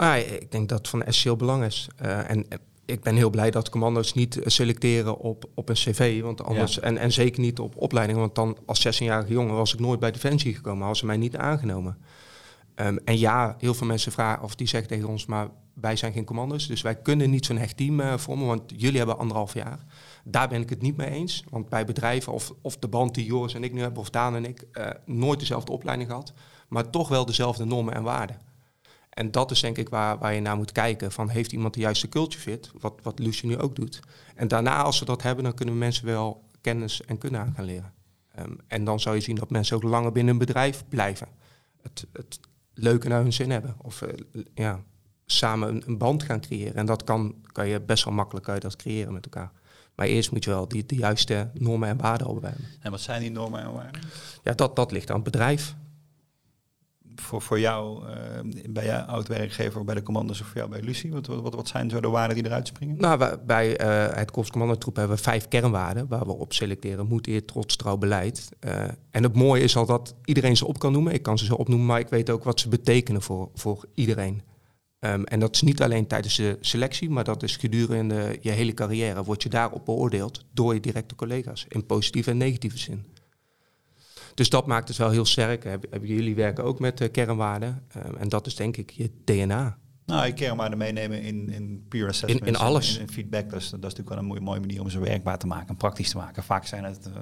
Ah, 0.00 0.18
ik 0.18 0.50
denk 0.50 0.68
dat 0.68 0.78
het 0.78 0.88
van 0.88 1.02
essentieel 1.02 1.36
belang 1.36 1.64
is. 1.64 1.88
Uh, 2.02 2.30
en 2.30 2.46
ik 2.84 3.00
ben 3.00 3.16
heel 3.16 3.30
blij 3.30 3.50
dat 3.50 3.68
commando's 3.68 4.14
niet 4.14 4.40
selecteren 4.44 5.18
op, 5.18 5.44
op 5.54 5.68
een 5.68 5.74
cv. 5.74 6.22
Want 6.22 6.44
anders, 6.44 6.74
ja. 6.74 6.80
en, 6.80 6.98
en 6.98 7.12
zeker 7.12 7.40
niet 7.40 7.58
op 7.58 7.76
opleiding. 7.76 8.18
Want 8.18 8.34
dan 8.34 8.58
als 8.66 8.86
16-jarige 8.86 9.32
jongen 9.32 9.54
was 9.54 9.74
ik 9.74 9.80
nooit 9.80 10.00
bij 10.00 10.10
Defensie 10.10 10.54
gekomen. 10.54 10.78
Hadden 10.78 10.96
ze 10.96 11.06
mij 11.06 11.16
niet 11.16 11.36
aangenomen. 11.36 11.98
Um, 12.74 12.98
en 13.04 13.18
ja, 13.18 13.56
heel 13.58 13.74
veel 13.74 13.86
mensen 13.86 14.12
vragen 14.12 14.44
of 14.44 14.54
die 14.54 14.68
zeggen 14.68 14.88
tegen 14.88 15.08
ons... 15.08 15.26
maar 15.26 15.48
wij 15.74 15.96
zijn 15.96 16.12
geen 16.12 16.24
commando's, 16.24 16.66
dus 16.66 16.82
wij 16.82 16.96
kunnen 16.96 17.30
niet 17.30 17.46
zo'n 17.46 17.58
hecht 17.58 17.76
team 17.76 18.00
uh, 18.00 18.16
vormen... 18.16 18.46
want 18.46 18.62
jullie 18.76 18.98
hebben 18.98 19.18
anderhalf 19.18 19.54
jaar. 19.54 19.84
Daar 20.24 20.48
ben 20.48 20.60
ik 20.60 20.70
het 20.70 20.82
niet 20.82 20.96
mee 20.96 21.10
eens. 21.10 21.44
Want 21.50 21.68
bij 21.68 21.84
bedrijven, 21.84 22.32
of, 22.32 22.52
of 22.62 22.76
de 22.76 22.88
band 22.88 23.14
die 23.14 23.24
Joris 23.24 23.54
en 23.54 23.64
ik 23.64 23.72
nu 23.72 23.80
hebben... 23.80 24.00
of 24.00 24.10
Daan 24.10 24.34
en 24.34 24.44
ik, 24.44 24.64
uh, 24.72 24.86
nooit 25.04 25.40
dezelfde 25.40 25.72
opleiding 25.72 26.08
gehad... 26.08 26.32
maar 26.68 26.90
toch 26.90 27.08
wel 27.08 27.24
dezelfde 27.24 27.64
normen 27.64 27.94
en 27.94 28.02
waarden. 28.02 28.47
En 29.18 29.30
dat 29.30 29.50
is 29.50 29.60
denk 29.60 29.78
ik 29.78 29.88
waar, 29.88 30.18
waar 30.18 30.34
je 30.34 30.40
naar 30.40 30.56
moet 30.56 30.72
kijken. 30.72 31.12
Van 31.12 31.28
heeft 31.28 31.52
iemand 31.52 31.74
de 31.74 31.80
juiste 31.80 32.08
culture 32.08 32.42
fit? 32.42 32.70
Wat, 32.80 32.94
wat 33.02 33.18
Lucie 33.18 33.48
nu 33.48 33.58
ook 33.58 33.76
doet. 33.76 34.00
En 34.34 34.48
daarna, 34.48 34.82
als 34.82 34.98
we 34.98 35.04
dat 35.04 35.22
hebben, 35.22 35.44
dan 35.44 35.54
kunnen 35.54 35.74
we 35.74 35.80
mensen 35.80 36.06
wel 36.06 36.44
kennis 36.60 37.02
en 37.04 37.18
kunnen 37.18 37.40
aan 37.40 37.52
gaan 37.56 37.64
leren. 37.64 37.92
Ehm, 38.34 38.52
en 38.66 38.84
dan 38.84 39.00
zou 39.00 39.14
je 39.14 39.20
zien 39.20 39.36
dat 39.36 39.50
mensen 39.50 39.76
ook 39.76 39.82
langer 39.82 40.12
binnen 40.12 40.32
een 40.32 40.38
bedrijf 40.38 40.84
blijven. 40.88 41.28
Het, 41.82 42.06
het 42.12 42.40
leuke 42.74 43.08
naar 43.08 43.22
hun 43.22 43.32
zin 43.32 43.50
hebben. 43.50 43.76
Of 43.82 44.02
eh, 44.02 44.12
ja, 44.54 44.80
samen 45.26 45.68
een, 45.68 45.82
een 45.86 45.98
band 45.98 46.22
gaan 46.22 46.40
creëren. 46.40 46.74
En 46.74 46.86
dat 46.86 47.04
kan, 47.04 47.34
kan 47.52 47.68
je 47.68 47.80
best 47.80 48.04
wel 48.04 48.14
makkelijk 48.14 48.44
kan 48.44 48.54
je 48.54 48.60
dat 48.60 48.76
creëren 48.76 49.12
met 49.12 49.24
elkaar. 49.24 49.52
Maar 49.94 50.06
eerst 50.06 50.32
moet 50.32 50.44
je 50.44 50.50
wel 50.50 50.68
die, 50.68 50.86
de 50.86 50.96
juiste 50.96 51.50
normen 51.54 51.88
en 51.88 51.96
waarden 51.96 52.26
al 52.26 52.34
hebben. 52.42 52.64
En 52.80 52.90
wat 52.90 53.00
zijn 53.00 53.20
die 53.20 53.30
normen 53.30 53.60
en 53.60 53.72
waarden? 53.72 54.00
Ja, 54.42 54.52
dat, 54.52 54.76
dat 54.76 54.92
ligt 54.92 55.08
aan 55.10 55.14
het 55.14 55.24
bedrijf. 55.24 55.74
Voor, 57.20 57.42
voor 57.42 57.60
jou, 57.60 58.08
eh, 58.08 58.14
bij 58.70 58.84
jou 58.84 59.06
oud-werkgever 59.06 59.84
bij 59.84 59.94
de 59.94 60.02
commando's 60.02 60.40
of 60.40 60.46
voor 60.46 60.56
jou 60.56 60.70
bij 60.70 60.82
Lucie? 60.82 61.12
Wat, 61.12 61.26
wat, 61.26 61.54
wat 61.54 61.68
zijn 61.68 61.90
zo 61.90 62.00
de 62.00 62.08
waarden 62.08 62.36
die 62.36 62.46
eruit 62.46 62.66
springen? 62.66 62.96
Nou, 63.00 63.36
bij 63.46 63.76
eh, 63.76 64.16
het 64.16 64.30
Korps 64.30 64.50
Commandotroep 64.50 64.96
hebben 64.96 65.16
we 65.16 65.22
vijf 65.22 65.48
kernwaarden 65.48 66.08
waar 66.08 66.26
we 66.26 66.32
op 66.32 66.52
selecteren. 66.52 67.06
Moed, 67.06 67.26
eer, 67.26 67.44
trots, 67.44 67.76
trouw, 67.76 67.96
beleid. 67.96 68.48
Eh, 68.60 68.82
en 69.10 69.22
het 69.22 69.34
mooie 69.34 69.62
is 69.62 69.76
al 69.76 69.86
dat 69.86 70.14
iedereen 70.24 70.56
ze 70.56 70.66
op 70.66 70.78
kan 70.78 70.92
noemen. 70.92 71.12
Ik 71.12 71.22
kan 71.22 71.38
ze 71.38 71.44
zo 71.44 71.54
opnoemen, 71.54 71.86
maar 71.86 72.00
ik 72.00 72.08
weet 72.08 72.30
ook 72.30 72.44
wat 72.44 72.60
ze 72.60 72.68
betekenen 72.68 73.22
voor, 73.22 73.50
voor 73.54 73.84
iedereen. 73.94 74.42
Ehm, 74.98 75.22
en 75.22 75.40
dat 75.40 75.54
is 75.54 75.62
niet 75.62 75.82
alleen 75.82 76.06
tijdens 76.06 76.36
de 76.36 76.56
selectie, 76.60 77.10
maar 77.10 77.24
dat 77.24 77.42
is 77.42 77.56
gedurende 77.56 78.38
je 78.40 78.50
hele 78.50 78.74
carrière. 78.74 79.24
Word 79.24 79.42
je 79.42 79.48
daarop 79.48 79.84
beoordeeld 79.84 80.44
door 80.52 80.74
je 80.74 80.80
directe 80.80 81.14
collega's. 81.14 81.66
In 81.68 81.86
positieve 81.86 82.30
en 82.30 82.36
negatieve 82.36 82.78
zin. 82.78 83.04
Dus 84.38 84.48
dat 84.48 84.66
maakt 84.66 84.88
het 84.88 84.96
wel 84.96 85.10
heel 85.10 85.24
sterk. 85.24 85.64
Heb, 85.64 85.84
hebben 85.90 86.08
jullie 86.08 86.34
werken 86.34 86.64
ook 86.64 86.78
met 86.78 87.00
eh, 87.00 87.10
kernwaarden. 87.10 87.82
Ehm, 87.88 88.14
en 88.16 88.28
dat 88.28 88.46
is 88.46 88.54
denk 88.54 88.76
ik 88.76 88.90
je 88.90 89.10
DNA. 89.24 89.78
Nou, 90.06 90.26
je 90.26 90.32
kernwaarden 90.32 90.78
meenemen 90.78 91.22
in, 91.22 91.50
in 91.50 91.84
peer 91.88 92.08
assessment. 92.08 92.46
in 92.46 92.56
alles. 92.56 92.96
In, 92.96 93.00
in 93.00 93.10
feedback. 93.10 93.50
Dat 93.50 93.60
is, 93.60 93.70
dat 93.70 93.78
is 93.78 93.82
natuurlijk 93.82 94.08
wel 94.08 94.18
een 94.18 94.24
mooie, 94.24 94.40
mooie 94.40 94.60
manier 94.60 94.80
om 94.80 94.90
ze 94.90 95.00
werkbaar 95.00 95.38
te 95.38 95.46
maken 95.46 95.68
en 95.68 95.76
praktisch 95.76 96.10
te 96.10 96.16
maken. 96.16 96.42
Vaak 96.42 96.66
zijn 96.66 96.84
het 96.84 97.06
eh, 97.06 97.12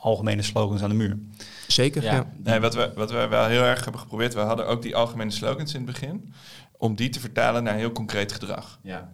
algemene 0.00 0.42
slogans 0.42 0.82
aan 0.82 0.88
de 0.88 0.94
muur. 0.94 1.18
Zeker, 1.66 2.02
ja. 2.02 2.14
Ja. 2.14 2.32
Nee, 2.42 2.60
wat 2.60 2.74
we, 2.74 2.92
wat 2.94 3.10
we 3.10 3.26
wel 3.28 3.46
heel 3.46 3.62
erg 3.62 3.82
hebben 3.82 4.00
geprobeerd, 4.00 4.34
we 4.34 4.40
hadden 4.40 4.66
ook 4.66 4.82
die 4.82 4.96
algemene 4.96 5.30
slogans 5.30 5.74
in 5.74 5.82
het 5.82 5.90
begin, 5.90 6.32
om 6.76 6.94
die 6.94 7.08
te 7.08 7.20
vertalen 7.20 7.62
naar 7.62 7.74
heel 7.74 7.92
concreet 7.92 8.32
gedrag. 8.32 8.78
Ja. 8.82 9.12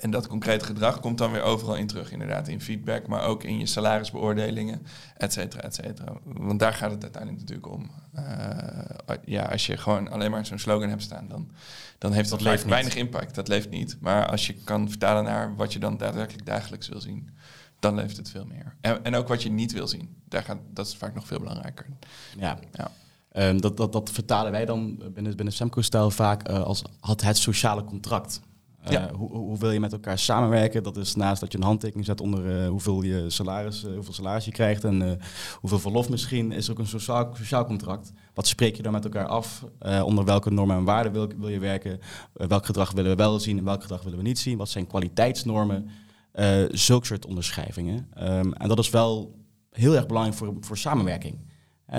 En 0.00 0.10
dat 0.10 0.26
concrete 0.26 0.64
gedrag 0.64 1.00
komt 1.00 1.18
dan 1.18 1.32
weer 1.32 1.42
overal 1.42 1.76
in 1.76 1.86
terug, 1.86 2.12
inderdaad, 2.12 2.48
in 2.48 2.60
feedback, 2.60 3.06
maar 3.06 3.22
ook 3.22 3.44
in 3.44 3.58
je 3.58 3.66
salarisbeoordelingen, 3.66 4.86
et 5.16 5.32
cetera, 5.32 5.62
et 5.62 5.74
cetera. 5.74 6.12
Want 6.24 6.58
daar 6.58 6.72
gaat 6.72 6.90
het 6.90 7.02
uiteindelijk 7.02 7.42
natuurlijk 7.42 7.72
om. 7.72 7.90
Eh, 8.12 9.16
ja, 9.24 9.42
als 9.42 9.66
je 9.66 9.76
gewoon 9.76 10.10
alleen 10.10 10.30
maar 10.30 10.46
zo'n 10.46 10.58
slogan 10.58 10.88
hebt 10.88 11.02
staan, 11.02 11.28
dan, 11.28 11.50
dan 11.98 12.12
heeft 12.12 12.30
dat, 12.30 12.42
weinig 12.64 12.94
impact. 12.94 13.34
Dat 13.34 13.48
leeft 13.48 13.70
niet. 13.70 13.96
Maar 14.00 14.26
als 14.26 14.46
je 14.46 14.52
kan 14.52 14.88
vertalen 14.88 15.24
naar 15.24 15.56
wat 15.56 15.72
je 15.72 15.78
dan 15.78 15.96
daadwerkelijk 15.96 16.46
dagelijks 16.46 16.88
wil 16.88 17.00
zien, 17.00 17.30
dan 17.78 17.94
leeft 17.94 18.16
het 18.16 18.30
veel 18.30 18.44
meer. 18.44 18.74
En, 18.80 19.04
en 19.04 19.14
ook 19.14 19.28
wat 19.28 19.42
je 19.42 19.50
niet 19.50 19.72
wil 19.72 19.88
zien, 19.88 20.16
daar 20.28 20.42
gaat, 20.42 20.58
dat 20.70 20.86
is 20.86 20.96
vaak 20.96 21.14
nog 21.14 21.26
veel 21.26 21.38
belangrijker. 21.38 21.86
Ja. 22.36 22.58
Ja. 22.72 22.90
Ehm, 23.32 23.58
dat, 23.58 23.76
dat, 23.76 23.92
dat 23.92 24.10
vertalen 24.10 24.52
wij 24.52 24.64
dan 24.64 24.96
binnen, 25.14 25.36
binnen 25.36 25.54
Semco-stijl 25.54 26.10
vaak 26.10 26.48
eh, 26.48 26.62
als 26.62 26.82
had 27.00 27.20
het 27.20 27.36
sociale 27.36 27.84
contract. 27.84 28.40
Eh, 28.82 29.04
hoe, 29.12 29.58
wil 29.58 29.70
je 29.70 29.80
met 29.80 29.92
elkaar 29.92 30.18
samenwerken? 30.18 30.82
Dat 30.82 30.96
is 30.96 31.14
naast 31.14 31.40
dat 31.40 31.52
je 31.52 31.58
een 31.58 31.64
handtekening 31.64 32.06
zet 32.06 32.20
onder 32.20 32.62
eh, 32.62 32.68
hoeveel, 32.68 33.02
je 33.02 33.30
salaris, 33.30 33.84
eh, 33.84 33.94
hoeveel 33.94 34.12
salaris 34.12 34.44
je 34.44 34.50
krijgt 34.50 34.84
en 34.84 35.18
hoeveel 35.60 35.78
verlof 35.78 36.08
misschien, 36.08 36.52
is 36.52 36.66
er 36.66 36.72
ook 36.72 36.78
een 36.78 36.86
sociaal, 36.86 37.30
sociaal 37.34 37.64
contract. 37.64 38.12
Wat 38.34 38.46
spreek 38.46 38.76
je 38.76 38.82
dan 38.82 38.92
met 38.92 39.04
elkaar 39.04 39.26
af? 39.26 39.64
Onder 40.04 40.24
welke 40.24 40.50
normen 40.50 40.76
en 40.76 40.84
waarden 40.84 41.38
wil, 41.38 41.48
je 41.48 41.58
werken? 41.58 42.00
Welk 42.32 42.66
gedrag 42.66 42.92
willen 42.92 43.10
we 43.10 43.16
wel 43.16 43.40
zien 43.40 43.58
en 43.58 43.64
welk 43.64 43.82
gedrag 43.82 44.02
willen 44.02 44.18
we 44.18 44.24
niet 44.24 44.38
zien? 44.38 44.58
Wat 44.58 44.68
zijn 44.68 44.86
kwaliteitsnormen? 44.86 45.90
Eh 46.32 46.64
zulke 46.70 47.06
soort 47.06 47.26
onderschrijvingen. 47.26 48.08
Ehm, 48.14 48.52
en 48.52 48.68
dat 48.68 48.78
is 48.78 48.90
wel 48.90 49.36
heel 49.70 49.94
erg 49.94 50.06
belangrijk 50.06 50.36
voor, 50.38 50.54
voor 50.60 50.78
samenwerking. 50.78 51.46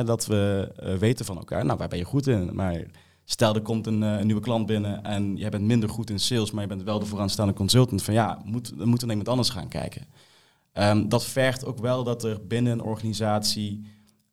Dat 0.06 0.26
we 0.26 0.72
weten 1.00 1.26
van 1.26 1.38
elkaar, 1.38 1.66
nou, 1.66 1.78
waar 1.78 1.88
ben 1.88 1.98
je 1.98 2.06
goed 2.06 2.28
in? 2.28 2.56
Maar 2.56 2.84
stel, 3.32 3.56
er 3.56 3.62
komt 3.62 3.88
een, 3.88 4.04
eh, 4.04 4.20
een 4.20 4.26
nieuwe 4.26 4.42
klant 4.42 4.66
binnen 4.66 5.04
en 5.04 5.36
jij 5.38 5.50
bent 5.50 5.64
minder 5.64 5.90
goed 5.90 6.10
in 6.10 6.20
sales, 6.20 6.52
maar 6.52 6.62
je 6.62 6.68
bent 6.70 6.84
wel 6.84 7.00
de 7.00 7.06
vooraanstaande 7.06 7.54
consultant. 7.54 8.04
Van 8.04 8.14
ja, 8.14 8.42
moet, 8.46 8.70
we 8.78 8.86
naar 8.86 9.00
iemand 9.10 9.28
anders 9.30 9.50
gaan 9.50 9.68
kijken. 9.68 10.06
Ehm, 10.74 11.08
dat 11.08 11.26
vergt 11.26 11.66
ook 11.66 11.80
wel 11.80 12.04
dat 12.04 12.24
er 12.24 12.48
binnen 12.48 12.72
een 12.74 12.82
organisatie 12.82 13.86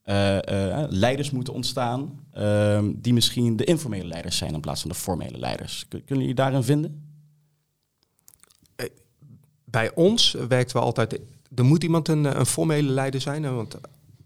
eh, 0.02 0.36
eh, 0.82 0.86
leiders 0.90 1.30
moeten 1.30 1.52
ontstaan, 1.54 2.20
ehm, 2.32 2.92
die 2.96 3.12
misschien 3.12 3.56
de 3.56 3.64
informele 3.64 4.06
leiders 4.06 4.36
zijn 4.36 4.54
in 4.54 4.60
plaats 4.60 4.80
van 4.80 4.90
de 4.90 4.96
formele 4.96 5.38
leiders. 5.38 5.84
Kun- 5.88 6.04
Kunnen 6.04 6.24
jullie 6.24 6.34
daarin 6.40 6.62
vinden? 6.62 7.04
bij 9.64 9.94
ons 9.94 10.36
werkt 10.48 10.72
wel 10.72 10.82
altijd. 10.82 11.20
Er 11.54 11.64
moet 11.64 11.82
iemand 11.82 12.08
een, 12.08 12.38
een 12.38 12.46
formele 12.46 12.88
leider 12.90 13.20
zijn. 13.20 13.54
Want 13.54 13.76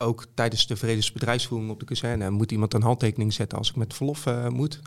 ook 0.01 0.27
tijdens 0.35 0.67
de 0.67 0.77
vredesbedrijfsvoering 0.77 1.71
op 1.71 1.79
de 1.79 1.85
kazerne 1.85 2.31
moet 2.31 2.53
iemand 2.53 2.75
een 2.75 2.83
handtekening 2.83 3.33
zetten 3.33 3.59
als 3.59 3.69
ik 3.71 3.77
met 3.77 3.95
verlof 3.95 4.27
eh, 4.27 4.49
moet. 4.49 4.81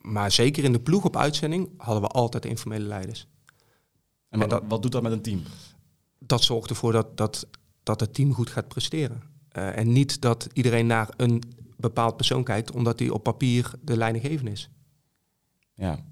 Maar 0.00 0.30
zeker 0.32 0.64
in 0.64 0.72
de 0.72 0.80
ploeg 0.80 1.04
op 1.04 1.16
uitzending 1.16 1.68
hadden 1.76 2.02
we 2.02 2.08
altijd 2.08 2.44
informele 2.44 2.84
leiders. 2.86 3.26
En 4.28 4.38
wat, 4.38 4.50
dat- 4.50 4.62
wat 4.68 4.82
doet 4.82 4.92
dat 4.92 5.02
met 5.02 5.12
een 5.12 5.22
team? 5.22 5.42
Dat 6.18 6.42
zorgt 6.42 6.70
ervoor 6.70 6.92
dat, 6.92 7.16
dat, 7.16 7.46
dat 7.82 8.00
het 8.00 8.14
team 8.14 8.32
goed 8.34 8.50
gaat 8.50 8.68
presteren. 8.68 9.22
Eh, 9.48 9.78
en 9.78 9.92
niet 9.92 10.20
dat 10.20 10.48
iedereen 10.52 10.86
naar 10.86 11.08
een 11.16 11.42
bepaald 11.76 12.16
persoon 12.16 12.44
kijkt 12.44 12.70
omdat 12.72 12.98
hij 12.98 13.08
op 13.08 13.22
papier 13.22 13.70
de 13.82 13.96
leidinggevende 13.96 14.50
is. 14.50 14.70
Ja. 15.74 16.04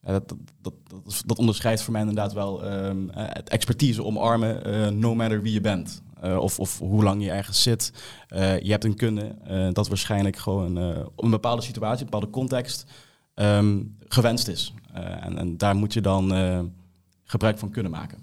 Ja, 0.00 0.12
dat, 0.12 0.28
dat, 0.28 0.38
dat, 0.60 0.74
dat, 0.88 1.00
is- 1.06 1.22
dat 1.26 1.38
onderscheidt 1.38 1.82
voor 1.82 1.92
mij 1.92 2.00
inderdaad 2.00 2.32
wel 2.32 2.64
ehm, 2.64 3.08
eh, 3.08 3.24
het 3.28 3.48
expertise 3.48 4.04
omarmen, 4.04 4.98
no 4.98 5.14
matter 5.14 5.42
wie 5.42 5.52
je 5.52 5.60
bent. 5.60 6.02
Eh, 6.24 6.38
of, 6.38 6.58
of 6.60 6.78
hoe 6.78 7.02
lang 7.02 7.22
je 7.22 7.30
ergens 7.30 7.62
zit. 7.62 7.92
Eh, 8.28 8.58
je 8.60 8.70
hebt 8.70 8.84
een 8.84 8.96
kunde 8.96 9.34
eh, 9.44 9.68
dat 9.72 9.88
waarschijnlijk 9.88 10.36
gewoon 10.36 11.04
op 11.14 11.24
een 11.24 11.30
bepaalde 11.30 11.62
situatie, 11.62 11.98
een 12.04 12.10
bepaalde 12.10 12.30
context, 12.30 12.86
ehm, 13.34 13.82
gewenst 14.08 14.48
is. 14.48 14.74
En, 14.92 15.38
en 15.38 15.56
daar 15.56 15.76
moet 15.76 15.92
je 15.92 16.00
dan 16.00 16.32
gebruik 17.24 17.58
van 17.58 17.70
kunnen 17.70 17.92
maken. 17.92 18.18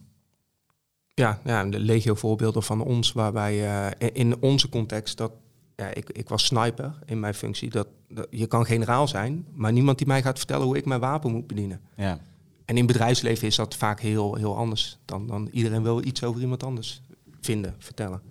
Ja, 1.13 1.39
ja 1.43 1.65
de 1.65 1.79
legio 1.79 2.15
voorbeelden 2.15 2.63
van 2.63 2.81
ons, 2.81 3.11
waarbij 3.11 3.57
in- 3.97 4.13
in 4.13 4.41
onze 4.41 4.69
context 4.69 5.17
dat 5.17 5.31
ja, 5.75 5.87
ik, 5.93 6.09
ik 6.09 6.29
was 6.29 6.45
sniper 6.45 6.99
in 7.05 7.19
mijn 7.19 7.33
functie. 7.33 7.69
Dat, 7.69 7.87
dat, 8.09 8.27
je 8.29 8.47
kan 8.47 8.65
generaal 8.65 9.07
zijn, 9.07 9.45
maar 9.53 9.71
niemand 9.71 9.97
die 9.97 10.07
mij 10.07 10.21
gaat 10.21 10.37
vertellen 10.37 10.65
hoe 10.65 10.77
ik 10.77 10.85
mijn 10.85 10.99
wapen 10.99 11.31
moet 11.31 11.47
bedienen. 11.47 11.81
Ja. 11.95 12.19
En 12.65 12.77
in 12.77 12.85
bedrijfsleven 12.85 13.47
is 13.47 13.55
dat 13.55 13.75
vaak 13.75 13.99
heel, 13.99 14.35
heel 14.35 14.57
anders. 14.57 14.97
Dan, 15.05 15.27
dan 15.27 15.49
iedereen 15.51 15.83
wil 15.83 16.03
iets 16.05 16.23
over 16.23 16.41
iemand 16.41 16.63
anders 16.63 17.01
vinden, 17.41 17.75
vertellen. 17.77 18.21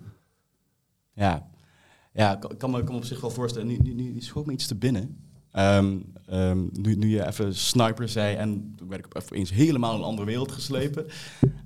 Ja, 1.13 1.49
ja 2.13 2.33
ik 2.49 2.57
kan- 2.57 2.71
me, 2.71 2.83
kan 2.83 2.95
op 2.95 3.05
zich 3.05 3.21
wel 3.21 3.29
voorstellen. 3.29 3.67
Nu, 3.67 3.77
nu, 3.77 3.93
nu 3.93 4.21
schoot 4.21 4.45
me 4.45 4.51
iets 4.53 4.67
te 4.67 4.75
binnen. 4.75 5.17
Ehm, 5.51 5.99
ehm, 6.25 6.67
nu, 6.71 6.95
nu 6.95 7.09
je 7.09 7.27
even 7.27 7.55
sniper 7.55 8.09
zei 8.09 8.35
en 8.35 8.73
toen 8.75 8.87
werd 8.87 9.05
ik 9.05 9.15
even 9.15 9.35
eens 9.35 9.51
helemaal 9.51 9.95
een 9.95 10.03
andere 10.03 10.27
wereld 10.27 10.51
geslepen. 10.51 11.05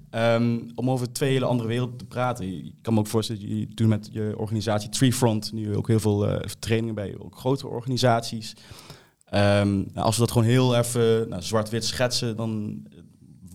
Ehm, 0.10 0.60
om 0.75 0.89
over 0.89 1.12
twee 1.13 1.31
hele 1.31 1.45
andere 1.45 1.69
werelden 1.69 1.97
te 1.97 2.05
praten. 2.05 2.65
Je 2.65 2.73
kan 2.81 2.93
me 2.93 2.99
ook 2.99 3.08
voorstellen, 3.08 3.58
je 3.58 3.67
doet 3.67 3.88
met 3.88 4.10
je 4.12 4.34
organisatie 4.38 4.89
Treefront 4.89 5.51
nu 5.51 5.75
ook 5.75 5.88
heel 5.88 5.99
veel 5.99 6.27
eh, 6.27 6.49
trainingen 6.60 6.95
bij 6.95 7.15
ook 7.19 7.38
grotere 7.38 7.67
organisaties. 7.67 8.55
Nou, 9.29 9.93
als 9.93 10.15
we 10.15 10.21
dat 10.21 10.31
gewoon 10.31 10.47
heel 10.47 10.75
even 10.75 11.29
nou, 11.29 11.41
zwart-wit 11.41 11.86
schetsen, 11.86 12.36
dan 12.36 12.84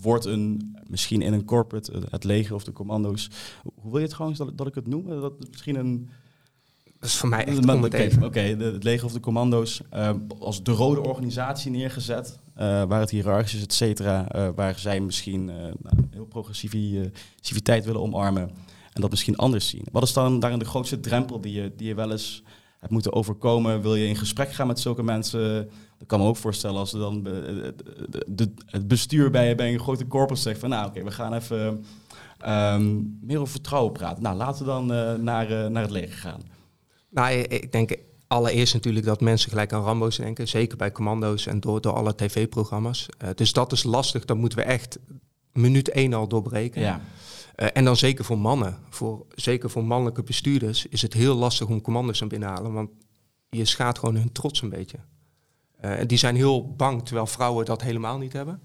wordt 0.00 0.24
een, 0.24 0.76
misschien 0.90 1.22
in 1.22 1.32
een 1.32 1.44
corporate, 1.44 1.92
eh, 1.92 2.00
het 2.10 2.24
leger 2.24 2.54
of 2.54 2.64
de 2.64 2.72
commando's, 2.72 3.30
hoe 3.74 3.90
wil 3.90 4.00
je 4.00 4.06
het 4.06 4.14
gewoon 4.14 4.34
dat, 4.36 4.58
dat 4.58 4.66
ik 4.66 4.74
het 4.74 4.86
noem? 4.86 5.20
Dat 5.20 5.32
is 5.38 5.46
misschien 5.50 5.76
een 5.76 6.10
Dat 6.98 7.08
is 7.08 7.16
voor 7.16 7.28
mij 7.28 7.44
echt 7.44 8.22
Oké, 8.22 8.40
het 8.40 8.84
leger 8.84 9.04
of 9.04 9.12
de 9.12 9.20
commando's 9.20 9.80
eh, 9.90 10.10
als 10.38 10.62
de 10.62 10.72
rode 10.72 11.02
organisatie 11.02 11.70
neergezet, 11.70 12.38
eh, 12.54 12.82
waar 12.84 13.00
het 13.00 13.10
hiërarchisch 13.10 13.54
is, 13.54 13.62
et 13.62 13.72
cetera, 13.72 14.52
waar 14.54 14.78
zij 14.78 15.00
misschien 15.00 15.44
nou, 15.44 16.08
heel 16.10 16.26
progressiviteit 16.26 17.84
willen 17.84 18.00
omarmen 18.00 18.50
en 18.92 19.00
dat 19.00 19.10
misschien 19.10 19.36
anders 19.36 19.68
zien. 19.68 19.86
Wat 19.92 20.02
is 20.02 20.12
dan 20.12 20.40
daarin 20.40 20.58
de 20.58 20.64
grootste 20.64 21.00
drempel 21.00 21.40
die 21.40 21.52
je, 21.52 21.72
die 21.76 21.88
je 21.88 21.94
wel 21.94 22.10
eens 22.10 22.42
hebt 22.80 22.92
moeten 22.92 23.12
overkomen? 23.12 23.82
Wil 23.82 23.94
je 23.94 24.06
in 24.06 24.16
gesprek 24.16 24.52
gaan 24.52 24.66
met 24.66 24.80
zulke 24.80 25.02
mensen? 25.02 25.70
Dat 25.98 26.06
kan 26.08 26.20
me 26.20 26.26
ook 26.26 26.36
voorstellen 26.36 26.78
als 26.78 26.92
er 26.92 26.98
dan 26.98 27.16
eh, 27.16 27.32
de, 28.08 28.24
de- 28.26 28.52
het 28.66 28.88
bestuur 28.88 29.30
bij, 29.30 29.54
bij 29.54 29.72
een 29.72 29.78
grote 29.80 30.06
corpus 30.06 30.42
zegt 30.42 30.60
van 30.60 30.68
nou 30.68 30.88
oké, 30.88 31.02
we 31.04 31.10
gaan 31.10 31.34
even 31.34 31.84
ehm, 32.38 32.96
meer 33.20 33.38
over 33.38 33.52
vertrouwen 33.52 33.92
praten. 33.92 34.22
Nou, 34.22 34.36
laten 34.36 34.58
we 34.64 34.70
dan 34.70 34.92
eh, 34.92 35.14
naar, 35.14 35.50
eh, 35.64 35.66
naar 35.70 35.82
het 35.82 35.90
leger 35.90 36.16
gaan. 36.16 36.40
Nou, 37.10 37.32
ik- 37.34 37.72
denk 37.72 37.96
allereerst 38.26 38.74
natuurlijk 38.74 39.06
dat 39.06 39.20
mensen 39.20 39.50
gelijk 39.50 39.72
aan 39.72 39.82
Rambo's 39.82 40.16
denken. 40.16 40.48
Zeker 40.48 40.76
bij 40.76 40.92
commando's 40.92 41.46
en 41.46 41.60
door, 41.60 41.80
door 41.80 41.92
alle 41.92 42.14
tv-programma's. 42.14 43.08
Eh, 43.18 43.28
dus 43.34 43.52
dat 43.52 43.72
is 43.72 43.82
lastig. 43.82 44.24
Dat 44.24 44.36
moeten 44.36 44.58
we 44.58 44.64
echt 44.64 44.98
minuut 45.52 45.88
één 45.90 46.12
al 46.14 46.28
doorbreken. 46.28 46.80
Ja. 46.80 47.00
Eh, 47.60 47.68
en 47.72 47.84
dan 47.84 47.96
zeker 47.96 48.24
voor 48.24 48.38
mannen. 48.38 48.78
Voor, 48.90 49.26
zeker 49.34 49.70
voor 49.70 49.84
mannelijke 49.84 50.22
bestuurders 50.22 50.86
is 50.86 51.02
het 51.02 51.12
heel 51.12 51.34
lastig 51.34 51.66
om 51.68 51.80
commando's 51.80 52.22
aan 52.22 52.28
binnen 52.28 52.48
te 52.48 52.54
halen. 52.54 52.72
Want 52.72 52.90
je 53.50 53.64
schaadt 53.64 53.98
gewoon 53.98 54.16
hun 54.16 54.32
trots 54.32 54.62
een 54.62 54.68
beetje. 54.68 54.98
Eh, 55.80 55.98
en 55.98 56.06
die 56.06 56.18
zijn 56.18 56.36
heel 56.36 56.74
bang, 56.74 57.04
terwijl 57.04 57.26
vrouwen 57.26 57.64
dat 57.64 57.82
helemaal 57.82 58.18
niet 58.18 58.32
hebben. 58.32 58.60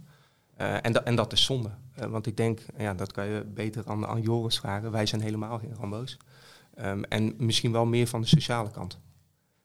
Eh, 0.58 0.86
en, 0.86 0.94
da- 0.94 1.04
en 1.04 1.16
dat 1.16 1.34
is 1.34 1.44
zonde. 1.44 1.70
Want 2.10 2.26
ik 2.26 2.38
denk, 2.38 2.60
ja, 2.78 2.94
dat 2.94 3.12
kan 3.12 3.26
je 3.28 3.44
beter 3.54 3.84
aan, 3.88 4.06
aan 4.08 4.22
Joris 4.22 4.60
vragen. 4.60 4.92
Wij 4.92 5.06
zijn 5.06 5.22
helemaal 5.22 5.60
geen 5.60 5.76
Rambo's. 5.80 6.18
Ehm, 6.74 7.04
en 7.04 7.34
misschien 7.38 7.72
wel 7.72 7.86
meer 7.86 8.08
van 8.08 8.22
de 8.22 8.28
sociale 8.28 8.72
kant. 8.72 9.00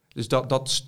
Dus 0.09 0.29
dat, 0.29 0.49
dat 0.49 0.87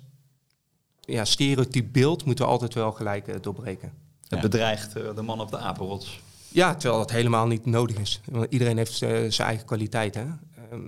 ja, 0.99 1.25
stereotyp 1.25 1.93
beeld 1.93 2.25
moeten 2.25 2.45
we 2.45 2.51
altijd 2.51 2.73
wel 2.73 2.91
gelijk 2.91 3.43
doorbreken. 3.43 3.93
Het 4.21 4.29
Ja. 4.29 4.39
bedreigt 4.39 4.93
de 4.93 5.21
man 5.21 5.41
op 5.41 5.49
de 5.51 5.57
apenrots. 5.57 6.21
Ja, 6.53 6.75
terwijl 6.75 7.01
dat 7.01 7.11
helemaal 7.11 7.47
niet 7.47 7.65
nodig 7.65 7.97
is. 7.97 8.21
Want 8.31 8.45
iedereen 8.49 8.77
heeft 8.77 9.01
eh, 9.01 9.09
zijn 9.09 9.47
eigen 9.47 9.65
kwaliteit. 9.65 10.15
Hè? 10.15 10.21
Ehm, 10.21 10.81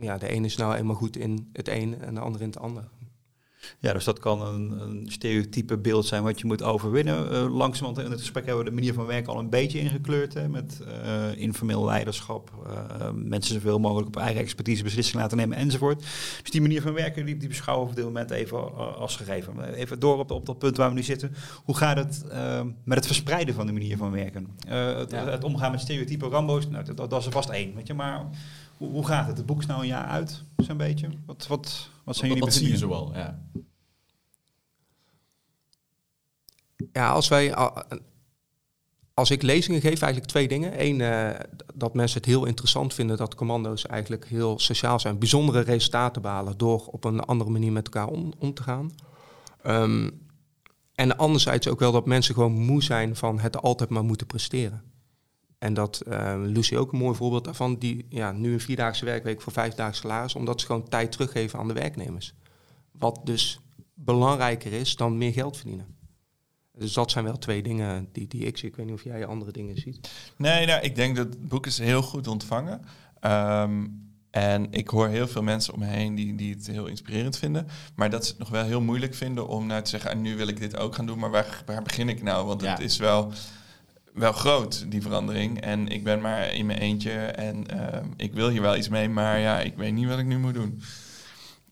ja, 0.00 0.18
de 0.18 0.28
ene 0.28 0.46
is 0.46 0.56
nou 0.56 0.74
eenmaal 0.74 0.94
goed 0.94 1.16
in 1.16 1.50
het 1.52 1.68
een 1.68 2.00
en 2.00 2.14
de 2.14 2.20
andere 2.20 2.44
in 2.44 2.50
het 2.50 2.58
ander. 2.58 2.88
Ja, 3.78 3.92
dus 3.92 4.04
dat 4.04 4.18
kan 4.18 4.42
een, 4.46 4.80
een 4.80 5.06
stereotype 5.10 5.78
beeld 5.78 6.06
zijn 6.06 6.22
wat 6.22 6.40
je 6.40 6.46
moet 6.46 6.62
overwinnen. 6.62 7.30
Eh 7.32 7.54
langzamerhand 7.54 8.06
in 8.06 8.10
het 8.10 8.20
gesprek 8.20 8.46
hebben 8.46 8.64
we 8.64 8.70
de 8.70 8.76
manier 8.76 8.94
van 8.94 9.06
werken 9.06 9.32
al 9.32 9.38
een 9.38 9.50
beetje 9.50 9.78
ingekleurd. 9.78 10.34
Hè, 10.34 10.48
met 10.48 10.80
eh, 11.02 11.36
informeel 11.36 11.84
leiderschap, 11.84 12.50
eh, 12.66 13.10
mensen 13.14 13.54
zoveel 13.54 13.78
mogelijk 13.78 14.06
op 14.08 14.16
eigen 14.16 14.40
expertise 14.40 14.82
beslissingen 14.82 15.22
laten 15.22 15.36
nemen 15.38 15.56
enzovoort. 15.56 16.00
Dus 16.42 16.50
die 16.50 16.60
manier 16.60 16.82
van 16.82 16.92
werken 16.92 17.24
die, 17.26 17.36
die 17.36 17.48
beschouwen 17.48 17.84
we 17.84 17.90
op 17.90 17.96
dit 17.96 18.06
moment 18.06 18.30
even 18.30 18.76
als 18.96 19.16
gegeven. 19.16 19.74
Even 19.74 19.98
door 19.98 20.18
op, 20.18 20.30
op 20.30 20.46
dat 20.46 20.58
punt 20.58 20.76
waar 20.76 20.88
we 20.88 20.94
nu 20.94 21.02
zitten. 21.02 21.34
Hoe 21.64 21.76
gaat 21.76 21.96
het 21.96 22.24
eh, 22.30 22.60
met 22.84 22.98
het 22.98 23.06
verspreiden 23.06 23.54
van 23.54 23.66
de 23.66 23.72
manier 23.72 23.96
van 23.96 24.10
werken? 24.10 24.48
Het, 24.66 25.10
Ja. 25.10 25.26
het 25.26 25.44
omgaan 25.44 25.70
met 25.70 25.80
stereotype 25.80 26.28
Rambo's, 26.28 26.68
nou, 26.68 26.84
dat, 26.84 27.10
dat 27.10 27.20
is 27.20 27.26
er 27.26 27.32
vast 27.32 27.48
één. 27.48 27.74
Weet 27.74 27.86
je, 27.86 27.94
maar 27.94 28.26
hoe, 28.82 28.90
hoe 28.90 29.06
gaat 29.06 29.26
het? 29.26 29.36
Het 29.36 29.46
boek 29.46 29.60
is 29.60 29.66
nou 29.66 29.80
een 29.80 29.86
jaar 29.86 30.06
uit, 30.06 30.44
zo'n 30.56 30.76
beetje. 30.76 31.08
Wat, 31.26 31.46
wat, 31.46 31.90
wat 32.04 32.16
zijn 32.16 32.30
Wat, 32.30 32.38
jullie 32.38 32.40
wat 32.40 32.52
zie 32.52 32.68
je 32.68 32.76
zoal? 32.76 33.14
Ja. 33.14 33.42
Ja, 36.92 37.10
als 37.10 37.28
wij. 37.28 37.54
Als 39.14 39.30
ik 39.30 39.42
lezingen 39.42 39.80
geef, 39.80 40.02
eigenlijk 40.02 40.32
twee 40.32 40.48
dingen. 40.48 40.84
Eén, 40.84 41.00
eh, 41.00 41.40
dat 41.74 41.94
mensen 41.94 42.16
het 42.16 42.26
heel 42.26 42.44
interessant 42.44 42.94
vinden 42.94 43.16
dat 43.16 43.34
commando's 43.34 43.86
eigenlijk 43.86 44.28
heel 44.28 44.58
sociaal 44.58 45.00
zijn. 45.00 45.18
Bijzondere 45.18 45.60
resultaten 45.60 46.22
behalen 46.22 46.58
door 46.58 46.86
op 46.86 47.04
een 47.04 47.20
andere 47.20 47.50
manier 47.50 47.72
met 47.72 47.84
elkaar 47.84 48.08
om, 48.08 48.32
om 48.38 48.54
te 48.54 48.62
gaan. 48.62 48.90
Ehm, 49.62 50.10
en 50.94 51.16
anderzijds 51.16 51.68
ook 51.68 51.78
wel 51.78 51.92
dat 51.92 52.06
mensen 52.06 52.34
gewoon 52.34 52.52
moe 52.52 52.82
zijn 52.82 53.16
van 53.16 53.38
het 53.38 53.62
altijd 53.62 53.90
maar 53.90 54.04
moeten 54.04 54.26
presteren. 54.26 54.91
En 55.62 55.74
dat 55.74 56.00
eh, 56.00 56.34
Lucie 56.38 56.78
ook 56.78 56.92
een 56.92 56.98
mooi 56.98 57.16
voorbeeld 57.16 57.44
daarvan, 57.44 57.78
die 57.78 58.06
ja, 58.08 58.32
nu 58.32 58.52
een 58.52 58.60
vierdaagse 58.60 59.04
werkweek 59.04 59.40
voor 59.40 59.52
vijfdaagse 59.52 60.00
salaris, 60.00 60.34
omdat 60.34 60.60
ze 60.60 60.66
gewoon 60.66 60.88
tijd 60.88 61.12
teruggeven 61.12 61.58
aan 61.58 61.68
de 61.68 61.74
werknemers. 61.74 62.34
Wat 62.92 63.20
dus 63.24 63.60
belangrijker 63.94 64.72
is 64.72 64.96
dan 64.96 65.18
meer 65.18 65.32
geld 65.32 65.56
verdienen. 65.56 65.86
Dus 66.72 66.92
dat 66.92 67.10
zijn 67.10 67.24
wel 67.24 67.38
twee 67.38 67.62
dingen 67.62 68.08
die, 68.12 68.26
die 68.28 68.44
ik 68.44 68.56
zie. 68.56 68.68
Ik 68.68 68.76
weet 68.76 68.86
niet 68.86 68.94
of 68.94 69.04
jij 69.04 69.26
andere 69.26 69.50
dingen 69.52 69.76
ziet. 69.76 70.10
Nee, 70.36 70.66
nou, 70.66 70.80
ik 70.82 70.94
denk 70.96 71.16
dat 71.16 71.26
het 71.26 71.48
boek 71.48 71.66
is 71.66 71.78
heel 71.78 72.02
goed 72.02 72.26
ontvangen. 72.26 72.80
Ehm, 73.20 73.86
en 74.30 74.66
ik 74.72 74.88
hoor 74.88 75.08
heel 75.08 75.28
veel 75.28 75.42
mensen 75.42 75.74
om 75.74 75.80
me 75.80 75.86
heen 75.86 76.14
die, 76.14 76.34
die 76.34 76.54
het 76.54 76.66
heel 76.66 76.86
inspirerend 76.86 77.38
vinden. 77.38 77.66
Maar 77.94 78.10
dat 78.10 78.24
ze 78.24 78.30
het 78.30 78.38
nog 78.38 78.48
wel 78.48 78.64
heel 78.64 78.80
moeilijk 78.80 79.14
vinden 79.14 79.48
om 79.48 79.66
nou 79.66 79.82
te 79.82 79.90
zeggen... 79.90 80.10
"Ah, 80.10 80.18
nu 80.18 80.36
wil 80.36 80.48
ik 80.48 80.58
dit 80.60 80.76
ook 80.76 80.94
gaan 80.94 81.06
doen, 81.06 81.18
maar 81.18 81.30
waar, 81.30 81.62
waar 81.66 81.82
begin 81.82 82.08
ik 82.08 82.22
nou? 82.22 82.46
Want 82.46 82.62
Ja. 82.62 82.70
het 82.70 82.80
is 82.80 82.96
wel, 82.96 83.32
wel 84.12 84.32
groot, 84.32 84.90
die 84.90 85.02
verandering. 85.02 85.60
En 85.60 85.88
ik 85.88 86.04
ben 86.04 86.20
maar 86.20 86.54
in 86.54 86.66
mijn 86.66 86.78
eentje 86.78 87.12
en 87.20 87.66
ehm, 87.66 88.06
ik 88.16 88.32
wil 88.32 88.48
hier 88.48 88.62
wel 88.62 88.76
iets 88.76 88.88
mee... 88.88 89.08
maar 89.08 89.38
ja, 89.38 89.60
ik 89.60 89.76
weet 89.76 89.92
niet 89.92 90.08
wat 90.08 90.18
ik 90.18 90.26
nu 90.26 90.38
moet 90.38 90.54
doen. 90.54 90.82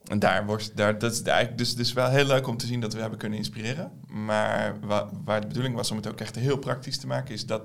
En 0.05 0.18
daar 0.18 0.46
wordt, 0.46 0.76
daar, 0.76 0.98
dat 0.98 1.12
is 1.12 1.22
eigenlijk 1.22 1.59
dus, 1.59 1.74
dus 1.74 1.92
wel 1.92 2.09
heel 2.09 2.24
leuk 2.26 2.46
om 2.46 2.57
te 2.57 2.66
zien 2.66 2.81
dat 2.81 2.94
we 2.94 3.00
hebben 3.00 3.18
kunnen 3.18 3.38
inspireren. 3.38 3.92
Maar 4.07 4.81
wa- 4.81 5.09
waar 5.24 5.40
de 5.40 5.46
bedoeling 5.46 5.74
was 5.74 5.90
om 5.90 5.96
het 5.96 6.09
ook 6.09 6.20
echt 6.20 6.37
heel 6.37 6.59
praktisch 6.59 6.98
te 6.98 7.07
maken, 7.07 7.35
is 7.35 7.46
dat 7.46 7.62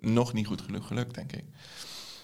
nog 0.00 0.32
niet 0.32 0.46
goed 0.46 0.62
gelukt, 0.80 1.14
denk 1.14 1.32
ik. 1.32 1.44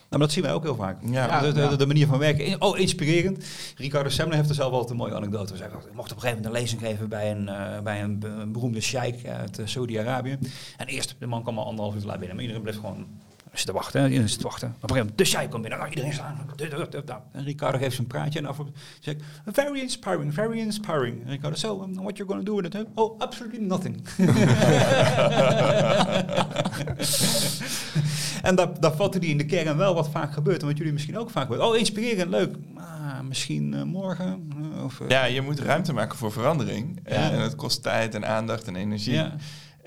Nou, 0.08 0.20
maar 0.20 0.28
dat 0.28 0.32
zien 0.32 0.42
wij 0.42 0.52
ook 0.52 0.62
heel 0.62 0.74
vaak. 0.74 0.98
Ja, 1.10 1.40
de, 1.40 1.52
de, 1.52 1.60
ja. 1.60 1.76
de 1.76 1.86
manier 1.86 2.06
van 2.06 2.18
werken. 2.18 2.60
Oh, 2.60 2.78
inspirerend. 2.78 3.44
Ricardo 3.76 4.08
Semler 4.08 4.36
heeft 4.36 4.48
er 4.48 4.54
zelf 4.54 4.72
altijd 4.72 4.90
een 4.90 4.96
mooie 4.96 5.14
anekdote. 5.14 5.54
Hij 5.56 5.66
ik 5.66 5.72
mocht 5.72 6.10
op 6.10 6.16
een 6.16 6.22
gegeven 6.22 6.26
moment 6.28 6.44
een 6.46 6.52
lezing 6.52 6.80
geven 6.80 7.08
bij 7.08 7.30
een, 7.30 7.48
eh, 7.48 7.80
bij 7.80 8.02
een, 8.02 8.18
be- 8.18 8.28
een 8.28 8.52
beroemde 8.52 8.80
sheik 8.80 9.26
uit 9.26 9.58
eh, 9.58 9.66
Saudi-Arabië. 9.66 10.38
En 10.76 10.86
eerst, 10.86 11.14
de 11.18 11.26
man 11.26 11.42
kwam 11.42 11.58
al 11.58 11.66
anderhalf 11.66 11.94
uur 11.94 12.04
laat 12.04 12.18
binnen. 12.18 12.34
Maar 12.36 12.44
iedereen 12.44 12.62
bleef 12.62 12.76
gewoon 12.80 13.06
zitten 13.52 13.74
wachten. 13.74 14.00
hè. 14.00 14.06
Iedereen 14.06 14.28
zit 14.28 14.38
te 14.38 14.44
wachten. 14.44 14.68
Op 14.68 14.74
een 14.74 14.80
gegeven 14.80 15.00
moment, 15.00 15.18
de 15.18 15.24
sheik 15.24 15.50
komt 15.50 15.62
binnen. 15.62 15.78
Nou, 15.80 15.90
iedereen 15.90 16.12
staan. 16.12 16.38
En 17.32 17.44
Ricardo 17.44 17.78
geeft 17.78 17.94
zijn 17.94 18.06
praatje. 18.06 18.38
En 18.38 18.46
af 18.46 18.58
zegt, 19.00 19.22
very 19.46 19.80
inspiring, 19.80 20.34
very 20.34 20.58
inspiring. 20.58 21.22
En 21.24 21.30
Ricardo, 21.30 21.56
so, 21.56 21.82
um, 21.82 21.94
what 21.94 22.16
you're 22.16 22.32
going 22.32 22.44
to 22.46 22.52
do 22.54 22.60
with 22.62 22.74
it? 22.74 22.86
Oh, 22.94 23.20
absolutely 23.20 23.60
nothing. 23.66 24.02
En 28.42 28.54
daar, 28.54 28.80
daar 28.80 28.92
vatten 28.96 29.20
die 29.20 29.30
in 29.30 29.38
de 29.38 29.44
kern 29.46 29.76
wel 29.76 29.94
wat 29.94 30.08
vaak 30.10 30.32
gebeurt. 30.32 30.60
En 30.60 30.66
wat 30.66 30.76
jullie 30.76 30.92
misschien 30.92 31.18
ook 31.18 31.30
vaak 31.30 31.42
gebeurt. 31.46 31.62
Oh, 31.62 31.76
inspirerend, 31.76 32.30
leuk. 32.30 32.54
Ah, 32.76 33.20
misschien 33.20 33.74
eh, 33.74 33.82
morgen. 33.82 34.50
eh, 34.76 34.84
of, 34.84 35.00
eh, 35.00 35.08
Ja, 35.08 35.24
je 35.24 35.40
moet 35.42 35.60
ruimte 35.60 35.92
maken 35.92 36.18
voor 36.18 36.32
verandering. 36.32 37.00
Ja. 37.04 37.30
En 37.30 37.40
het 37.40 37.54
kost 37.56 37.82
tijd 37.82 38.14
en 38.14 38.26
aandacht 38.28 38.66
en 38.66 38.76
energie. 38.76 39.12
ja. 39.14 39.34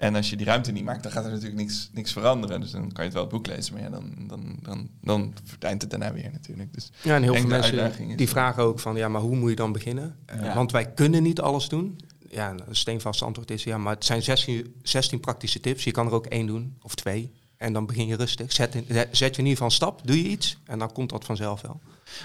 En 0.01 0.15
als 0.15 0.29
je 0.29 0.35
die 0.35 0.45
ruimte 0.45 0.71
niet 0.71 0.83
maakt, 0.83 1.03
dan 1.03 1.11
gaat 1.11 1.25
er 1.25 1.31
natuurlijk 1.31 1.57
niks, 1.61 1.89
niks 1.93 2.11
veranderen. 2.11 2.61
Dus 2.61 2.71
dan 2.71 2.81
kan 2.81 2.91
je 2.95 3.01
het 3.03 3.13
wel 3.13 3.21
het 3.21 3.31
boek 3.31 3.47
lezen, 3.47 3.73
maar 3.73 3.83
ja, 3.83 3.89
dan, 3.89 4.13
dan, 4.27 4.57
dan, 4.61 4.89
dan 5.01 5.33
verdwijnt 5.43 5.81
het 5.81 5.91
daarna 5.91 6.13
weer 6.13 6.29
natuurlijk. 6.31 6.73
Dus 6.73 6.91
Ja, 7.03 7.15
en 7.15 7.23
heel 7.23 7.33
veel 7.41 7.49
mensen 7.49 7.75
die 8.17 8.29
vragen 8.29 8.63
ook 8.63 8.79
van, 8.79 8.95
ja, 8.95 9.07
maar 9.07 9.21
hoe 9.21 9.35
moet 9.35 9.49
je 9.49 9.55
dan 9.55 9.71
beginnen? 9.71 10.15
Eh, 10.25 10.41
Ja. 10.43 10.55
Want 10.55 10.71
wij 10.71 10.91
kunnen 10.91 11.23
niet 11.23 11.39
alles 11.41 11.69
doen. 11.69 11.99
Ja, 12.29 12.49
een 12.67 12.75
steenvast 12.75 13.21
antwoord 13.21 13.51
is, 13.51 13.63
ja, 13.63 13.77
maar 13.77 13.93
het 13.93 14.05
zijn 14.05 14.21
16, 14.23 14.75
16 14.83 15.19
praktische 15.19 15.59
tips. 15.59 15.83
Je 15.83 15.91
kan 15.91 16.07
er 16.07 16.13
ook 16.13 16.25
één 16.25 16.45
doen 16.47 16.77
of 16.81 16.95
twee. 16.95 17.31
En 17.57 17.73
dan 17.73 17.85
begin 17.85 18.07
je 18.07 18.15
rustig. 18.15 18.51
Zet, 18.51 18.75
in- 18.75 18.85
zet 19.11 19.11
je 19.11 19.25
in 19.25 19.29
ieder 19.47 19.49
geval 19.51 19.65
een 19.67 19.71
stap, 19.71 20.01
doe 20.03 20.23
je 20.23 20.29
iets 20.29 20.57
en 20.65 20.79
dan 20.79 20.91
komt 20.93 21.09
dat 21.09 21.25
vanzelf 21.25 21.61
wel. 21.61 21.79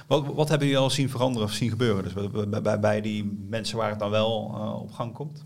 Wat, 0.07 0.27
wat 0.27 0.49
hebben 0.49 0.67
jullie 0.67 0.83
al 0.83 0.91
zien 0.91 1.11
veranderen 1.11 1.49
of 1.49 1.55
zien 1.55 1.71
gebeuren? 1.71 2.03
Dus 2.05 2.13
bij, 2.13 2.47
bij- 2.49 2.63
bij, 2.63 2.81
bij 2.81 3.01
die 3.01 3.39
mensen 3.49 3.77
waar 3.77 3.91
het 3.91 3.99
dan 3.99 4.11
wel 4.11 4.51
eh, 4.55 4.81
op 4.83 4.93
gang 4.93 5.13
komt? 5.13 5.45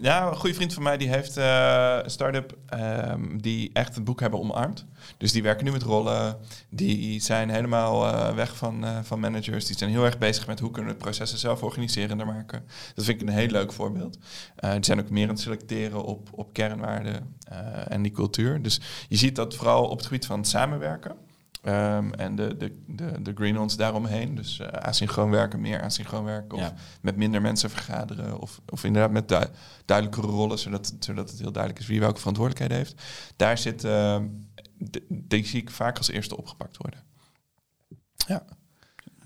Ja, 0.00 0.26
een 0.28 0.36
goede 0.36 0.54
vriend 0.54 0.74
van 0.74 0.82
mij 0.82 0.96
die 0.96 1.08
heeft 1.08 1.36
eh, 1.36 1.98
een 2.02 2.10
start-up 2.10 2.56
ehm, 2.66 3.36
die 3.36 3.70
echt 3.72 3.94
het 3.94 4.04
boek 4.04 4.20
hebben 4.20 4.40
omarmd. 4.40 4.86
Dus 5.16 5.32
die 5.32 5.42
werken 5.42 5.64
nu 5.64 5.72
met 5.72 5.82
rollen. 5.82 6.38
Die 6.68 7.20
zijn 7.20 7.50
helemaal 7.50 8.06
eh, 8.06 8.34
weg 8.34 8.56
van, 8.56 8.84
eh, 8.84 8.98
van 9.02 9.20
managers. 9.20 9.66
Die 9.66 9.76
zijn 9.76 9.90
heel 9.90 10.04
erg 10.04 10.18
bezig 10.18 10.46
met 10.46 10.60
hoe 10.60 10.70
kunnen 10.70 10.92
we 10.92 10.98
processen 10.98 11.38
zelf 11.38 11.62
organiserender 11.62 12.26
maken. 12.26 12.64
Dat 12.94 13.04
vind 13.04 13.20
ik 13.20 13.28
een 13.28 13.34
heel 13.34 13.48
leuk 13.48 13.72
voorbeeld. 13.72 14.18
Die 14.56 14.84
zijn 14.84 15.00
ook 15.00 15.10
meer 15.10 15.28
aan 15.28 15.34
het 15.34 15.40
selecteren 15.40 16.04
op, 16.04 16.28
op 16.32 16.52
kernwaarden 16.52 17.36
en 17.88 18.02
die 18.02 18.12
cultuur. 18.12 18.62
Dus 18.62 18.80
je 19.08 19.16
ziet 19.16 19.36
dat 19.36 19.54
vooral 19.54 19.84
op 19.88 19.96
het 19.96 20.06
gebied 20.06 20.26
van 20.26 20.38
het 20.38 20.48
samenwerken. 20.48 21.16
Ehm, 21.66 22.12
en 22.12 22.36
de, 22.36 22.56
de, 22.56 22.82
de, 22.86 23.22
de 23.22 23.32
green-ons 23.34 23.76
daaromheen. 23.76 24.34
Dus 24.34 24.58
eh 24.58 24.68
asynchroon 24.68 25.30
werken, 25.30 25.60
meer 25.60 25.82
asynchroon 25.82 26.24
werken. 26.24 26.58
Of 26.58 26.62
Ja. 26.64 26.74
met 27.00 27.16
minder 27.16 27.40
mensen 27.40 27.70
vergaderen. 27.70 28.38
Of, 28.40 28.60
of 28.68 28.84
inderdaad 28.84 29.10
met 29.10 29.28
du- 29.28 29.50
duidelijkere 29.84 30.26
rollen, 30.32 30.58
zodat, 30.58 30.94
zodat 30.98 31.30
het 31.30 31.38
heel 31.38 31.52
duidelijk 31.52 31.82
is 31.82 31.88
wie 31.88 32.00
welke 32.00 32.18
verantwoordelijkheden 32.18 32.76
heeft. 32.84 33.02
Daar 33.36 33.58
zit, 33.58 33.78
d- 34.90 35.00
die 35.08 35.46
zie 35.46 35.60
ik 35.60 35.70
vaak 35.70 35.98
als 35.98 36.10
eerste 36.10 36.36
opgepakt 36.36 36.76
worden. 36.76 37.04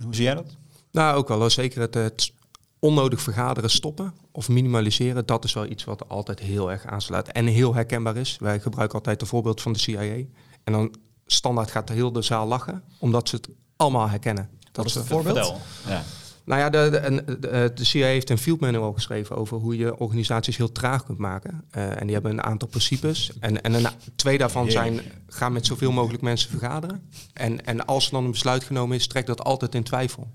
Hoe 0.03 0.14
zie 0.14 0.24
jij 0.24 0.35
dat? 0.35 0.57
Nou, 0.90 1.16
ook 1.16 1.29
wel. 1.29 1.50
Zeker 1.50 1.81
het, 1.81 1.94
het 1.94 2.33
onnodig 2.79 3.20
vergaderen 3.20 3.70
stoppen 3.70 4.14
of 4.33 4.48
minimaliseren. 4.48 5.26
Dat 5.26 5.44
is 5.44 5.53
wel 5.53 5.66
iets 5.66 5.85
wat 5.85 6.09
altijd 6.09 6.38
heel 6.40 6.70
erg 6.70 6.85
aanslaat 6.87 7.29
en 7.29 7.46
heel 7.46 7.74
herkenbaar 7.74 8.16
is. 8.16 8.37
Wij 8.38 8.61
gebruiken 8.61 8.96
altijd 8.98 9.20
het 9.20 9.29
voorbeeld 9.29 9.61
van 9.62 9.72
de 9.72 9.79
CIA. 9.79 10.24
En 10.64 10.72
dan 10.72 10.94
standaard 11.33 11.71
gaat 11.71 11.87
de 11.87 11.93
hele 11.93 12.12
de 12.12 12.23
zaal 12.23 12.47
lachen, 12.47 12.83
omdat 12.99 13.29
ze 13.29 13.37
het 13.37 13.49
allemaal 13.77 14.09
herkennen. 14.09 14.49
Dat 14.73 14.85
is 14.85 14.95
het 14.95 15.07
voorbeeld? 15.07 15.55
Ja. 15.87 16.03
Nou 16.45 16.61
ja, 16.61 16.71
de, 16.71 16.90
de, 16.90 17.38
de, 17.38 17.71
de 17.75 17.85
CIA 17.85 18.07
heeft 18.07 18.31
een 18.31 18.38
field 18.38 18.61
manual 18.61 18.93
geschreven 18.93 19.37
over 19.37 19.59
hoe 19.59 19.77
je 19.77 19.99
organisaties 19.99 20.57
heel 20.57 20.73
traag 20.73 21.05
kunt 21.05 21.19
maken. 21.19 21.64
Eh, 21.71 22.01
en 22.01 22.05
die 22.05 22.12
hebben 22.12 22.33
een 22.33 22.43
aantal 22.43 22.69
principes. 22.69 23.33
En, 23.40 23.62
en 23.62 23.75
een, 23.75 23.87
twee 24.16 24.38
daarvan 24.38 24.71
zijn, 24.71 25.01
ga 25.29 25.49
met 25.49 25.66
zoveel 25.66 25.93
mogelijk 25.93 26.23
mensen 26.23 26.51
vergaderen. 26.51 27.03
En, 27.33 27.66
en 27.66 27.87
als 27.87 28.07
er 28.07 28.12
dan 28.12 28.25
een 28.25 28.31
besluit 28.31 28.64
genomen 28.64 28.97
is, 28.97 29.07
trek 29.07 29.27
dat 29.27 29.45
altijd 29.45 29.75
in 29.75 29.83
twijfel. 29.83 30.31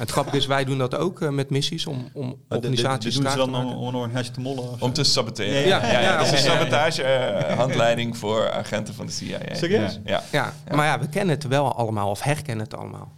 En 0.00 0.06
het 0.06 0.14
grappige 0.14 0.36
is, 0.36 0.46
wij 0.46 0.64
doen 0.64 0.78
dat 0.78 0.94
ook 0.94 1.20
eh, 1.20 1.28
met 1.28 1.50
missies 1.50 1.86
om, 1.86 2.08
om 2.12 2.36
organisaties 2.48 3.02
doen 3.02 3.12
ze 3.12 3.20
traag 3.20 3.32
te 3.32 3.38
dan 3.38 3.60
om, 3.60 3.64
maken. 3.64 3.78
om 3.78 3.88
een 3.88 3.94
organisatie 3.94 4.32
te 4.32 4.40
mollen? 4.40 4.76
Om 4.78 4.92
te 4.92 5.04
saboteren. 5.04 5.60
Ja, 5.60 5.66
Ja, 5.66 5.86
ja, 5.86 5.92
ja, 5.92 6.00
ja, 6.00 6.16
dat 6.16 6.26
is 6.26 6.32
een 6.32 6.50
sabotagehandleiding 6.50 8.16
voor 8.16 8.50
agenten 8.50 8.94
van 8.94 9.06
de 9.06 9.12
CIA. 9.12 9.38
Serieus? 9.52 10.00
Ja. 10.04 10.22
Ja, 10.32 10.52
maar 10.74 10.86
ja, 10.86 11.00
we 11.00 11.08
kennen 11.08 11.34
het 11.34 11.46
wel 11.46 11.74
allemaal 11.74 12.10
of 12.10 12.22
herkennen 12.22 12.64
het 12.64 12.76
allemaal. 12.76 13.12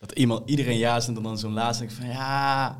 Dat 0.00 0.12
iemand, 0.12 0.48
iedereen 0.48 0.78
ja 0.78 1.00
zegt 1.00 1.16
en 1.16 1.22
dan 1.22 1.38
zo'n 1.38 1.52
laatste 1.52 1.86
van 1.88 2.08
ja... 2.08 2.76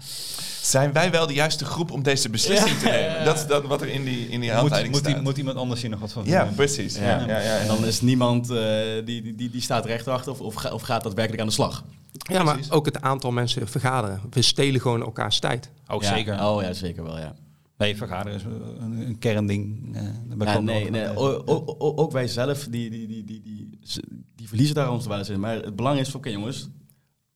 Zijn 0.60 0.92
wij 0.92 1.10
wel 1.10 1.26
de 1.26 1.32
juiste 1.32 1.64
groep 1.64 1.90
om 1.90 2.02
deze 2.02 2.30
beslissing 2.30 2.78
te 2.78 2.84
nemen? 2.84 3.24
Dat 3.24 3.36
is 3.36 3.46
dat 3.46 3.64
wat 3.64 3.80
er 3.80 3.88
in 3.88 4.04
die, 4.04 4.28
in 4.28 4.40
die 4.40 4.52
handleiding 4.52 4.94
moet, 4.94 5.04
staat. 5.04 5.22
moet 5.22 5.36
iemand 5.36 5.56
anders 5.56 5.80
hier 5.80 5.90
nog 5.90 6.00
wat 6.00 6.12
van 6.12 6.22
ja, 6.24 6.48
precies. 6.56 6.96
Ja, 6.96 7.02
Ja. 7.02 7.26
ja, 7.26 7.38
ja, 7.38 7.58
En 7.58 7.66
dan 7.66 7.84
is 7.84 8.00
niemand 8.00 8.50
eh, 8.50 8.56
die, 9.04 9.22
die, 9.22 9.34
die, 9.34 9.50
die 9.50 9.60
staat 9.60 9.84
recht 9.84 10.08
achter 10.08 10.32
of, 10.32 10.40
of, 10.40 10.64
of 10.64 10.82
gaat 10.82 11.02
daadwerkelijk 11.02 11.40
aan 11.40 11.48
de 11.48 11.52
slag. 11.52 11.84
Ja, 12.16 12.42
maar 12.42 12.54
Precies. 12.54 12.72
ook 12.72 12.84
het 12.86 13.00
aantal 13.00 13.30
mensen 13.32 13.68
vergaderen. 13.68 14.20
We 14.30 14.42
stelen 14.42 14.80
gewoon 14.80 15.02
elkaars 15.02 15.38
tijd. 15.38 15.70
Ook 15.86 16.02
Ja. 16.02 16.14
zeker. 16.16 16.44
Oh 16.46 16.62
ja, 16.62 16.72
zeker 16.72 17.02
wel, 17.04 17.18
ja. 17.18 17.34
Nee, 17.78 17.96
vergaderen 17.96 18.38
is 18.38 18.44
een, 18.44 19.06
een 19.06 19.18
kernding. 19.18 19.90
eh, 19.96 20.02
ik 20.04 20.42
Ja, 20.44 20.54
ook 20.56 20.62
nee, 20.62 20.90
nee. 20.90 21.16
O- 21.16 21.42
o- 21.44 21.64
o- 21.78 21.92
ook 21.96 22.12
wij 22.12 22.28
zelf, 22.28 22.66
die, 22.70 22.90
die, 22.90 23.06
die, 23.06 23.24
die, 23.24 23.40
die, 23.42 23.68
die 23.80 24.02
die 24.34 24.48
verliezen 24.48 24.74
daar 24.74 24.90
ons 24.90 25.06
wel 25.06 25.18
eens 25.18 25.28
in. 25.28 25.40
Maar 25.40 25.54
het 25.54 25.76
belang 25.76 25.98
is 25.98 26.08
van, 26.08 26.20
oké 26.20 26.28
jongens, 26.30 26.62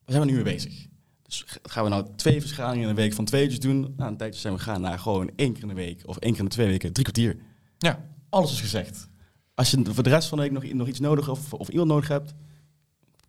waar 0.05 0.15
zijn 0.15 0.21
we 0.21 0.27
nu 0.29 0.35
mee 0.35 0.55
bezig? 0.55 0.87
Dus 1.23 1.45
gaan 1.63 1.85
we 1.85 1.91
nou 1.91 2.07
twee 2.17 2.41
verschalingen 2.41 2.83
in 2.83 2.89
een 2.89 2.95
week 2.95 3.13
van 3.13 3.25
twee 3.25 3.43
uurtjes 3.43 3.61
doen? 3.61 3.95
Na 3.97 4.07
een 4.07 4.17
tijdje 4.17 4.41
zijn 4.41 4.55
we 4.55 4.61
gaan 4.61 4.81
naar 4.81 4.99
gewoon 4.99 5.31
één 5.37 5.53
keer 5.53 5.63
in 5.63 5.69
de 5.69 5.75
week 5.75 6.03
of 6.07 6.17
één 6.17 6.31
keer 6.33 6.41
in 6.41 6.47
de 6.49 6.55
twee 6.55 6.67
weken, 6.67 6.93
drie 6.93 7.05
kwartier. 7.05 7.37
Ja, 7.79 8.05
Alles 8.31 8.53
is 8.53 8.61
gezegd. 8.61 9.09
Als 9.55 9.71
je 9.71 9.83
voor 9.85 10.03
de 10.03 10.11
rest 10.11 10.29
van 10.29 10.39
de 10.39 10.45
week 10.45 10.53
nog, 10.53 10.73
nog 10.73 10.89
iets 10.89 11.01
nodig 11.01 11.29
of, 11.29 11.53
of 11.53 11.69
iemand 11.69 11.89
nodig 11.89 12.09
hebt, 12.09 12.35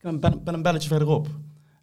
ben, 0.01 0.19
ben, 0.19 0.43
ben 0.43 0.53
een 0.53 0.61
belletje 0.61 0.87
verderop. 0.89 1.27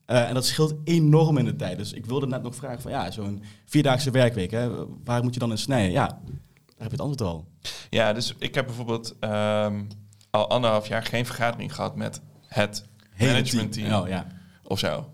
Eh, 0.04 0.28
en 0.28 0.34
dat 0.34 0.46
scheelt 0.46 0.74
enorm 0.84 1.38
in 1.38 1.44
de 1.44 1.56
tijd. 1.56 1.78
Dus 1.78 1.92
ik 1.92 2.06
wilde 2.06 2.26
net 2.26 2.42
nog 2.42 2.54
vragen 2.54 2.82
van 2.82 2.90
ja, 2.90 3.10
zo'n 3.10 3.42
vierdaagse 3.64 4.10
werkweek, 4.10 4.50
hè, 4.50 4.70
waar 5.04 5.22
moet 5.22 5.34
je 5.34 5.40
dan 5.40 5.50
in 5.50 5.58
snijden? 5.58 5.92
Ja, 5.92 6.06
daar 6.06 6.18
heb 6.66 6.90
je 6.90 6.96
het 6.96 7.00
antwoord 7.00 7.30
al. 7.30 7.48
ja 7.90 8.12
dus 8.12 8.34
ik 8.38 8.54
heb 8.54 8.66
bijvoorbeeld 8.66 9.14
ehm, 9.20 9.82
al 10.30 10.48
anderhalf 10.48 10.88
jaar 10.88 11.02
geen 11.02 11.26
vergadering 11.26 11.74
gehad 11.74 11.96
met 11.96 12.20
het 12.46 12.84
managementteam 13.18 14.02
Oh, 14.02 14.08
ja. 14.08 14.26
of 14.62 14.78
zo. 14.78 15.10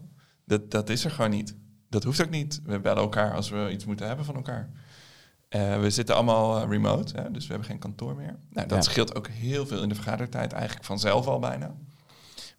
Dat, 0.46 0.70
dat 0.70 0.88
is 0.88 1.04
er 1.04 1.10
gewoon 1.10 1.30
niet. 1.30 1.56
Dat 1.88 2.04
hoeft 2.04 2.22
ook 2.22 2.30
niet. 2.30 2.60
We 2.64 2.80
bellen 2.80 3.02
elkaar 3.02 3.34
als 3.34 3.50
we 3.50 3.68
iets 3.72 3.84
moeten 3.84 4.06
hebben 4.06 4.24
van 4.24 4.34
elkaar. 4.34 4.70
Eh, 5.48 5.80
we 5.80 5.90
zitten 5.90 6.14
allemaal 6.14 6.60
eh, 6.62 6.68
remote, 6.68 7.16
hè, 7.16 7.30
dus 7.30 7.42
we 7.42 7.50
hebben 7.50 7.68
geen 7.68 7.78
kantoor 7.78 8.14
meer. 8.16 8.36
Nou, 8.50 8.68
dat 8.68 8.84
Ja. 8.84 8.90
scheelt 8.90 9.14
ook 9.14 9.28
heel 9.28 9.66
veel 9.66 9.82
in 9.82 9.88
de 9.88 9.94
vergadertijd, 9.94 10.52
eigenlijk 10.52 10.84
vanzelf 10.84 11.26
al 11.26 11.38
bijna. 11.38 11.74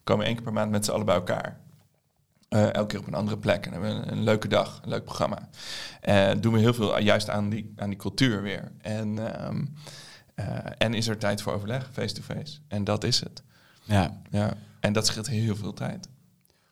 Komen 0.04 0.26
één 0.26 0.34
keer 0.34 0.44
per 0.44 0.52
maand 0.52 0.70
met 0.70 0.84
z'n 0.84 0.90
allen 0.90 1.06
bij 1.06 1.14
elkaar. 1.14 1.60
Eh, 2.48 2.74
elke 2.74 2.86
keer 2.86 2.98
op 2.98 3.06
een 3.06 3.14
andere 3.14 3.38
plek. 3.38 3.66
En 3.66 3.72
hebben 3.72 3.90
we 3.90 4.06
een, 4.06 4.12
een 4.12 4.22
leuke 4.22 4.48
dag, 4.48 4.80
een 4.82 4.88
leuk 4.88 5.04
programma. 5.04 5.48
Eh 6.00 6.30
doen 6.40 6.52
we 6.52 6.58
heel 6.58 6.74
veel 6.74 6.98
juist 6.98 7.30
aan 7.30 7.48
die, 7.48 7.72
aan 7.76 7.88
die 7.88 7.98
cultuur 7.98 8.42
weer. 8.42 8.72
En, 8.80 9.34
ehm, 9.34 9.64
eh, 10.34 10.46
en 10.78 10.94
is 10.94 11.08
er 11.08 11.18
tijd 11.18 11.42
voor 11.42 11.52
overleg, 11.52 11.90
face-to-face. 11.92 12.58
En 12.68 12.84
dat 12.84 13.04
is 13.04 13.20
het. 13.20 13.42
ja. 13.84 14.20
Ja. 14.30 14.54
En 14.80 14.92
dat 14.92 15.06
scheelt 15.06 15.26
heel 15.26 15.56
veel 15.56 15.72
tijd. 15.72 16.08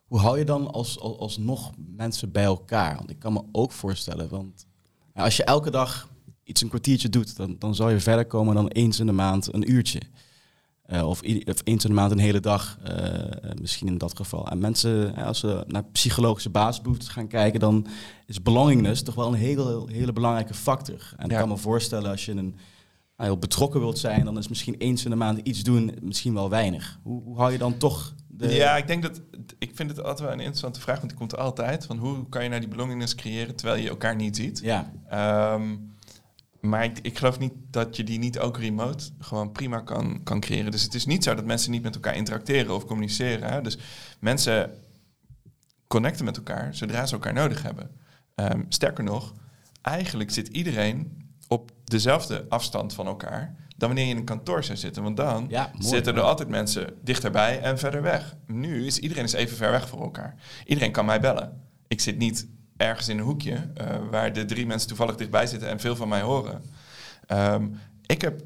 Hoe 0.07 0.19
hou 0.19 0.39
je 0.39 0.45
dan 0.45 0.73
als, 0.73 1.01
als, 1.01 1.19
alsnog 1.19 1.73
mensen 1.77 2.33
bij 2.33 2.45
elkaar? 2.45 2.97
Want 2.97 3.11
ik 3.11 3.19
kan 3.19 3.33
me 3.33 3.43
ook 3.53 3.73
voorstellen, 3.73 4.29
want 4.29 4.67
als 5.15 5.37
je 5.37 5.45
elke 5.45 5.71
dag 5.71 6.09
iets 6.45 6.63
een 6.63 6.69
kwartiertje 6.69 7.09
doet, 7.09 7.37
dan, 7.37 7.57
dan 7.59 7.75
zal 7.75 7.89
je 7.89 8.01
verder 8.01 8.27
komen 8.27 8.55
dan 8.55 8.69
eens 8.69 9.01
in 9.01 9.07
de 9.07 9.13
maand 9.13 9.55
een 9.55 9.71
uurtje. 9.71 10.01
Eh, 10.93 11.09
of, 11.09 11.21
of 11.45 11.61
eens 11.65 11.85
in 11.85 11.91
de 11.91 11.97
maand 11.97 12.11
een 12.13 12.19
hele 12.19 12.41
dag, 12.41 12.79
eh, 12.85 13.51
misschien 13.61 13.87
in 13.87 13.99
dat 13.99 14.17
geval. 14.17 14.49
En 14.49 14.59
mensen, 14.59 15.15
als 15.15 15.39
ze 15.39 15.65
naar 15.67 15.85
psychologische 15.85 16.51
basisbehoeftes 16.51 17.09
gaan 17.09 17.27
kijken, 17.29 17.61
dan 17.61 17.87
is 18.27 18.43
belongingness 18.43 19.03
toch 19.03 19.15
wel 19.15 19.27
een 19.29 19.35
hele, 19.35 19.85
hele 19.87 20.13
belangrijke 20.13 20.55
factor. 20.55 21.13
En 21.17 21.27
Ja. 21.29 21.33
ik 21.33 21.39
kan 21.41 21.49
me 21.49 21.57
voorstellen, 21.57 22.11
als 22.11 22.25
je 22.25 22.33
een, 22.33 22.57
heel 23.17 23.39
betrokken 23.39 23.81
wilt 23.81 23.99
zijn, 23.99 24.25
dan 24.25 24.39
is 24.39 24.49
misschien 24.49 24.75
eens 24.79 25.05
in 25.05 25.11
de 25.11 25.17
maand 25.17 25.39
iets 25.39 25.63
doen 25.63 25.95
misschien 26.03 26.35
wel 26.35 26.49
weinig. 26.51 26.99
Hoe, 27.03 27.23
hoe 27.23 27.37
hou 27.37 27.53
je 27.53 27.59
dan 27.59 27.77
toch 27.77 28.15
de... 28.29 28.49
Ja, 28.49 28.77
ik 28.77 28.87
denk 28.87 29.03
dat. 29.03 29.21
Ik 29.59 29.71
vind 29.75 29.91
het 29.91 29.99
altijd 29.99 30.21
wel 30.21 30.33
een 30.33 30.39
interessante 30.39 30.81
vraag, 30.81 30.97
want 30.97 31.09
die 31.09 31.19
komt 31.19 31.37
altijd. 31.37 31.87
Van 31.87 31.99
hoe 31.99 32.29
kan 32.29 32.43
je 32.43 32.49
nou 32.49 32.61
die 32.61 32.71
belongingness 32.71 33.15
creëren 33.15 33.57
terwijl 33.57 33.83
je 33.83 33.89
elkaar 33.89 34.17
niet 34.17 34.37
ziet? 34.37 34.61
Ja, 34.63 34.93
Ehm, 35.09 35.77
maar 36.63 36.85
ik, 36.85 36.99
ik 37.03 37.19
geloof 37.19 37.39
niet 37.39 37.53
dat 37.71 37.97
je 37.97 38.05
die 38.05 38.19
niet 38.19 38.39
ook 38.39 38.59
remote 38.59 39.05
gewoon 39.19 39.53
prima 39.53 39.81
kan, 39.81 40.21
kan 40.23 40.41
creëren. 40.41 40.71
Dus 40.71 40.83
het 40.83 40.95
is 40.95 41.07
niet 41.07 41.25
zo 41.25 41.35
dat 41.35 41.45
mensen 41.45 41.71
niet 41.71 41.83
met 41.83 41.95
elkaar 41.95 42.17
interacteren 42.17 42.75
of 42.75 42.85
communiceren. 42.85 43.53
Hè? 43.53 43.61
Dus 43.61 43.79
mensen 44.21 44.71
connecten 45.87 46.25
met 46.25 46.37
elkaar 46.37 46.75
zodra 46.75 47.07
ze 47.07 47.15
elkaar 47.15 47.33
nodig 47.33 47.63
hebben. 47.63 47.91
Ehm, 48.35 48.63
sterker 48.69 49.05
nog, 49.05 49.35
eigenlijk 49.83 50.31
zit 50.31 50.49
iedereen 50.49 51.27
op 51.49 51.71
dezelfde 51.85 52.45
afstand 52.49 52.95
van 52.95 53.07
elkaar 53.07 53.57
dan 53.77 53.89
wanneer 53.89 54.05
je 54.05 54.11
in 54.11 54.17
een 54.17 54.25
kantoor 54.25 54.65
zou 54.65 54.79
zitten. 54.79 55.03
Want 55.03 55.17
dan 55.17 55.47
Ja, 55.49 55.71
mooi. 55.73 55.89
zitten 55.89 56.15
er 56.15 56.21
altijd 56.21 56.49
mensen 56.49 56.95
dichterbij 57.03 57.61
en 57.61 57.79
verder 57.79 58.03
weg. 58.03 58.37
Nu 58.47 58.87
is 58.87 58.99
iedereen 58.99 59.25
is 59.25 59.33
even 59.33 59.57
ver 59.57 59.71
weg 59.71 59.89
voor 59.89 60.03
elkaar. 60.03 60.35
Iedereen 60.65 60.93
kan 60.93 61.05
mij 61.05 61.21
bellen. 61.21 61.61
Ik 61.89 62.01
zit 62.01 62.19
niet 62.19 62.47
ergens 62.83 63.09
in 63.09 63.19
een 63.19 63.25
hoekje 63.25 63.71
eh, 63.75 63.97
waar 64.11 64.33
de 64.33 64.45
drie 64.45 64.67
mensen 64.67 64.89
toevallig 64.89 65.15
dichtbij 65.15 65.47
zitten 65.47 65.69
en 65.69 65.81
veel 65.81 65.97
van 65.97 66.09
mij 66.09 66.21
horen. 66.21 66.63
Ehm, 67.27 67.69
ik, 68.07 68.21
heb, 68.21 68.43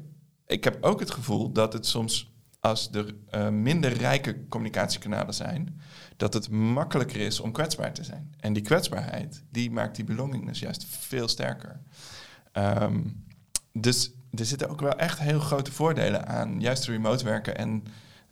ik 0.47 0.63
heb 0.63 0.77
ook 0.83 0.99
het 0.99 1.11
gevoel 1.11 1.51
dat 1.51 1.73
het 1.73 1.85
soms, 1.85 2.31
als 2.59 2.89
er 2.91 3.15
eh, 3.29 3.49
minder 3.49 3.93
rijke 3.93 4.47
communicatiekanalen 4.47 5.33
zijn, 5.33 5.81
dat 6.17 6.33
het 6.33 6.49
makkelijker 6.49 7.19
is 7.19 7.39
om 7.39 7.51
kwetsbaar 7.51 7.93
te 7.93 8.03
zijn. 8.03 8.33
En 8.39 8.53
die 8.53 8.63
kwetsbaarheid, 8.63 9.43
die 9.51 9.71
maakt 9.71 9.95
die 9.95 10.05
belongingness 10.05 10.59
juist 10.59 10.85
veel 10.89 11.27
sterker. 11.27 11.79
Ehm, 12.51 12.99
dus 13.73 14.11
er 14.31 14.45
zitten 14.45 14.69
ook 14.69 14.81
wel 14.81 14.97
echt 14.97 15.19
heel 15.19 15.39
grote 15.39 15.71
voordelen 15.71 16.27
aan 16.27 16.59
juist 16.59 16.85
remote 16.85 17.23
werken 17.23 17.57
en 17.57 17.83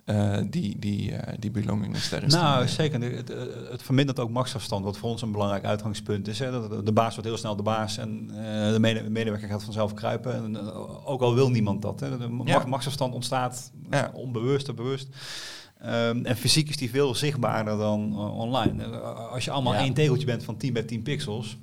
eh, 0.06 0.38
die, 0.50 0.80
die, 0.80 1.12
eh, 1.16 1.34
die 1.40 1.52
belongingness 1.52 2.10
daar 2.10 2.24
is. 2.24 2.34
Nou, 2.34 2.68
zeker. 2.68 3.02
Het, 3.72 3.82
vermindert 3.84 4.20
ook 4.20 4.30
machtsafstand, 4.30 4.84
wat 4.84 4.98
voor 4.98 5.10
ons 5.10 5.22
een 5.22 5.32
belangrijk 5.32 5.64
uitgangspunt 5.66 6.28
is. 6.28 6.40
Hè. 6.40 6.52
Dat- 6.52 6.86
De 6.86 6.92
baas 6.92 7.14
wordt 7.14 7.30
heel 7.30 7.38
snel 7.38 7.56
de 7.56 7.64
baas 7.64 7.98
en 7.98 8.30
eh, 8.30 8.72
de 8.72 8.80
mede- 8.80 9.10
medewerker 9.10 9.48
gaat 9.50 9.64
vanzelf 9.64 9.94
kruipen. 9.94 10.36
En, 10.36 10.56
eh, 10.56 11.10
ook 11.10 11.22
al 11.22 11.34
wil 11.36 11.50
niemand 11.50 11.82
dat. 11.82 12.00
Hè. 12.00 12.18
De 12.18 12.28
ma- 12.28 12.44
Ja. 12.46 12.66
machtsafstand 12.66 13.14
ontstaat 13.14 13.72
Ja. 13.90 14.12
onbewust 14.14 14.70
of 14.70 14.76
bewust. 14.76 15.08
Ehm, 15.80 16.26
en 16.26 16.36
fysiek 16.38 16.70
is 16.70 16.78
die 16.78 16.90
veel 16.90 17.16
zichtbaarder 17.16 17.78
dan 17.78 18.12
eh, 18.12 18.38
online. 18.38 18.84
Eh, 18.84 19.32
als 19.32 19.46
je 19.46 19.52
allemaal 19.52 19.74
Ja. 19.74 19.80
één 19.80 19.94
tegeltje 19.94 20.26
bent 20.26 20.44
van 20.44 20.58
10 20.58 20.74
bij 20.74 20.84
10 20.84 21.02
pixels, 21.02 21.58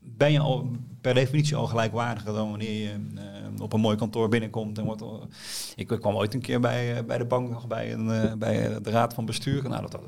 ben 0.00 0.32
je 0.32 0.38
al 0.38 0.70
per 1.00 1.14
definitie 1.14 1.56
al 1.56 1.66
gelijkwaardiger 1.66 2.32
dan 2.32 2.50
wanneer 2.50 2.82
je 2.82 2.90
eh, 3.16 3.22
op 3.60 3.72
een 3.72 3.80
mooi 3.80 3.96
kantoor 3.96 4.28
binnenkomt. 4.28 4.78
En 4.78 4.84
wordt, 4.84 5.02
al- 5.02 5.28
ik 5.76 5.86
kwam 5.86 6.14
ooit 6.14 6.34
een 6.34 6.40
keer 6.40 6.60
bij, 6.60 6.96
eh, 6.96 7.04
bij 7.04 7.18
de 7.18 7.24
bank 7.24 7.50
nog 7.50 7.66
bij, 7.66 7.92
een, 7.92 8.10
eh, 8.10 8.32
bij 8.32 8.80
de 8.82 8.90
raad 8.90 9.14
van 9.14 9.24
bestuur. 9.24 9.68
Nou, 9.68 9.80
dat, 9.80 9.98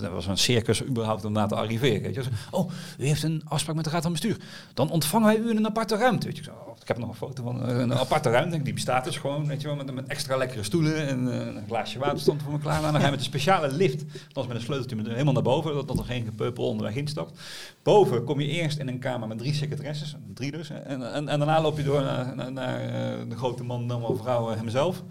dat, 0.00 0.10
was 0.12 0.26
een 0.26 0.38
circus 0.38 0.84
überhaupt 0.84 1.24
om 1.24 1.32
na 1.32 1.46
te 1.46 1.54
arriveren. 1.54 2.02
Weet 2.02 2.14
je. 2.14 2.22
Oh, 2.50 2.70
u 2.98 3.06
heeft 3.06 3.22
een 3.22 3.42
afspraak 3.44 3.76
met 3.76 3.84
de 3.84 3.90
raad 3.90 4.02
van 4.02 4.12
bestuur. 4.12 4.36
Dan 4.74 4.90
ontvangen 4.90 5.26
wij 5.26 5.36
u 5.36 5.50
in 5.50 5.56
een 5.56 5.66
aparte 5.66 5.96
ruimte. 5.96 6.26
Weet 6.26 6.36
je. 6.36 6.42
Ik, 6.42 6.48
oh, 6.48 6.76
ik 6.82 6.88
heb 6.88 6.98
nog 6.98 7.08
een 7.08 7.14
foto 7.14 7.42
van 7.42 7.68
eh, 7.68 7.78
een 7.78 7.94
aparte 7.94 8.30
ruimte. 8.30 8.62
Die 8.62 8.72
bestaat 8.72 9.04
dus 9.04 9.16
gewoon, 9.16 9.46
weet 9.46 9.60
je 9.60 9.66
wel, 9.66 9.76
met, 9.76 9.94
met 9.94 10.06
extra 10.06 10.36
lekkere 10.36 10.62
stoelen 10.62 11.06
en 11.06 11.32
eh, 11.32 11.46
een 11.46 11.66
glaasje 11.66 11.98
water 11.98 12.20
stond 12.20 12.42
voor 12.42 12.52
me 12.52 12.58
klaar. 12.58 12.80
Nou, 12.80 12.92
dan 12.92 13.00
ga 13.00 13.06
je 13.06 13.10
met 13.10 13.20
een 13.20 13.26
speciale 13.26 13.72
lift, 13.72 14.04
dat 14.32 14.46
met 14.46 14.56
een 14.56 14.62
sleuteltje 14.62 14.96
met, 14.96 15.06
helemaal 15.06 15.32
naar 15.32 15.42
boven, 15.42 15.86
dat, 15.86 15.98
er 15.98 16.04
geen 16.04 16.24
gepeupel 16.24 16.66
onderweg 16.68 16.94
instapt. 16.94 17.40
Boven 17.82 18.24
kom 18.24 18.40
je 18.40 18.46
eerst 18.46 18.78
in 18.78 18.88
een 18.88 18.98
kamer 18.98 19.28
met 19.28 19.38
drie 19.38 19.54
secretaresses, 19.54 20.16
drie 20.34 20.50
dus. 20.50 20.70
En, 20.70 21.12
en, 21.12 21.28
en 21.28 21.38
daarna 21.38 21.60
loop 21.60 21.76
je 21.76 21.82
door 21.82 22.02
naar, 22.02 22.36
naar, 22.36 22.52
naar, 22.52 22.80
eh, 22.80 22.91
de 23.28 23.36
grote 23.36 23.64
man, 23.64 23.88
dan 23.88 24.00
wel 24.00 24.16
vrouw 24.16 24.50
eh, 24.50 24.56
hemzelf. 24.56 25.02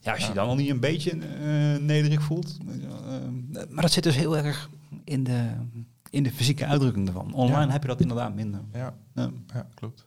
Ja, 0.00 0.12
als 0.12 0.20
je 0.22 0.28
je 0.28 0.34
dan 0.34 0.48
al 0.48 0.54
niet 0.54 0.70
een 0.70 0.80
beetje 0.80 1.10
eh, 1.10 1.82
nederig 1.82 2.22
voelt. 2.22 2.56
eh, 2.68 3.62
maar 3.68 3.82
dat 3.82 3.92
zit 3.92 4.02
dus 4.02 4.16
heel 4.16 4.36
erg 4.36 4.70
in 5.04 5.24
de, 5.24 5.50
in 6.10 6.22
de 6.22 6.32
fysieke 6.32 6.66
uitdrukking 6.66 7.06
ervan. 7.06 7.32
Online 7.34 7.66
Ja. 7.66 7.72
heb 7.72 7.82
je 7.82 7.88
dat 7.88 8.00
inderdaad 8.00 8.34
minder. 8.34 8.60
Ja, 8.72 8.94
Ja. 9.14 9.30
ja 9.54 9.68
klopt. 9.74 10.06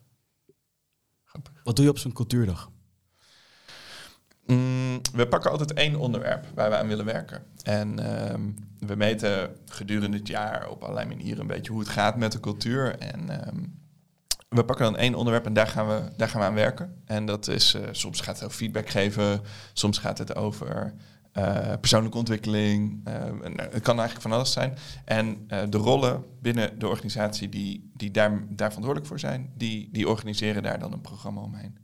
Grappig. 1.23 1.53
Wat 1.63 1.75
doe 1.75 1.85
je 1.85 1.91
op 1.91 1.97
zo'n 1.97 2.13
cultuurdag? 2.13 2.71
Mm, 4.45 4.99
we 5.13 5.27
pakken 5.27 5.51
altijd 5.51 5.73
één 5.73 5.95
onderwerp 5.95 6.45
waar 6.55 6.69
we 6.69 6.77
aan 6.77 6.87
willen 6.87 7.05
werken. 7.05 7.43
En 7.63 7.99
ehm, 7.99 8.41
we 8.79 8.95
meten 8.95 9.55
gedurende 9.65 10.17
het 10.17 10.27
jaar 10.27 10.69
op 10.69 10.81
allerlei 10.83 11.07
manieren 11.07 11.39
een 11.39 11.47
beetje 11.47 11.71
hoe 11.71 11.79
het 11.81 11.89
gaat 11.89 12.17
met 12.17 12.31
de 12.31 12.39
cultuur. 12.39 12.97
En 12.99 13.29
ehm, 13.29 13.63
we 14.49 14.65
pakken 14.65 14.85
dan 14.85 14.97
één 14.97 15.15
onderwerp 15.15 15.45
en 15.45 15.53
daar 15.53 15.67
gaan 15.67 15.87
we, 15.87 16.01
daar 16.17 16.29
gaan 16.29 16.41
we 16.41 16.47
aan 16.47 16.53
werken. 16.53 17.01
En 17.05 17.25
dat 17.25 17.47
is, 17.47 17.73
eh, 17.73 17.81
soms 17.91 18.21
gaat 18.21 18.35
het 18.35 18.43
over 18.43 18.57
feedback 18.57 18.89
geven, 18.89 19.41
soms 19.73 19.97
gaat 19.97 20.17
het 20.17 20.35
over 20.35 20.93
eh, 21.31 21.73
persoonlijke 21.79 22.17
ontwikkeling. 22.17 23.01
eh, 23.03 23.13
het 23.55 23.83
kan 23.83 23.99
eigenlijk 23.99 24.21
van 24.21 24.31
alles 24.31 24.51
zijn. 24.51 24.77
En 25.05 25.47
de 25.47 25.77
rollen 25.77 26.23
binnen 26.41 26.79
de 26.79 26.87
organisatie 26.87 27.49
die, 27.49 27.91
die 27.93 28.11
daar, 28.11 28.29
daar 28.49 28.67
verantwoordelijk 28.67 29.07
voor 29.07 29.19
zijn, 29.19 29.51
die, 29.55 29.89
die 29.91 30.07
organiseren 30.07 30.63
daar 30.63 30.79
dan 30.79 30.93
een 30.93 31.01
programma 31.01 31.41
omheen. 31.41 31.77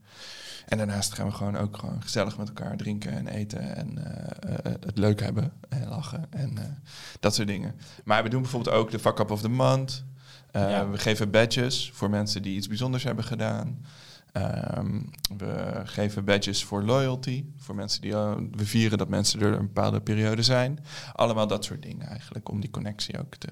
En 0.65 0.77
daarnaast 0.77 1.13
gaan 1.13 1.25
we 1.25 1.31
gewoon 1.31 1.57
ook 1.57 1.77
gewoon 1.77 2.01
gezellig 2.01 2.37
met 2.37 2.47
elkaar 2.47 2.77
drinken 2.77 3.11
en 3.11 3.27
eten 3.27 3.75
en 3.75 3.97
het 4.85 4.97
leuk 4.97 5.21
hebben 5.21 5.53
en 5.69 5.87
lachen 5.87 6.25
en 6.29 6.81
dat 7.19 7.35
soort 7.35 7.47
dingen. 7.47 7.75
Maar 8.03 8.23
we 8.23 8.29
doen 8.29 8.41
bijvoorbeeld 8.41 8.75
ook 8.75 8.91
de 8.91 8.99
fuck 8.99 9.19
up 9.19 9.31
of 9.31 9.41
the 9.41 9.49
month. 9.49 10.03
Eh, 10.53 10.69
Ja. 10.69 10.89
We 10.89 10.97
geven 10.97 11.31
badges 11.31 11.91
voor 11.93 12.09
mensen 12.09 12.41
die 12.41 12.55
iets 12.55 12.67
bijzonders 12.67 13.03
hebben 13.03 13.23
gedaan. 13.23 13.85
Ehm, 14.31 15.01
we 15.37 15.81
geven 15.83 16.25
badges 16.25 16.63
voor 16.63 16.83
loyalty, 16.83 17.45
voor 17.57 17.75
mensen 17.75 18.01
die 18.01 18.11
eh, 18.13 18.35
we 18.51 18.65
vieren 18.65 18.97
dat 18.97 19.09
mensen 19.09 19.41
er 19.41 19.53
een 19.53 19.65
bepaalde 19.65 20.01
periode 20.01 20.43
zijn. 20.43 20.79
Allemaal 21.13 21.47
dat 21.47 21.65
soort 21.65 21.81
dingen 21.81 22.07
eigenlijk, 22.07 22.49
om 22.49 22.59
die 22.61 22.69
connectie 22.69 23.19
ook 23.19 23.35
te, 23.35 23.47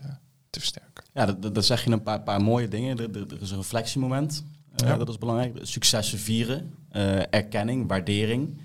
te 0.49 0.59
versterken. 0.59 1.03
Ja, 1.13 1.25
dat, 1.25 1.65
zeg 1.65 1.83
je 1.83 1.91
een 1.91 2.03
paar, 2.03 2.21
paar 2.21 2.41
mooie 2.41 2.67
dingen. 2.67 2.97
Er, 2.97 3.15
er, 3.15 3.33
er 3.33 3.41
is 3.41 3.51
een 3.51 3.57
reflectiemoment. 3.57 4.43
Eh, 4.75 4.87
Ja. 4.87 4.97
Dat 4.97 5.09
is 5.09 5.17
belangrijk. 5.17 5.57
Successen 5.61 6.19
vieren. 6.19 6.75
erkenning, 7.29 7.87
waardering 7.87 8.61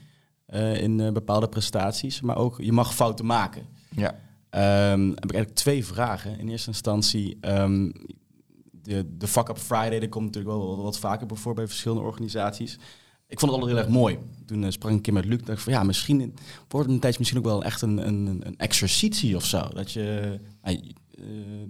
in 0.72 1.12
bepaalde 1.12 1.48
prestaties. 1.48 2.20
Maar 2.20 2.36
ook, 2.36 2.60
je 2.62 2.72
mag 2.72 2.94
fouten 2.94 3.26
maken. 3.26 3.66
Ja. 3.88 4.14
Ehm, 4.50 5.08
heb 5.08 5.24
ik 5.24 5.32
eigenlijk 5.32 5.54
twee 5.54 5.84
vragen. 5.86 6.38
In 6.38 6.48
eerste 6.48 6.68
instantie, 6.68 7.38
ehm, 7.40 7.90
de, 8.86 9.16
de 9.18 9.26
Fuck 9.26 9.48
Up 9.48 9.58
Friday, 9.58 10.00
dat 10.00 10.08
komt 10.08 10.24
natuurlijk 10.24 10.56
wel 10.56 10.82
wat 10.82 10.98
vaker 10.98 11.36
voor 11.36 11.54
bij 11.54 11.66
verschillende 11.66 12.04
organisaties. 12.04 12.78
ik 13.26 13.40
vond 13.40 13.52
het 13.52 13.60
altijd 13.60 13.70
heel 13.70 13.86
erg 13.86 13.88
mooi. 13.88 14.18
Toen 14.46 14.62
uh, 14.62 14.70
sprak 14.70 14.90
ik 14.90 14.96
een 14.96 15.02
keer 15.02 15.12
met 15.12 15.24
Luc. 15.24 15.38
dacht 15.38 15.58
ik 15.58 15.58
van 15.58 15.72
ja, 15.72 15.82
misschien 15.82 16.34
wordt 16.68 16.86
het 16.86 16.94
een 16.94 17.00
tijdje 17.00 17.18
misschien 17.18 17.38
ook 17.38 17.46
wel 17.46 17.64
echt 17.64 17.82
een, 17.82 18.06
een, 18.06 18.40
een 18.42 18.56
exercitie 18.56 19.36
of 19.36 19.44
zo. 19.44 19.68
Dat 19.74 19.92
je, 19.92 20.38
uh, 20.64 20.72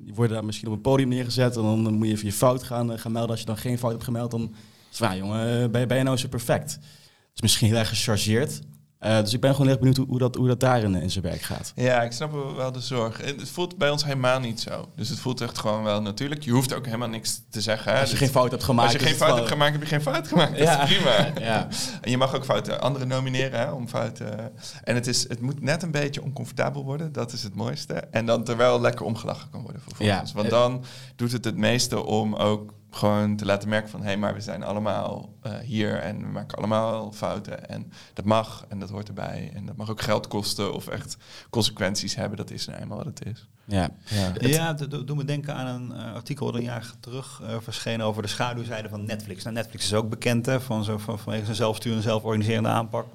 je 0.05 0.15
wordt 0.15 0.33
daar 0.33 0.45
misschien 0.45 0.69
op 0.69 0.75
een 0.75 0.81
podium 0.81 1.09
neergezet 1.09 1.57
en 1.57 1.63
dan 1.63 1.95
moet 1.95 2.07
je 2.07 2.13
even 2.13 2.27
je 2.27 2.33
fout 2.33 2.63
gaan, 2.63 2.99
gaan 2.99 3.13
melden. 3.13 3.31
Als 3.31 3.41
je 3.41 3.47
dan 3.47 3.57
geen 3.57 3.79
fout 3.79 3.93
hebt 3.93 4.05
gemeld, 4.05 4.31
dan 4.31 4.55
is 4.93 4.99
ja, 4.99 5.17
jongen, 5.17 5.71
ben, 5.71 5.89
ben 5.89 5.97
je 5.97 6.03
nou 6.03 6.17
zo 6.17 6.29
perfect? 6.29 6.73
Het 6.73 7.35
is 7.35 7.41
misschien 7.41 7.69
heel 7.69 7.77
erg 7.77 7.89
gechargeerd. 7.89 8.61
Uh, 9.01 9.21
dus 9.21 9.33
ik 9.33 9.41
ben 9.41 9.53
gewoon 9.53 9.67
heel 9.67 9.77
benieuwd 9.77 9.97
hoe, 9.97 10.07
hoe, 10.07 10.19
dat, 10.19 10.35
hoe 10.35 10.47
dat 10.47 10.61
daar 10.61 10.83
in, 10.83 10.95
in 10.95 11.11
zijn 11.11 11.25
werk 11.25 11.41
gaat. 11.41 11.73
Ja, 11.75 12.03
ik 12.03 12.13
snap 12.13 12.33
wel 12.57 12.73
de 12.73 12.81
zorg. 12.81 13.19
Het 13.25 13.51
voelt 13.51 13.77
bij 13.77 13.91
ons 13.91 14.05
helemaal 14.05 14.41
niet 14.41 14.61
zo. 14.61 14.89
Dus 14.97 15.09
het 15.09 15.19
voelt 15.19 15.41
echt 15.41 15.59
gewoon 15.59 15.83
wel 15.83 16.03
natuurlijk. 16.03 16.43
Je 16.43 16.51
hoeft 16.51 16.75
ook 16.75 16.85
helemaal 16.85 17.09
niks 17.09 17.43
te 17.51 17.61
zeggen. 17.61 17.93
Hè? 17.93 18.01
Als 18.01 18.11
je 18.11 18.17
dus 18.17 18.25
geen 18.25 18.35
fout 18.35 18.51
hebt 18.51 18.65
gemaakt. 18.65 18.93
Als 18.93 19.03
je 19.03 19.09
geen 19.09 19.17
fout 19.17 19.37
hebt 19.37 19.49
gemaakt, 19.49 19.73
heb 19.73 19.83
je 19.83 19.89
geen 19.89 20.03
fout 20.03 20.29
gemaakt. 20.29 20.59
Ja. 20.59 20.77
Dat 20.77 20.89
is 20.89 20.97
prima. 20.97 21.31
ja. 21.51 21.69
En 22.01 22.11
je 22.11 22.17
mag 22.17 22.35
ook 22.35 22.45
fouten 22.45 22.81
anderen 22.81 23.09
nomineren 23.09 23.61
hè, 23.61 23.71
om 23.71 23.89
fouten. 23.89 24.53
En 24.85 24.95
het, 24.95 25.07
is, 25.07 25.29
het 25.29 25.41
moet 25.41 25.61
net 25.63 25.83
een 25.83 25.91
beetje 25.91 26.23
oncomfortabel 26.23 26.85
worden. 26.85 27.13
Dat 27.13 27.33
is 27.33 27.43
het 27.43 27.55
mooiste. 27.55 27.95
En 27.95 28.27
dan 28.27 28.45
terwijl 28.45 28.81
lekker 28.81 29.05
omgelachen 29.05 29.51
kan 29.51 29.63
worden 29.63 29.83
vervolgens. 29.83 30.31
Ja. 30.31 30.37
Want 30.37 30.51
dan 30.51 30.85
doet 31.17 31.33
het 31.33 31.45
het 31.45 31.57
meeste 31.57 32.05
om 32.05 32.35
ook 32.35 32.73
gewoon 32.91 33.37
te 33.37 33.45
laten 33.45 33.69
merken 33.69 33.91
van... 33.91 34.01
hé, 34.01 34.07
hey, 34.07 34.17
maar 34.17 34.35
we 34.35 34.41
zijn 34.41 34.63
allemaal 34.63 35.35
uh, 35.47 35.59
hier 35.59 35.99
en 35.99 36.21
we 36.21 36.27
maken 36.27 36.59
allemaal 36.59 37.13
fouten. 37.13 37.69
En 37.69 37.93
dat 38.13 38.25
mag 38.25 38.65
en 38.69 38.79
dat 38.79 38.91
hoort 38.91 39.09
erbij. 39.09 39.51
En 39.55 39.67
dat 39.67 39.77
mag 39.77 39.91
ook 39.91 40.01
geld 40.01 40.29
kosten 40.29 40.75
of 40.75 40.87
echt 40.87 41.17
consequenties 41.51 42.15
hebben. 42.15 42.37
Dat 42.37 42.51
is 42.51 42.67
nou 42.67 42.81
eenmaal 42.81 42.97
wat 42.97 43.07
het 43.07 43.27
is. 43.27 43.49
Ja, 43.65 43.91
ja. 44.05 44.33
ja 44.39 44.73
dat 44.73 44.91
doet 44.91 45.17
me 45.17 45.25
denken 45.25 45.55
aan 45.55 45.67
een 45.67 45.99
uh, 45.99 46.15
artikel 46.15 46.47
dat 46.47 46.55
een 46.55 46.63
jaar 46.63 46.93
terug 47.01 47.41
uh, 47.43 47.57
verscheen... 47.61 48.03
over 48.03 48.23
de 48.23 48.29
schaduwzijde 48.29 48.89
van 48.89 49.05
Netflix. 49.05 49.43
Nou, 49.43 49.57
Netflix 49.57 49.85
is 49.85 49.95
ook 49.95 50.09
bekend 50.09 50.47
hè, 50.47 50.61
van 50.61 50.85
zo, 50.85 50.99
van, 50.99 51.19
vanwege 51.19 51.45
zijn 51.45 51.57
zelfstuur 51.57 51.97
en 51.97 52.03
zelforganiserende 52.03 52.69
aanpak. 52.69 53.07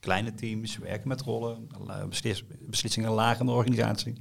Kleine 0.00 0.34
teams, 0.34 0.78
werken 0.78 1.08
met 1.08 1.20
rollen, 1.20 1.68
beslis, 2.08 2.44
beslissingen 2.60 3.10
laag 3.10 3.40
in 3.40 3.46
de 3.46 3.52
organisatie. 3.52 4.14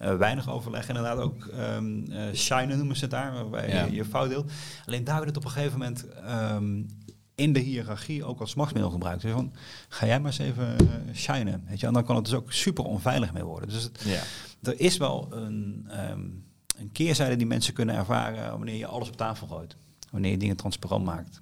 Uh, 0.00 0.16
weinig 0.16 0.50
overleg, 0.50 0.88
inderdaad 0.88 1.18
ook 1.18 1.48
um, 1.76 2.04
uh, 2.10 2.34
shinen 2.34 2.76
noemen 2.76 2.96
ze 2.96 3.02
het 3.02 3.10
daar, 3.10 3.32
waarbij 3.32 3.68
ja. 3.68 3.84
je 3.84 3.94
je 3.94 4.04
fout 4.04 4.28
deelt. 4.28 4.50
Alleen 4.86 5.04
daar 5.04 5.14
wordt 5.14 5.28
het 5.28 5.36
op 5.36 5.44
een 5.44 5.50
gegeven 5.50 5.78
moment 5.78 6.06
um, 6.52 6.86
in 7.34 7.52
de 7.52 7.60
hiërarchie 7.60 8.24
ook 8.24 8.40
als 8.40 8.54
machtsmiddel 8.54 8.92
gebruikt. 8.92 9.22
Dus 9.22 9.32
van, 9.32 9.52
ga 9.88 10.06
jij 10.06 10.20
maar 10.20 10.30
eens 10.30 10.38
even 10.38 10.76
uh, 10.82 11.14
shinen, 11.14 11.64
weet 11.68 11.80
je, 11.80 11.86
en 11.86 11.92
dan 11.92 12.04
kan 12.04 12.16
het 12.16 12.24
dus 12.24 12.34
ook 12.34 12.52
super 12.52 12.84
onveilig 12.84 13.32
mee 13.32 13.44
worden. 13.44 13.68
Dus 13.68 13.82
het, 13.82 14.00
ja. 14.04 14.22
er 14.62 14.80
is 14.80 14.96
wel 14.96 15.28
een, 15.30 15.88
um, 16.10 16.44
een 16.76 16.92
keerzijde 16.92 17.36
die 17.36 17.46
mensen 17.46 17.74
kunnen 17.74 17.94
ervaren 17.94 18.50
wanneer 18.50 18.76
je 18.76 18.86
alles 18.86 19.08
op 19.08 19.16
tafel 19.16 19.46
gooit. 19.46 19.76
Wanneer 20.10 20.30
je 20.30 20.36
dingen 20.36 20.56
transparant 20.56 21.04
maakt. 21.04 21.40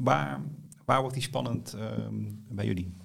waar, 0.00 0.40
waar 0.88 1.00
wordt 1.00 1.14
die 1.14 1.24
spannend 1.24 1.76
bij 2.48 2.64
jullie? 2.64 2.96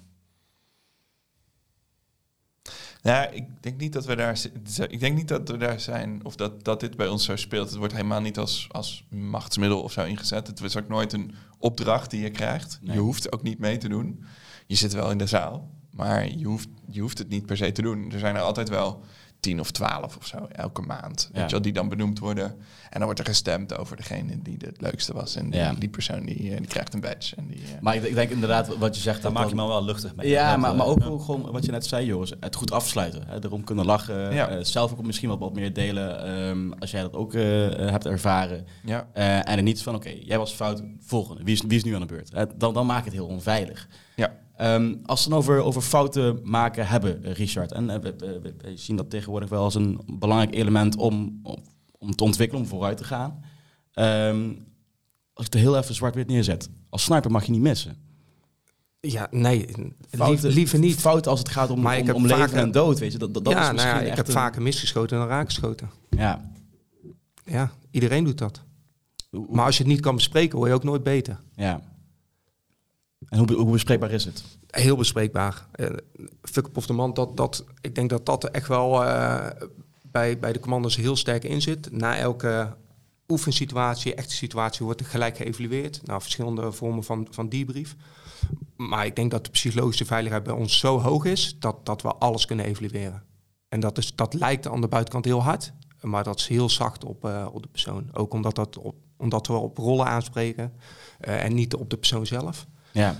Nou, 3.02 3.32
ik 3.32 3.62
denk 3.62 3.80
niet 3.80 3.92
dat 3.92 4.04
we 4.04 4.16
daar. 4.16 4.42
Ik 4.88 5.00
denk 5.00 5.16
niet 5.16 5.28
dat 5.28 5.48
we 5.48 5.56
daar 5.56 5.80
zijn. 5.80 6.24
Of 6.24 6.36
dat, 6.36 6.64
dat 6.64 6.80
dit 6.80 6.96
bij 6.96 7.08
ons 7.08 7.24
zo 7.24 7.36
speelt. 7.36 7.68
Het 7.68 7.78
wordt 7.78 7.92
helemaal 7.92 8.20
niet 8.20 8.38
als, 8.38 8.68
als 8.70 9.06
machtsmiddel 9.10 9.82
of 9.82 9.92
zo 9.92 10.04
ingezet. 10.04 10.46
Het 10.46 10.60
is 10.60 10.76
ook 10.76 10.88
nooit 10.88 11.12
een 11.12 11.34
opdracht 11.58 12.10
die 12.10 12.22
je 12.22 12.30
krijgt. 12.30 12.78
Nee. 12.82 12.94
Je 12.94 13.02
hoeft 13.02 13.32
ook 13.32 13.42
niet 13.42 13.58
mee 13.58 13.76
te 13.76 13.88
doen. 13.88 14.24
Je 14.66 14.74
zit 14.74 14.92
wel 14.92 15.10
in 15.10 15.18
de 15.18 15.26
zaal. 15.26 15.70
Maar 15.90 16.28
je 16.28 16.44
hoeft, 16.44 16.68
je 16.90 17.00
hoeft 17.00 17.18
het 17.18 17.28
niet 17.28 17.46
per 17.46 17.56
se 17.56 17.72
te 17.72 17.82
doen. 17.82 18.12
Er 18.12 18.18
zijn 18.18 18.36
er 18.36 18.42
altijd 18.42 18.68
wel 18.68 19.04
tien 19.44 19.60
of 19.60 19.70
twaalf 19.70 20.16
of 20.16 20.26
zo 20.26 20.46
elke 20.52 20.80
maand. 20.82 21.28
Ja. 21.32 21.38
Weet 21.40 21.44
je 21.50 21.54
wel, 21.56 21.62
die 21.64 21.72
dan 21.72 21.88
benoemd 21.88 22.18
worden. 22.18 22.44
En 22.90 23.00
dan 23.00 23.04
wordt 23.04 23.18
er 23.18 23.24
gestemd 23.26 23.78
over 23.78 23.96
degene 23.96 24.42
die 24.42 24.56
het 24.64 24.80
leukste 24.80 25.12
was. 25.12 25.36
En 25.36 25.50
die, 25.50 25.60
Ja. 25.60 25.72
die 25.78 25.88
persoon 25.88 26.24
die, 26.24 26.50
eh, 26.50 26.56
die 26.56 26.66
krijgt 26.66 26.94
een 26.94 27.00
badge. 27.00 27.36
En 27.36 27.46
die, 27.46 27.56
eh, 27.56 27.80
Maar 27.80 27.94
ik, 27.94 28.02
ik 28.02 28.14
denk 28.14 28.30
inderdaad 28.30 28.76
wat 28.76 28.94
je 28.96 29.00
zegt. 29.02 29.22
Daar 29.22 29.32
dat 29.32 29.40
maak 29.40 29.50
je 29.50 29.56
me 29.56 29.66
wel 29.66 29.84
luchtig 29.84 30.14
mee. 30.14 30.28
Ja, 30.28 30.56
maar, 30.56 30.70
eh, 30.70 30.76
maar 30.76 30.86
ook, 30.86 30.98
ja. 30.98 31.04
gewoon 31.04 31.50
wat 31.52 31.64
je 31.64 31.70
net 31.70 31.86
zei, 31.86 32.06
Joris. 32.06 32.32
Het 32.40 32.54
goed 32.56 32.70
afsluiten. 32.72 33.22
Hè, 33.26 33.36
erom 33.44 33.64
kunnen 33.64 33.84
lachen. 33.84 34.34
Ja. 34.34 34.48
eh, 34.48 34.64
zelf 34.64 34.92
ook 34.92 35.02
misschien 35.02 35.28
wat, 35.28 35.38
wat 35.38 35.54
meer 35.54 35.72
delen. 35.72 36.24
ehm, 36.24 36.72
als 36.78 36.90
jij 36.90 37.00
dat 37.00 37.14
ook 37.14 37.32
hebt 37.32 38.06
ervaren. 38.06 38.66
ja. 38.84 39.08
Eh, 39.12 39.36
en 39.36 39.46
er 39.56 39.62
niet 39.62 39.82
van, 39.82 39.94
oké, 39.94 40.10
jij 40.20 40.38
was 40.38 40.52
fout, 40.52 40.82
volgende. 41.00 41.42
Wie 41.44 41.54
is, 41.54 41.60
wie 41.66 41.76
is 41.76 41.84
nu 41.84 41.94
aan 41.94 42.00
de 42.00 42.06
beurt? 42.06 42.30
Dan, 42.56 42.74
dan 42.74 42.86
maak 42.86 42.98
je 42.98 43.04
het 43.04 43.12
heel 43.18 43.26
onveilig. 43.26 43.88
Ehm, 44.56 44.94
als 45.04 45.24
we 45.24 45.30
het 45.30 45.38
over, 45.38 45.60
over 45.60 45.82
fouten 45.82 46.40
maken 46.42 46.86
hebben, 46.86 47.32
Richard. 47.32 47.72
En 47.72 47.90
eh, 47.90 48.00
we, 48.00 48.14
we- 48.18 48.40
we- 48.40 48.54
we 48.58 48.76
zien 48.76 48.96
dat 48.96 49.10
tegenwoordig 49.10 49.48
wel 49.48 49.62
als 49.62 49.74
een 49.74 50.00
belangrijk 50.18 50.54
element 50.54 50.96
om, 50.96 51.40
om, 51.42 51.56
om 51.98 52.14
te 52.16 52.24
ontwikkelen, 52.24 52.62
om 52.62 52.68
vooruit 52.68 52.96
te 52.96 53.04
gaan. 53.04 53.40
Ehm, 53.92 54.48
als 55.32 55.46
ik 55.46 55.52
het 55.52 55.62
heel 55.62 55.76
even 55.78 55.94
zwart-wit 55.94 56.26
neerzet. 56.26 56.68
Als 56.88 57.02
sniper 57.02 57.30
mag 57.30 57.44
je 57.44 57.50
niet 57.52 57.60
missen. 57.60 57.96
Ja, 59.00 59.28
nee, 59.30 59.66
Fouten- 60.10 60.50
liever 60.52 60.78
niet. 60.78 60.96
Fouten 61.00 61.30
als 61.30 61.40
het 61.40 61.48
gaat 61.48 61.70
om, 61.70 61.80
Maar 61.80 62.00
om, 62.00 62.10
om 62.10 62.22
leven 62.26 62.38
vaker- 62.38 62.56
en 62.56 62.72
dood, 62.72 62.98
weet 62.98 63.12
je. 63.12 63.18
Dat, 63.18 63.34
dat, 63.34 63.44
dat 63.44 63.52
ja, 63.52 63.58
is 63.58 63.64
nou 63.64 63.74
misschien 63.74 64.04
ja, 64.04 64.10
ik 64.10 64.16
heb 64.16 64.26
een- 64.26 64.32
vaker 64.32 64.62
misgeschoten 64.62 65.18
dan 65.18 65.26
raakgeschoten. 65.28 65.90
Ja. 66.10 66.50
Ja, 67.44 67.70
iedereen 67.90 68.24
doet 68.24 68.38
dat. 68.38 68.62
Maar 69.50 69.64
als 69.64 69.76
je 69.76 69.82
het 69.82 69.92
niet 69.92 70.00
kan 70.00 70.14
bespreken, 70.14 70.56
word 70.58 70.70
je 70.70 70.76
ook 70.76 70.84
nooit 70.84 71.02
beter. 71.02 71.40
ja. 71.56 71.80
En 73.28 73.38
hoe, 73.38 73.52
hoe 73.52 73.72
bespreekbaar 73.72 74.10
is 74.10 74.24
het? 74.24 74.44
Heel 74.70 74.96
bespreekbaar. 74.96 75.66
Eh 75.72 75.86
fuck 76.42 76.66
up 76.66 76.76
of 76.76 76.86
the 76.86 76.92
man, 76.92 77.14
dat, 77.14 77.36
dat, 77.36 77.64
ik 77.80 77.94
denk 77.94 78.10
dat 78.10 78.26
dat 78.26 78.44
echt 78.44 78.68
wel 78.68 79.04
eh, 79.04 79.46
bij, 80.02 80.38
bij 80.38 80.52
de 80.52 80.60
commando's 80.60 80.96
heel 80.96 81.16
sterk 81.16 81.44
in 81.44 81.62
zit. 81.62 81.92
Na 81.92 82.16
elke 82.16 82.76
oefensituatie, 83.28 84.14
echte 84.14 84.34
situatie, 84.34 84.84
wordt 84.84 85.00
er 85.00 85.06
gelijk 85.06 85.36
geëvalueerd. 85.36 86.06
Nou, 86.06 86.20
verschillende 86.20 86.72
vormen 86.72 87.04
van, 87.04 87.26
van 87.30 87.48
debrief. 87.48 87.96
Maar 88.76 89.06
ik 89.06 89.16
denk 89.16 89.30
dat 89.30 89.44
de 89.44 89.50
psychologische 89.50 90.04
veiligheid 90.04 90.42
bij 90.42 90.54
ons 90.54 90.78
zo 90.78 91.00
hoog 91.00 91.24
is, 91.24 91.56
dat, 91.58 91.86
dat 91.86 92.02
we 92.02 92.14
alles 92.14 92.46
kunnen 92.46 92.64
evalueren. 92.64 93.22
En 93.68 93.80
dat, 93.80 93.98
is, 93.98 94.14
dat 94.14 94.34
lijkt 94.34 94.66
aan 94.66 94.80
de 94.80 94.88
buitenkant 94.88 95.24
heel 95.24 95.42
hard, 95.42 95.72
maar 96.00 96.24
dat 96.24 96.38
is 96.38 96.46
heel 96.46 96.68
zacht 96.68 97.04
op, 97.04 97.24
eh, 97.24 97.46
op 97.52 97.62
de 97.62 97.68
persoon. 97.68 98.08
Ook 98.12 98.32
omdat, 98.32 98.54
dat 98.54 98.78
op, 98.78 98.94
omdat 99.16 99.46
we 99.46 99.52
op 99.52 99.78
rollen 99.78 100.06
aanspreken 100.06 100.72
en 101.18 101.54
niet 101.54 101.74
op 101.74 101.90
de 101.90 101.96
persoon 101.96 102.26
zelf. 102.26 102.66
Ja. 102.94 103.16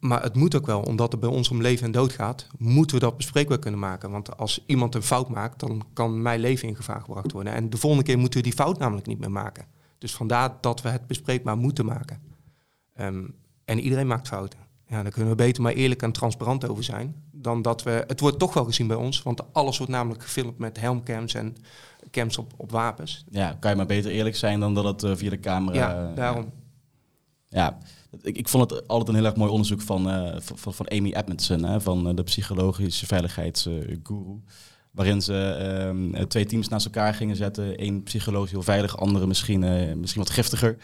Maar 0.00 0.22
het 0.22 0.34
moet 0.34 0.56
ook 0.56 0.66
wel, 0.66 0.80
omdat 0.80 1.12
het 1.12 1.20
bij 1.20 1.30
ons 1.30 1.48
om 1.50 1.60
leven 1.60 1.86
en 1.86 1.92
dood 1.92 2.12
gaat, 2.12 2.46
moeten 2.58 2.96
we 2.96 3.02
dat 3.02 3.16
bespreekbaar 3.16 3.58
kunnen 3.58 3.80
maken. 3.80 4.10
Want 4.10 4.36
als 4.36 4.64
iemand 4.66 4.94
een 4.94 5.02
fout 5.02 5.28
maakt, 5.28 5.60
dan 5.60 5.82
kan 5.92 6.22
mijn 6.22 6.40
leven 6.40 6.68
in 6.68 6.76
gevaar 6.76 7.00
gebracht 7.00 7.32
worden. 7.32 7.52
En 7.52 7.70
de 7.70 7.76
volgende 7.76 8.04
keer 8.04 8.18
moeten 8.18 8.38
we 8.38 8.44
die 8.44 8.54
fout 8.54 8.78
namelijk 8.78 9.06
niet 9.06 9.18
meer 9.18 9.30
maken. 9.30 9.64
Dus 9.98 10.14
vandaar 10.14 10.56
dat 10.60 10.82
we 10.82 10.88
het 10.88 11.06
bespreekbaar 11.06 11.56
moeten 11.56 11.86
maken. 11.86 12.20
Ehm, 12.94 13.24
en 13.64 13.80
iedereen 13.80 14.06
maakt 14.06 14.28
fouten. 14.28 14.58
Ja, 14.86 15.02
dan 15.02 15.12
kunnen 15.12 15.30
we 15.30 15.36
beter 15.36 15.62
maar 15.62 15.72
eerlijk 15.72 16.02
en 16.02 16.12
transparant 16.12 16.68
over 16.68 16.84
zijn. 16.84 17.14
Dan 17.32 17.62
dat 17.62 17.82
we. 17.82 18.04
Het 18.06 18.20
wordt 18.20 18.38
toch 18.38 18.54
wel 18.54 18.64
gezien 18.64 18.86
bij 18.86 18.96
ons, 18.96 19.22
want 19.22 19.52
alles 19.52 19.78
wordt 19.78 19.92
namelijk 19.92 20.22
gefilmd 20.22 20.58
met 20.58 20.80
helmcams 20.80 21.34
en 21.34 21.56
cams 22.10 22.38
op, 22.38 22.52
op 22.56 22.70
wapens. 22.70 23.24
ja, 23.30 23.56
kan 23.60 23.70
je 23.70 23.76
maar 23.76 23.86
beter 23.86 24.10
eerlijk 24.10 24.36
zijn 24.36 24.60
dan 24.60 24.74
dat 24.74 24.84
het 24.84 25.02
eh, 25.02 25.16
via 25.16 25.30
de 25.30 25.40
camera... 25.40 25.76
ja, 25.76 26.08
eh, 26.08 26.16
daarom. 26.16 26.42
Ja, 26.42 26.50
ik, 28.22 28.36
ik 28.36 28.48
vond 28.48 28.70
het 28.70 28.88
altijd 28.88 29.08
een 29.08 29.14
heel 29.14 29.24
erg 29.24 29.36
mooi 29.36 29.50
onderzoek 29.50 29.80
van, 29.80 30.10
eh, 30.10 30.36
van, 30.40 30.74
van, 30.74 30.90
Amy 30.90 31.12
Edmondson, 31.12 31.64
hè, 31.64 31.80
van 31.80 32.08
eh, 32.08 32.14
de 32.14 32.22
psychologische 32.22 33.06
veiligheidsguru. 33.06 34.40
waarin 34.90 35.22
ze 35.22 35.34
ehm, 35.34 36.14
eh, 36.14 36.24
twee 36.24 36.46
teams 36.46 36.68
naast 36.68 36.86
elkaar 36.86 37.14
gingen 37.14 37.36
zetten. 37.36 37.82
Eén 37.84 38.02
psychologisch 38.02 38.50
heel 38.50 38.62
veilig, 38.62 38.98
andere 38.98 39.26
misschien, 39.26 39.60
misschien 40.00 40.22
wat 40.22 40.30
giftiger. 40.30 40.76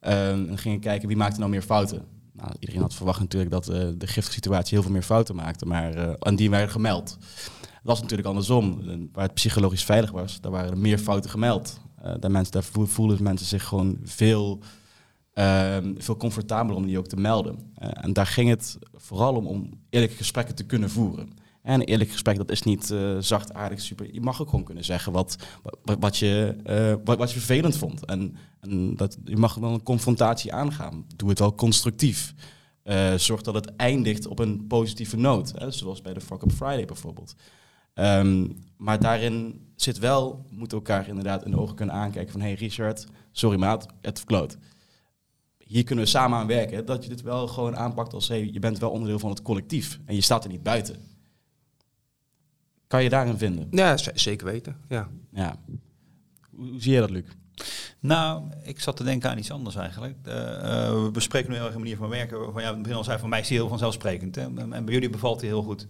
Ehm, 0.00 0.48
en 0.48 0.58
gingen 0.58 0.80
kijken 0.80 1.08
wie 1.08 1.16
maakte 1.16 1.38
nou 1.38 1.50
meer 1.50 1.62
fouten. 1.62 2.04
Nou, 2.32 2.52
iedereen 2.58 2.82
had 2.82 2.94
verwacht 2.94 3.20
natuurlijk 3.20 3.50
dat 3.50 3.64
de 3.64 4.06
giftige 4.06 4.32
situatie 4.32 4.74
heel 4.74 4.82
veel 4.82 4.92
meer 4.92 5.02
fouten 5.02 5.36
maakte. 5.36 5.66
Maar, 5.66 5.94
en 6.18 6.36
die 6.36 6.50
werden 6.50 6.70
gemeld. 6.70 7.16
Het 7.60 7.94
was 7.94 8.00
natuurlijk 8.00 8.28
andersom. 8.28 8.82
Waar 9.12 9.24
het 9.24 9.34
psychologisch 9.34 9.84
veilig 9.84 10.10
was, 10.10 10.40
daar 10.40 10.52
waren 10.52 10.70
er 10.70 10.78
meer 10.78 10.98
fouten 10.98 11.30
gemeld. 11.30 11.80
Daar, 12.20 12.30
mensen, 12.30 12.52
daar 12.52 12.64
voel- 12.64 12.86
voelden 12.86 13.22
mensen 13.22 13.46
zich 13.46 13.64
gewoon 13.64 13.98
veel 14.02 14.62
Ehm, 15.36 15.94
veel 15.98 16.16
comfortabeler 16.16 16.76
om 16.76 16.86
die 16.86 16.98
ook 16.98 17.06
te 17.06 17.16
melden. 17.16 17.58
Eh, 17.74 18.04
en 18.04 18.12
daar 18.12 18.26
ging 18.26 18.48
het 18.48 18.78
vooral 18.94 19.34
om, 19.34 19.46
om 19.46 19.70
eerlijke 19.90 20.16
gesprekken 20.16 20.54
te 20.54 20.64
kunnen 20.64 20.90
voeren. 20.90 21.28
En 21.62 21.74
een 21.74 21.86
eerlijk 21.86 22.10
gesprek, 22.10 22.36
dat 22.36 22.50
is 22.50 22.62
niet 22.62 22.90
eh 22.90 23.16
zachtaardig 23.18 23.80
super. 23.80 24.14
Je 24.14 24.20
mag 24.20 24.40
ook 24.40 24.48
gewoon 24.48 24.64
kunnen 24.64 24.84
zeggen 24.84 25.12
wat, 25.12 25.36
wat, 25.98 26.16
je, 26.16 26.56
eh, 26.64 26.94
wat, 27.04 27.32
je 27.32 27.38
vervelend 27.38 27.76
vond. 27.76 28.04
En, 28.04 28.36
en 28.60 28.96
dat, 28.96 29.18
je 29.24 29.36
mag 29.36 29.54
wel 29.54 29.72
een 29.72 29.82
confrontatie 29.82 30.52
aangaan. 30.52 31.06
Doe 31.16 31.28
het 31.28 31.38
wel 31.38 31.54
constructief. 31.54 32.34
Zorg 33.16 33.42
dat 33.42 33.54
het 33.54 33.76
eindigt 33.76 34.26
op 34.26 34.38
een 34.38 34.66
positieve 34.66 35.16
noot. 35.16 35.52
Zoals 35.68 36.00
bij 36.00 36.14
de 36.14 36.20
Fuck 36.20 36.42
Up 36.42 36.52
Friday 36.52 36.84
bijvoorbeeld. 36.84 37.34
Ehm, 37.94 38.46
maar 38.76 39.00
daarin 39.00 39.66
zit 39.74 39.98
wel, 39.98 40.46
we 40.50 40.56
moeten 40.56 40.78
elkaar 40.78 41.08
inderdaad 41.08 41.44
in 41.44 41.50
de 41.50 41.58
ogen 41.58 41.76
kunnen 41.76 41.94
aankijken 41.94 42.32
van... 42.32 42.40
hey 42.40 42.54
Richard, 42.54 43.06
sorry 43.32 43.58
maat, 43.58 43.86
het 44.00 44.18
verkloot 44.18 44.58
hier 45.66 45.84
kunnen 45.84 46.04
we 46.04 46.10
samen 46.10 46.38
aan 46.38 46.46
werken. 46.46 46.86
Dat 46.86 47.02
je 47.02 47.08
dit 47.08 47.22
wel 47.22 47.48
gewoon 47.48 47.76
aanpakt 47.76 48.12
als 48.12 48.28
hey, 48.28 48.48
je 48.52 48.58
bent 48.58 48.78
wel 48.78 48.90
onderdeel 48.90 49.18
van 49.18 49.30
het 49.30 49.42
collectief 49.42 50.00
en 50.04 50.14
je 50.14 50.20
staat 50.20 50.44
er 50.44 50.50
niet 50.50 50.62
buiten. 50.62 50.96
Kan 52.86 53.02
je 53.02 53.08
daarin 53.08 53.38
vinden? 53.38 53.68
Ja, 53.70 53.96
zeker 54.14 54.46
weten. 54.46 54.76
Ja. 54.88 55.08
Ja. 55.32 55.56
Hoe, 56.50 56.68
hoe 56.68 56.82
zie 56.82 56.92
je 56.92 57.00
dat, 57.00 57.10
Luc? 57.10 57.24
Nou, 58.00 58.42
ik 58.62 58.80
zat 58.80 58.96
te 58.96 59.04
denken 59.04 59.30
aan 59.30 59.38
iets 59.38 59.50
anders 59.50 59.76
eigenlijk. 59.76 60.16
Eh, 60.22 60.86
eh, 60.86 61.02
we 61.02 61.10
bespreken 61.10 61.50
nu 61.50 61.56
heel 61.56 61.64
erg 61.64 61.74
een 61.74 61.80
manier 61.80 61.96
van 61.96 62.08
werken. 62.08 62.38
Waarvan 62.38 62.62
ja, 62.62 62.68
in 62.68 62.74
het 62.74 62.82
begin 62.82 62.98
al 62.98 63.04
zei, 63.04 63.18
van 63.18 63.28
mij 63.28 63.40
is 63.40 63.48
die 63.48 63.56
heel 63.56 63.68
vanzelfsprekend. 63.68 64.34
Hè? 64.34 64.42
En, 64.42 64.72
en 64.72 64.84
bij 64.84 64.94
jullie 64.94 65.10
bevalt 65.10 65.40
die 65.40 65.48
heel 65.48 65.62
goed. 65.62 65.86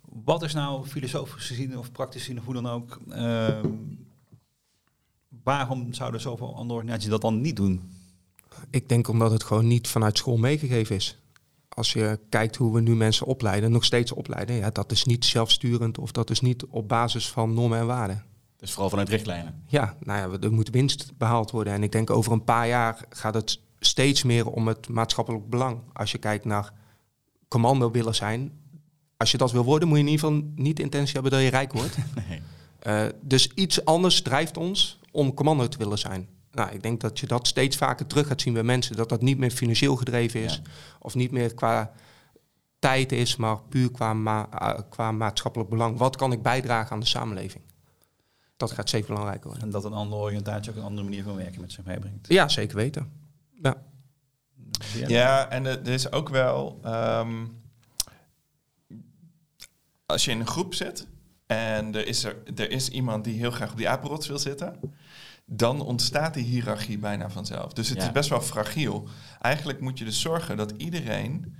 Wat 0.00 0.42
is 0.42 0.52
nou 0.52 0.86
filosofisch 0.86 1.46
gezien 1.46 1.78
of 1.78 1.92
praktisch 1.92 2.20
gezien 2.20 2.38
of 2.38 2.44
hoe 2.44 2.54
dan 2.54 2.68
ook... 2.68 3.00
ehm, 3.10 3.68
waarom 5.42 5.92
zouden 5.92 6.20
zoveel 6.20 6.56
andere 6.56 6.74
organisaties 6.74 7.10
dat 7.10 7.20
dan 7.20 7.40
niet 7.40 7.56
doen? 7.56 8.01
Ik 8.70 8.88
denk 8.88 9.08
omdat 9.08 9.30
het 9.30 9.42
gewoon 9.42 9.66
niet 9.66 9.88
vanuit 9.88 10.16
school 10.16 10.36
meegegeven 10.36 10.96
is. 10.96 11.18
Als 11.68 11.92
je 11.92 12.18
kijkt 12.28 12.56
hoe 12.56 12.74
we 12.74 12.80
nu 12.80 12.94
mensen 12.94 13.26
opleiden, 13.26 13.72
nog 13.72 13.84
steeds 13.84 14.12
opleiden, 14.12 14.56
ja, 14.56 14.70
dat 14.70 14.92
is 14.92 15.04
niet 15.04 15.24
zelfsturend 15.24 15.98
of 15.98 16.12
dat 16.12 16.30
is 16.30 16.40
niet 16.40 16.64
op 16.64 16.88
basis 16.88 17.28
van 17.28 17.54
normen 17.54 17.78
en 17.78 17.86
waarden. 17.86 18.24
Dus 18.56 18.70
vooral 18.70 18.90
vanuit 18.90 19.08
richtlijnen. 19.08 19.62
Ja, 19.66 19.96
nou 20.00 20.32
ja, 20.32 20.38
er 20.38 20.52
moet 20.52 20.70
winst 20.70 21.12
behaald 21.18 21.50
worden. 21.50 21.72
En 21.72 21.82
ik 21.82 21.92
denk 21.92 22.10
over 22.10 22.32
een 22.32 22.44
paar 22.44 22.68
jaar 22.68 23.04
gaat 23.10 23.34
het 23.34 23.60
steeds 23.80 24.22
meer 24.22 24.46
om 24.46 24.68
het 24.68 24.88
maatschappelijk 24.88 25.48
belang. 25.48 25.78
Als 25.92 26.12
je 26.12 26.18
kijkt 26.18 26.44
naar 26.44 26.72
commando 27.48 27.90
willen 27.90 28.14
zijn. 28.14 28.52
Als 29.16 29.30
je 29.30 29.38
dat 29.38 29.52
wil 29.52 29.64
worden, 29.64 29.88
moet 29.88 29.98
je 29.98 30.04
in 30.04 30.10
ieder 30.10 30.26
geval 30.26 30.44
niet 30.54 30.76
de 30.76 30.82
intentie 30.82 31.12
hebben 31.12 31.32
dat 31.32 31.40
je 31.40 31.48
rijk 31.48 31.72
wordt. 31.72 31.96
Nee. 32.28 32.42
Eh, 32.78 33.06
dus 33.20 33.52
iets 33.54 33.84
anders 33.84 34.22
drijft 34.22 34.56
ons 34.56 34.98
om 35.10 35.34
commando 35.34 35.68
te 35.68 35.78
willen 35.78 35.98
zijn. 35.98 36.28
Nou, 36.52 36.70
ik 36.70 36.82
denk 36.82 37.00
dat 37.00 37.18
je 37.20 37.26
dat 37.26 37.46
steeds 37.46 37.76
vaker 37.76 38.06
terug 38.06 38.26
gaat 38.26 38.40
zien 38.40 38.52
bij 38.52 38.62
mensen. 38.62 38.96
Dat 38.96 39.08
dat 39.08 39.22
niet 39.22 39.38
meer 39.38 39.50
financieel 39.50 39.96
gedreven 39.96 40.40
is. 40.42 40.54
Ja. 40.64 40.70
Of 40.98 41.14
niet 41.14 41.30
meer 41.30 41.54
qua 41.54 41.92
tijd 42.78 43.12
is, 43.12 43.36
maar 43.36 43.58
puur 43.68 43.90
qua, 43.90 44.12
ma- 44.14 44.48
eh, 44.50 44.80
qua 44.88 45.12
maatschappelijk 45.12 45.70
belang. 45.70 45.98
Wat 45.98 46.16
kan 46.16 46.32
ik 46.32 46.42
bijdragen 46.42 46.92
aan 46.92 47.00
de 47.00 47.06
samenleving? 47.06 47.64
Dat 48.56 48.70
gaat 48.70 48.88
zeker 48.88 49.06
belangrijker 49.06 49.46
worden. 49.46 49.62
En 49.64 49.70
dat 49.70 49.84
een 49.84 49.92
andere 49.92 50.20
oriëntatie 50.22 50.70
ook 50.70 50.76
een 50.76 50.82
andere 50.84 51.08
manier 51.08 51.22
van 51.22 51.36
werken 51.36 51.60
met 51.60 51.72
zich 51.72 51.84
meebrengt. 51.84 52.28
Ja, 52.28 52.48
zeker 52.48 52.76
weten. 52.76 53.10
Ja. 53.62 53.76
Ja, 55.06 55.48
en 55.50 55.66
er 55.66 55.78
er 55.82 55.88
is 55.92 56.12
ook 56.12 56.28
wel. 56.28 56.78
ehm, 56.82 57.44
als 60.06 60.24
je 60.24 60.30
in 60.30 60.40
een 60.40 60.46
groep 60.46 60.74
zit 60.74 61.06
en 61.46 61.94
er 61.94 62.06
is, 62.06 62.24
er, 62.24 62.36
er 62.56 62.70
is 62.70 62.88
iemand 62.88 63.24
die 63.24 63.38
heel 63.38 63.50
graag 63.50 63.70
op 63.70 63.76
die 63.76 63.88
apenrots 63.88 64.26
wil 64.28 64.38
zitten, 64.38 64.76
dan 65.56 65.80
ontstaat 65.80 66.34
die 66.34 66.44
hiërarchie 66.44 66.98
bijna 66.98 67.30
vanzelf. 67.30 67.72
Dus 67.72 67.88
het 67.88 67.98
Ja. 67.98 68.04
is 68.04 68.12
best 68.12 68.28
wel 68.28 68.40
fragiel. 68.40 69.08
Eigenlijk 69.40 69.80
moet 69.80 69.98
je 69.98 70.04
dus 70.04 70.20
zorgen 70.20 70.56
dat 70.56 70.72
iedereen 70.76 71.54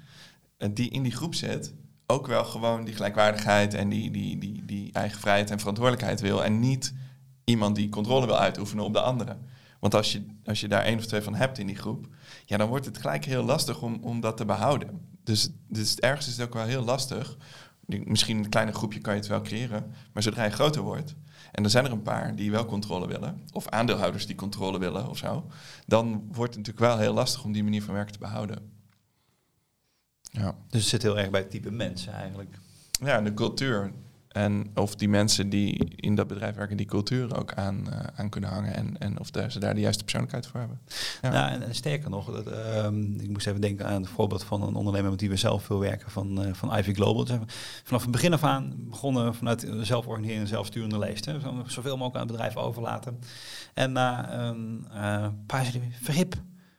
eh, 0.57 0.69
die 0.73 0.91
in 0.91 1.03
die 1.03 1.13
groep 1.13 1.35
zit, 1.35 1.75
ook 2.07 2.27
wel 2.27 2.45
gewoon 2.45 2.85
die 2.85 2.95
gelijkwaardigheid 2.95 3.75
en 3.75 3.89
die, 3.89 4.11
die, 4.11 4.39
die, 4.39 4.65
die 4.65 4.93
eigen 4.93 5.21
vrijheid 5.21 5.51
en 5.51 5.59
verantwoordelijkheid 5.59 6.21
wil. 6.21 6.45
En 6.45 6.61
niet 6.61 6.95
iemand 7.45 7.77
die 7.77 7.89
controle 7.89 8.27
wil 8.27 8.39
uitoefenen 8.39 8.85
op 8.85 8.93
de 8.93 9.01
andere. 9.01 9.37
Want 9.81 9.95
als 9.95 10.13
je, 10.13 10.27
als 10.45 10.61
je 10.61 10.69
daar 10.69 10.83
één 10.83 10.99
of 10.99 11.07
twee 11.07 11.21
van 11.23 11.35
hebt 11.35 11.59
in 11.59 11.67
die 11.67 11.77
groep, 11.77 12.07
ja, 12.45 12.57
dan 12.57 12.69
wordt 12.69 12.87
het 12.87 12.99
gelijk 12.99 13.25
heel 13.25 13.43
lastig 13.45 13.83
om, 13.83 13.99
om 14.03 14.21
dat 14.21 14.37
te 14.37 14.45
behouden. 14.45 15.01
Dus, 15.25 15.51
dus 15.69 15.97
ergens 15.97 16.27
is 16.29 16.37
het 16.37 16.47
ook 16.47 16.55
wel 16.55 16.65
heel 16.65 16.85
lastig. 16.85 17.37
Misschien 17.87 18.37
in 18.37 18.45
een 18.45 18.51
kleine 18.51 18.73
groepje 18.73 19.01
kan 19.01 19.15
je 19.15 19.19
het 19.19 19.29
wel 19.29 19.41
creëren, 19.43 19.93
maar 20.13 20.23
zodra 20.23 20.45
je 20.45 20.51
groter 20.51 20.83
wordt, 20.83 21.15
en 21.53 21.65
er 21.65 21.71
zijn 21.71 21.85
er 21.85 21.93
een 21.93 22.03
paar 22.03 22.37
die 22.37 22.51
wel 22.51 22.65
controle 22.65 23.07
willen, 23.07 23.41
of 23.53 23.69
aandeelhouders 23.69 24.27
die 24.27 24.37
controle 24.37 24.79
willen 24.79 25.09
of 25.09 25.19
zo, 25.19 25.47
dan 25.87 26.29
wordt 26.33 26.55
het 26.55 26.67
natuurlijk 26.67 26.93
wel 26.93 26.99
heel 26.99 27.15
lastig 27.15 27.45
om 27.45 27.53
die 27.53 27.65
manier 27.65 27.83
van 27.83 27.95
werken 27.95 28.13
te 28.13 28.19
behouden. 28.19 28.71
Ja. 30.21 30.55
Dus 30.69 30.81
het 30.81 30.91
zit 30.91 31.03
heel 31.03 31.19
erg 31.19 31.31
bij 31.31 31.41
het 31.41 31.51
type 31.51 31.71
mensen 31.71 32.13
eigenlijk. 32.13 32.59
Ja, 32.91 33.17
en 33.17 33.25
de 33.25 33.35
cultuur. 33.35 33.93
En 34.29 34.71
of 34.75 34.95
die 34.95 35.09
mensen 35.09 35.49
die 35.49 35.95
in 35.97 36.15
dat 36.15 36.27
bedrijf 36.27 36.55
werken, 36.55 36.77
die 36.77 36.87
cultuur 36.87 37.37
ook 37.37 37.55
aan, 37.55 37.93
eh, 37.93 38.07
aan 38.15 38.29
kunnen 38.29 38.51
hangen. 38.51 38.75
En, 38.75 38.99
en 38.99 39.21
of 39.21 39.31
daar, 39.31 39.53
ze 39.53 39.59
daar 39.59 39.75
de 39.75 39.81
juiste 39.81 40.03
persoonlijkheid 40.03 40.47
voor 40.47 40.61
hebben. 40.61 40.81
Ja. 41.23 41.31
Nou, 41.31 41.51
en, 41.51 41.63
en 41.63 41.75
sterker 41.75 42.11
nog, 42.11 42.33
dat, 42.33 42.47
ehm, 42.47 43.21
ik 43.21 43.29
moest 43.29 43.47
even 43.47 43.61
denken 43.61 43.87
aan 43.87 44.03
het 44.03 44.11
voorbeeld 44.11 44.45
van 44.45 44.63
een 44.63 44.75
ondernemer 44.75 45.11
met 45.11 45.21
wie 45.21 45.31
we 45.31 45.37
zelf 45.37 45.65
veel 45.65 45.79
werken, 45.79 46.11
van, 46.11 46.43
eh, 46.45 46.53
van 46.53 46.79
Ivy 46.79 46.95
Global. 46.95 47.25
Dus 47.25 47.37
vanaf 47.85 48.03
het 48.03 48.11
begin 48.11 48.33
af 48.33 48.45
aan 48.45 48.75
begonnen 48.79 49.35
vanuit 49.35 49.67
zelforganiserende, 49.81 50.47
zelfsturende 50.47 50.99
leest. 50.99 51.25
Hè, 51.25 51.39
zoveel 51.67 51.97
mogelijk 51.97 52.15
aan 52.15 52.23
het 52.23 52.31
bedrijf 52.31 52.57
overlaten. 52.57 53.19
En 53.75 53.93
na 53.93 54.33
een 54.33 54.87
eh, 54.93 55.27
paar 55.47 55.73
verhip, 56.01 56.33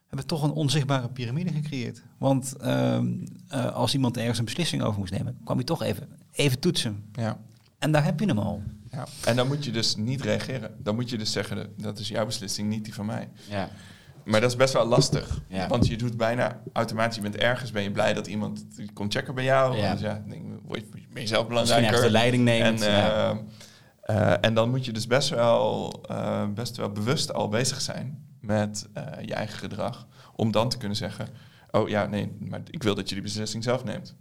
hebben 0.08 0.18
we 0.18 0.26
toch 0.26 0.44
een 0.44 0.52
onzichtbare 0.52 1.10
piramide 1.10 1.52
gecreëerd. 1.52 2.04
Want 2.18 2.56
ehm, 2.58 3.08
eh, 3.48 3.74
als 3.74 3.94
iemand 3.94 4.18
ergens 4.18 4.40
een 4.40 4.46
beslissing 4.46 4.84
over 4.84 5.00
moest 5.00 5.12
nemen, 5.12 5.38
kwam 5.44 5.56
hij 5.56 5.66
toch 5.66 5.84
even, 5.84 6.10
even 6.32 6.60
toetsen. 6.60 7.04
Ja. 7.14 7.38
En 7.80 7.92
daar 7.92 8.04
heb 8.04 8.20
je 8.20 8.26
hem 8.26 8.40
al. 8.40 8.64
ja. 8.92 9.06
En 9.26 9.36
dan 9.36 9.48
moet 9.48 9.66
je 9.66 9.72
dus 9.72 9.96
niet 9.96 10.22
reageren. 10.22 10.76
Dan 10.78 10.96
moet 10.96 11.10
je 11.10 11.18
dus 11.18 11.32
zeggen, 11.32 11.74
dat 11.78 12.00
is 12.00 12.08
jouw 12.08 12.26
beslissing, 12.26 12.70
niet 12.70 12.84
die 12.84 12.94
van 12.94 13.06
mij. 13.06 13.30
Ja. 13.50 13.70
Maar 14.26 14.42
dat 14.42 14.50
is 14.50 14.56
best 14.56 14.74
wel 14.74 14.86
lastig. 14.86 15.42
Ja. 15.48 15.68
Want 15.68 15.88
je 15.88 15.98
doet 15.98 16.18
bijna 16.18 16.62
automatisch, 16.74 17.16
je 17.16 17.22
bent 17.22 17.38
ergens, 17.38 17.72
ben 17.72 17.84
je 17.84 17.92
blij 17.92 18.14
dat 18.14 18.28
iemand 18.28 18.66
komt 18.94 19.14
checken 19.14 19.36
bij 19.36 19.44
jou. 19.44 19.78
Ja. 19.78 19.92
Dus 19.92 20.02
ja, 20.02 20.14
dan 20.14 20.30
denk, 20.30 20.42
je, 20.46 20.58
word 20.64 20.80
je, 20.80 20.86
ben 21.14 21.22
je 21.22 21.28
zelf 21.28 21.48
Misschien 21.48 21.68
belangrijker. 21.68 22.02
de 22.02 22.12
leiding 22.12 22.50
En, 22.50 22.64
neemt. 22.64 22.84
ja. 22.84 23.32
eh, 24.02 24.32
eh, 24.32 24.38
en 24.42 24.54
dan 24.54 24.70
moet 24.70 24.86
je 24.86 24.92
dus 24.92 25.08
best 25.08 25.30
wel, 25.30 25.94
eh, 26.10 26.48
best 26.54 26.78
wel 26.78 26.92
bewust 26.92 27.34
al 27.34 27.50
bezig 27.50 27.82
zijn 27.82 28.26
met 28.42 28.88
je 29.26 29.34
eigen 29.34 29.58
gedrag. 29.58 30.08
Om 30.36 30.52
dan 30.52 30.70
te 30.70 30.78
kunnen 30.78 30.98
zeggen, 30.98 31.28
oh 31.72 31.90
ja, 31.90 32.06
nee, 32.06 32.32
maar 32.40 32.62
ik 32.70 32.84
wil 32.84 32.96
dat 32.96 33.10
je 33.10 33.16
die 33.16 33.24
beslissing 33.24 33.64
zelf 33.64 33.84
neemt. 33.84 34.16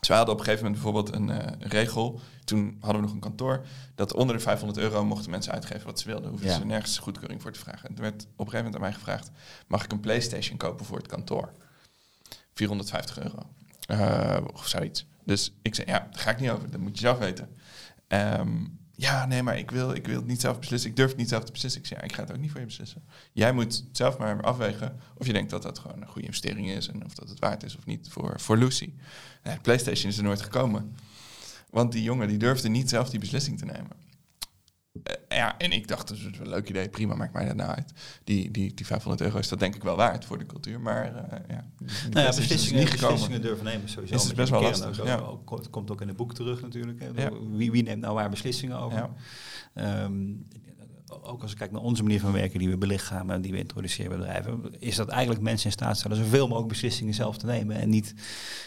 Dus 0.00 0.08
hadden 0.08 0.34
op 0.34 0.38
een 0.40 0.44
gegeven 0.46 0.64
moment 0.64 0.82
bijvoorbeeld 0.82 1.14
een 1.14 1.30
eh, 1.30 1.68
regel. 1.70 2.20
Toen 2.44 2.76
hadden 2.80 3.00
we 3.00 3.06
nog 3.06 3.14
een 3.14 3.20
kantoor. 3.20 3.66
Dat 3.94 4.14
onder 4.14 4.36
de 4.36 4.42
500 4.42 4.78
euro 4.80 5.04
mochten 5.04 5.30
mensen 5.30 5.52
uitgeven 5.52 5.86
wat 5.86 6.00
ze 6.00 6.06
wilden. 6.06 6.30
Hoefden 6.30 6.48
Ja. 6.50 6.56
ze 6.56 6.64
nergens 6.64 6.98
goedkeuring 6.98 7.42
voor 7.42 7.52
te 7.52 7.58
vragen. 7.58 7.88
En 7.88 7.94
toen 7.94 8.04
werd 8.04 8.22
op 8.22 8.28
een 8.28 8.36
gegeven 8.50 8.56
moment 8.56 8.74
aan 8.74 8.80
mij 8.80 8.92
gevraagd... 8.92 9.30
mag 9.66 9.84
ik 9.84 9.92
een 9.92 10.00
Playstation 10.00 10.56
kopen 10.56 10.86
voor 10.86 10.96
het 10.98 11.06
kantoor? 11.06 11.52
450 12.54 13.18
euro. 13.18 13.38
Eh, 13.86 14.44
of 14.52 14.68
zoiets. 14.68 15.06
Dus 15.24 15.52
ik 15.62 15.74
zei, 15.74 15.86
ja, 15.90 15.98
daar 16.10 16.20
ga 16.20 16.30
ik 16.30 16.40
niet 16.40 16.50
over. 16.50 16.70
Dat 16.70 16.80
moet 16.80 16.94
je 16.94 17.00
zelf 17.00 17.18
weten. 17.18 17.48
Ehm, 18.08 18.64
ja, 19.00 19.26
nee, 19.26 19.42
maar 19.42 19.58
ik 19.58 19.70
wil, 19.70 19.94
ik 19.94 20.06
wil 20.06 20.16
het 20.16 20.26
niet 20.26 20.40
zelf 20.40 20.58
beslissen. 20.58 20.90
Ik 20.90 20.96
durf 20.96 21.08
het 21.08 21.18
niet 21.18 21.28
zelf 21.28 21.44
te 21.44 21.52
beslissen. 21.52 21.80
Ik 21.80 21.86
zei, 21.86 22.00
ja, 22.00 22.06
ik 22.06 22.12
ga 22.12 22.22
het 22.22 22.32
ook 22.32 22.38
niet 22.38 22.50
voor 22.50 22.60
je 22.60 22.66
beslissen. 22.66 23.02
Jij 23.32 23.52
moet 23.52 23.84
zelf 23.92 24.18
maar 24.18 24.42
afwegen 24.42 25.00
of 25.14 25.26
je 25.26 25.32
denkt 25.32 25.50
dat 25.50 25.62
dat 25.62 25.78
gewoon 25.78 26.00
een 26.00 26.08
goede 26.08 26.26
investering 26.26 26.70
is... 26.70 26.88
en 26.88 27.04
of 27.04 27.14
dat 27.14 27.28
het 27.28 27.38
waard 27.38 27.62
is 27.62 27.76
of 27.76 27.86
niet 27.86 28.08
voor, 28.10 28.40
voor 28.40 28.56
Lucy. 28.56 28.92
Nee, 29.42 29.58
PlayStation 29.58 30.10
is 30.10 30.18
er 30.18 30.24
nooit 30.24 30.42
gekomen. 30.42 30.96
Want 31.70 31.92
die 31.92 32.02
jongen 32.02 32.28
die 32.28 32.38
durfde 32.38 32.68
niet 32.68 32.88
zelf 32.88 33.10
die 33.10 33.20
beslissing 33.20 33.58
te 33.58 33.64
nemen. 33.64 34.07
Eh, 35.02 35.36
ja, 35.38 35.58
en 35.58 35.72
ik 35.72 35.88
dacht, 35.88 36.08
dat 36.08 36.16
is 36.16 36.24
een 36.24 36.48
leuk 36.48 36.68
idee, 36.68 36.88
prima, 36.88 37.14
maakt 37.14 37.32
mij 37.32 37.46
dat 37.46 37.56
nou 37.56 37.70
uit. 37.70 37.92
Die, 38.24 38.50
die, 38.50 38.74
die 38.74 38.86
500 38.86 39.22
euro 39.22 39.38
is 39.38 39.48
dat 39.48 39.58
denk 39.58 39.74
ik 39.74 39.82
wel 39.82 39.96
waard 39.96 40.24
voor 40.24 40.38
de 40.38 40.46
cultuur, 40.46 40.80
maar 40.80 41.04
eh, 41.14 41.38
ja, 41.48 41.64
Nou 42.10 42.26
ja, 42.26 42.26
beslissingen, 42.26 42.78
niet 42.80 42.88
gekomen. 42.90 43.10
beslissingen 43.10 43.40
durven 43.42 43.64
nemen 43.64 43.88
sowieso. 43.88 44.14
Is 44.14 44.22
het 44.24 44.34
best 44.36 44.50
wel 44.50 44.62
lastig, 44.62 45.04
ja. 45.04 45.16
Ook- 45.16 45.50
Het 45.50 45.70
komt 45.70 45.90
ook 45.90 46.00
in 46.00 46.08
het 46.08 46.16
boek 46.16 46.34
terug 46.34 46.62
natuurlijk. 46.62 47.00
Hè. 47.00 47.22
Ja. 47.22 47.30
Wie, 47.50 47.70
wie 47.70 47.82
neemt 47.82 48.00
nou 48.00 48.14
waar 48.14 48.30
beslissingen 48.30 48.78
over? 48.78 49.08
Ja. 49.74 50.08
Ook 51.10 51.42
als 51.42 51.52
ik 51.52 51.58
kijk 51.58 51.70
naar 51.72 51.80
onze 51.80 52.02
manier 52.02 52.20
van 52.20 52.32
werken 52.32 52.58
die 52.58 52.68
we 52.68 52.76
belichamen 52.78 53.34
en 53.34 53.40
die 53.42 53.52
we 53.52 53.58
introduceren 53.58 54.08
bij 54.10 54.18
bedrijven, 54.18 54.74
is 54.78 54.96
dat 54.96 55.08
eigenlijk 55.08 55.40
mensen 55.42 55.66
in 55.66 55.72
staat 55.72 55.96
stellen 55.98 56.16
zoveel 56.16 56.46
mogelijk 56.46 56.68
beslissingen 56.68 57.14
zelf 57.14 57.36
te 57.38 57.46
nemen 57.46 57.76
en 57.76 57.88
niet 57.88 58.14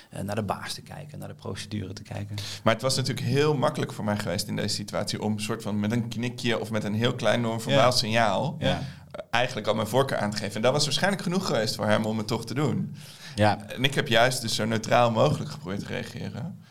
eh, 0.09 0.21
naar 0.21 0.35
de 0.35 0.43
baas 0.43 0.73
te 0.73 0.81
kijken, 0.81 1.19
naar 1.19 1.27
de 1.27 1.33
procedure 1.33 1.93
te 1.93 2.03
kijken. 2.03 2.35
Maar 2.63 2.73
het 2.73 2.81
was 2.83 2.95
natuurlijk 2.95 3.27
heel 3.27 3.55
makkelijk 3.57 3.93
voor 3.93 4.03
mij 4.05 4.17
geweest 4.17 4.47
in 4.47 4.55
deze 4.55 4.75
situatie 4.75 5.21
om 5.21 5.39
soort 5.39 5.61
van 5.61 5.79
met 5.79 5.91
een 5.91 6.07
knikje 6.07 6.59
of 6.59 6.71
met 6.71 6.83
een 6.83 6.93
heel 6.93 7.15
klein 7.15 7.41
non-verbaal 7.41 7.79
Ja. 7.85 7.91
signaal 7.91 8.55
Ja. 8.59 8.79
eh, 9.11 9.21
eigenlijk 9.29 9.67
al 9.67 9.75
mijn 9.75 9.87
voorkeur 9.87 10.17
aan 10.17 10.31
te 10.31 10.37
geven. 10.37 10.55
En 10.55 10.61
dat 10.61 10.71
was 10.73 10.83
waarschijnlijk 10.85 11.23
genoeg 11.23 11.45
geweest 11.45 11.75
voor 11.75 11.85
hem 11.87 12.05
om 12.05 12.17
het 12.17 12.27
toch 12.27 12.45
te 12.45 12.53
doen. 12.53 12.95
ja. 13.35 13.67
En 13.67 13.83
ik 13.83 13.93
heb 13.93 14.07
juist 14.07 14.41
dus 14.41 14.55
zo 14.55 14.65
neutraal 14.65 15.11
mogelijk 15.11 15.51
geprobeerd 15.51 15.79
te 15.79 15.87
reageren. 15.87 16.63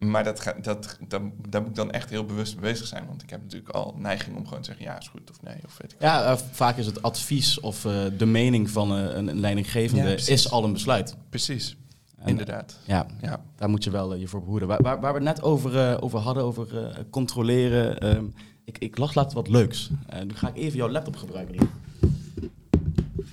Maar 0.00 0.24
dat, 0.24 0.54
dat, 0.62 0.96
dat, 1.08 1.22
daar 1.48 1.60
moet 1.60 1.70
ik 1.70 1.74
dan 1.76 1.90
echt 1.90 2.10
heel 2.10 2.24
bewust 2.24 2.54
mee 2.60 2.70
bezig 2.72 2.86
zijn. 2.86 3.06
Want 3.06 3.22
ik 3.22 3.30
heb 3.30 3.42
natuurlijk 3.42 3.70
al 3.74 3.94
neiging 3.98 4.36
om 4.36 4.44
gewoon 4.44 4.60
te 4.60 4.66
zeggen 4.66 4.84
ja, 4.84 4.98
is 4.98 5.08
goed 5.08 5.30
of 5.30 5.42
nee. 5.42 5.56
Of 5.66 5.76
weet 5.80 5.92
ik. 5.92 6.00
Ja, 6.00 6.24
eh, 6.32 6.36
vaak 6.50 6.76
is 6.76 6.86
het 6.86 7.02
advies 7.02 7.60
of 7.60 7.84
eh, 7.84 8.04
de 8.18 8.26
mening 8.26 8.70
van 8.70 8.92
eh, 8.96 9.16
een, 9.16 9.28
een 9.28 9.40
leidinggevende 9.40 10.08
Ja, 10.08 10.16
is 10.26 10.50
al 10.50 10.64
een 10.64 10.72
besluit. 10.72 11.16
Precies, 11.28 11.76
En, 12.18 12.28
inderdaad. 12.28 12.78
Ja, 12.84 13.06
Ja. 13.22 13.40
daar 13.56 13.68
moet 13.68 13.84
je 13.84 13.90
wel 13.90 14.14
je 14.14 14.28
voor 14.28 14.42
behoeden. 14.42 14.68
Waar, 14.68 14.82
waar, 14.82 15.00
waar 15.00 15.12
we 15.12 15.18
het 15.18 15.28
net 15.36 15.42
over, 15.42 16.02
over 16.02 16.18
hadden, 16.18 16.42
over 16.44 16.66
controleren. 17.10 17.98
ehm, 18.00 18.24
ik, 18.64 18.78
ik 18.78 18.98
lag 18.98 19.14
laatst 19.14 19.34
wat 19.34 19.48
leuks. 19.48 19.90
Nu 20.26 20.34
ga 20.34 20.48
ik 20.48 20.56
even 20.56 20.76
jouw 20.76 20.88
laptop 20.90 21.16
gebruiken. 21.16 21.54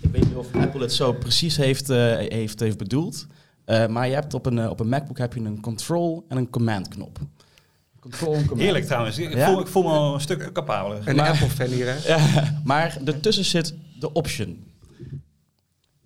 Ik 0.02 0.12
weet 0.12 0.24
niet 0.28 0.36
of 0.36 0.56
Apple 0.56 0.82
het 0.82 0.94
zo 0.94 1.14
precies 1.14 1.58
heeft, 1.58 1.88
heeft, 1.88 2.60
heeft 2.60 2.78
bedoeld. 2.78 3.28
Eh, 3.68 3.88
maar 3.88 4.08
je 4.08 4.14
hebt 4.14 4.34
op 4.34 4.46
een, 4.46 4.60
eh, 4.60 4.70
op 4.70 4.80
een 4.80 4.90
MacBook 4.90 5.18
heb 5.18 5.34
je 5.34 5.40
een 5.40 5.62
control 5.62 6.26
en 6.28 6.38
een 6.38 6.50
command 6.50 6.88
knop. 6.88 7.20
Control 8.00 8.34
en 8.34 8.40
command. 8.40 8.62
Heerlijk 8.62 8.86
trouwens. 8.86 9.18
Ik, 9.18 9.34
Ja? 9.34 9.50
voel, 9.52 9.60
ik 9.60 9.68
voel 9.68 9.84
me 9.84 9.90
al 9.90 10.14
een 10.14 10.22
stuk 10.22 10.52
capabeler. 10.54 11.08
Een 11.08 11.16
Maar- 11.16 11.30
Apple-fan 11.30 11.68
hier, 11.68 11.86
hè? 11.88 12.08
Ja, 12.16 12.54
maar 12.64 13.00
ertussen 13.06 13.46
zit 13.46 13.76
de 14.00 14.14
option. 14.14 14.64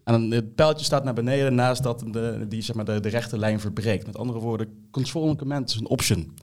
En 0.03 0.31
het 0.31 0.55
pijltje 0.55 0.85
staat 0.85 1.03
naar 1.03 1.13
beneden 1.13 1.55
naast 1.55 1.83
dat 1.83 2.03
de, 2.11 2.45
die 2.49 2.61
zeg 2.61 2.75
maar, 2.75 2.85
de, 2.85 2.99
de 2.99 3.09
rechte 3.09 3.37
lijn 3.37 3.59
verbreekt. 3.59 4.05
Met 4.05 4.17
andere 4.17 4.39
woorden, 4.39 4.87
control 4.91 5.29
en 5.29 5.37
command 5.37 5.69
is 5.69 5.75
een 5.75 5.87
option. 5.89 6.33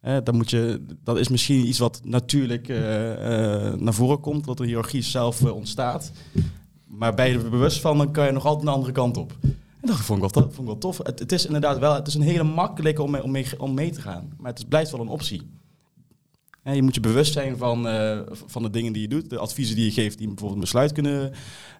Hè, 0.00 0.22
dan 0.22 0.36
moet 0.36 0.50
je, 0.50 0.84
dat 1.04 1.18
is 1.18 1.28
misschien 1.28 1.66
iets 1.68 1.78
wat 1.78 2.00
natuurlijk 2.04 2.68
eh, 2.68 3.12
eh, 3.68 3.74
naar 3.74 3.94
voren 3.94 4.20
komt, 4.20 4.44
dat 4.44 4.56
de 4.56 4.66
hiërarchie 4.66 5.02
zelf 5.02 5.44
eh, 5.44 5.54
ontstaat. 5.54 6.12
Maar 6.86 7.14
ben 7.14 7.26
je 7.28 7.38
er 7.38 7.50
bewust 7.50 7.80
van, 7.80 7.98
dan 7.98 8.12
kan 8.12 8.26
je 8.26 8.32
nog 8.32 8.46
altijd 8.46 8.66
een 8.66 8.74
andere 8.74 8.92
kant 8.92 9.16
op. 9.16 9.36
En 9.80 9.88
dat 9.88 9.96
vond 9.96 10.24
ik 10.24 10.34
wel, 10.34 10.50
vond 10.50 10.66
wel 10.66 10.78
tof. 10.78 10.98
Het, 10.98 11.18
het 11.18 11.32
is 11.32 11.46
inderdaad 11.46 11.78
wel, 11.78 11.94
het 11.94 12.06
is 12.06 12.14
een 12.14 12.22
hele 12.22 12.42
makkelijke 12.42 13.02
om 13.02 13.10
mee, 13.10 13.22
om 13.22 13.30
mee, 13.30 13.60
om 13.60 13.74
mee 13.74 13.90
te 13.90 14.00
gaan. 14.00 14.32
Maar 14.38 14.50
het 14.50 14.58
is, 14.58 14.64
blijft 14.64 14.90
wel 14.90 15.00
een 15.00 15.08
optie. 15.08 15.58
Je 16.62 16.82
moet 16.82 16.94
je 16.94 17.00
bewust 17.00 17.32
zijn 17.32 17.56
van, 17.56 17.88
eh, 17.88 18.20
van 18.46 18.62
de 18.62 18.70
dingen 18.70 18.92
die 18.92 19.02
je 19.02 19.08
doet, 19.08 19.30
de 19.30 19.38
adviezen 19.38 19.76
die 19.76 19.84
je 19.84 19.90
geeft, 19.90 20.18
die 20.18 20.26
bijvoorbeeld 20.26 20.54
een 20.54 20.60
besluit 20.60 20.92
kunnen, 20.92 21.32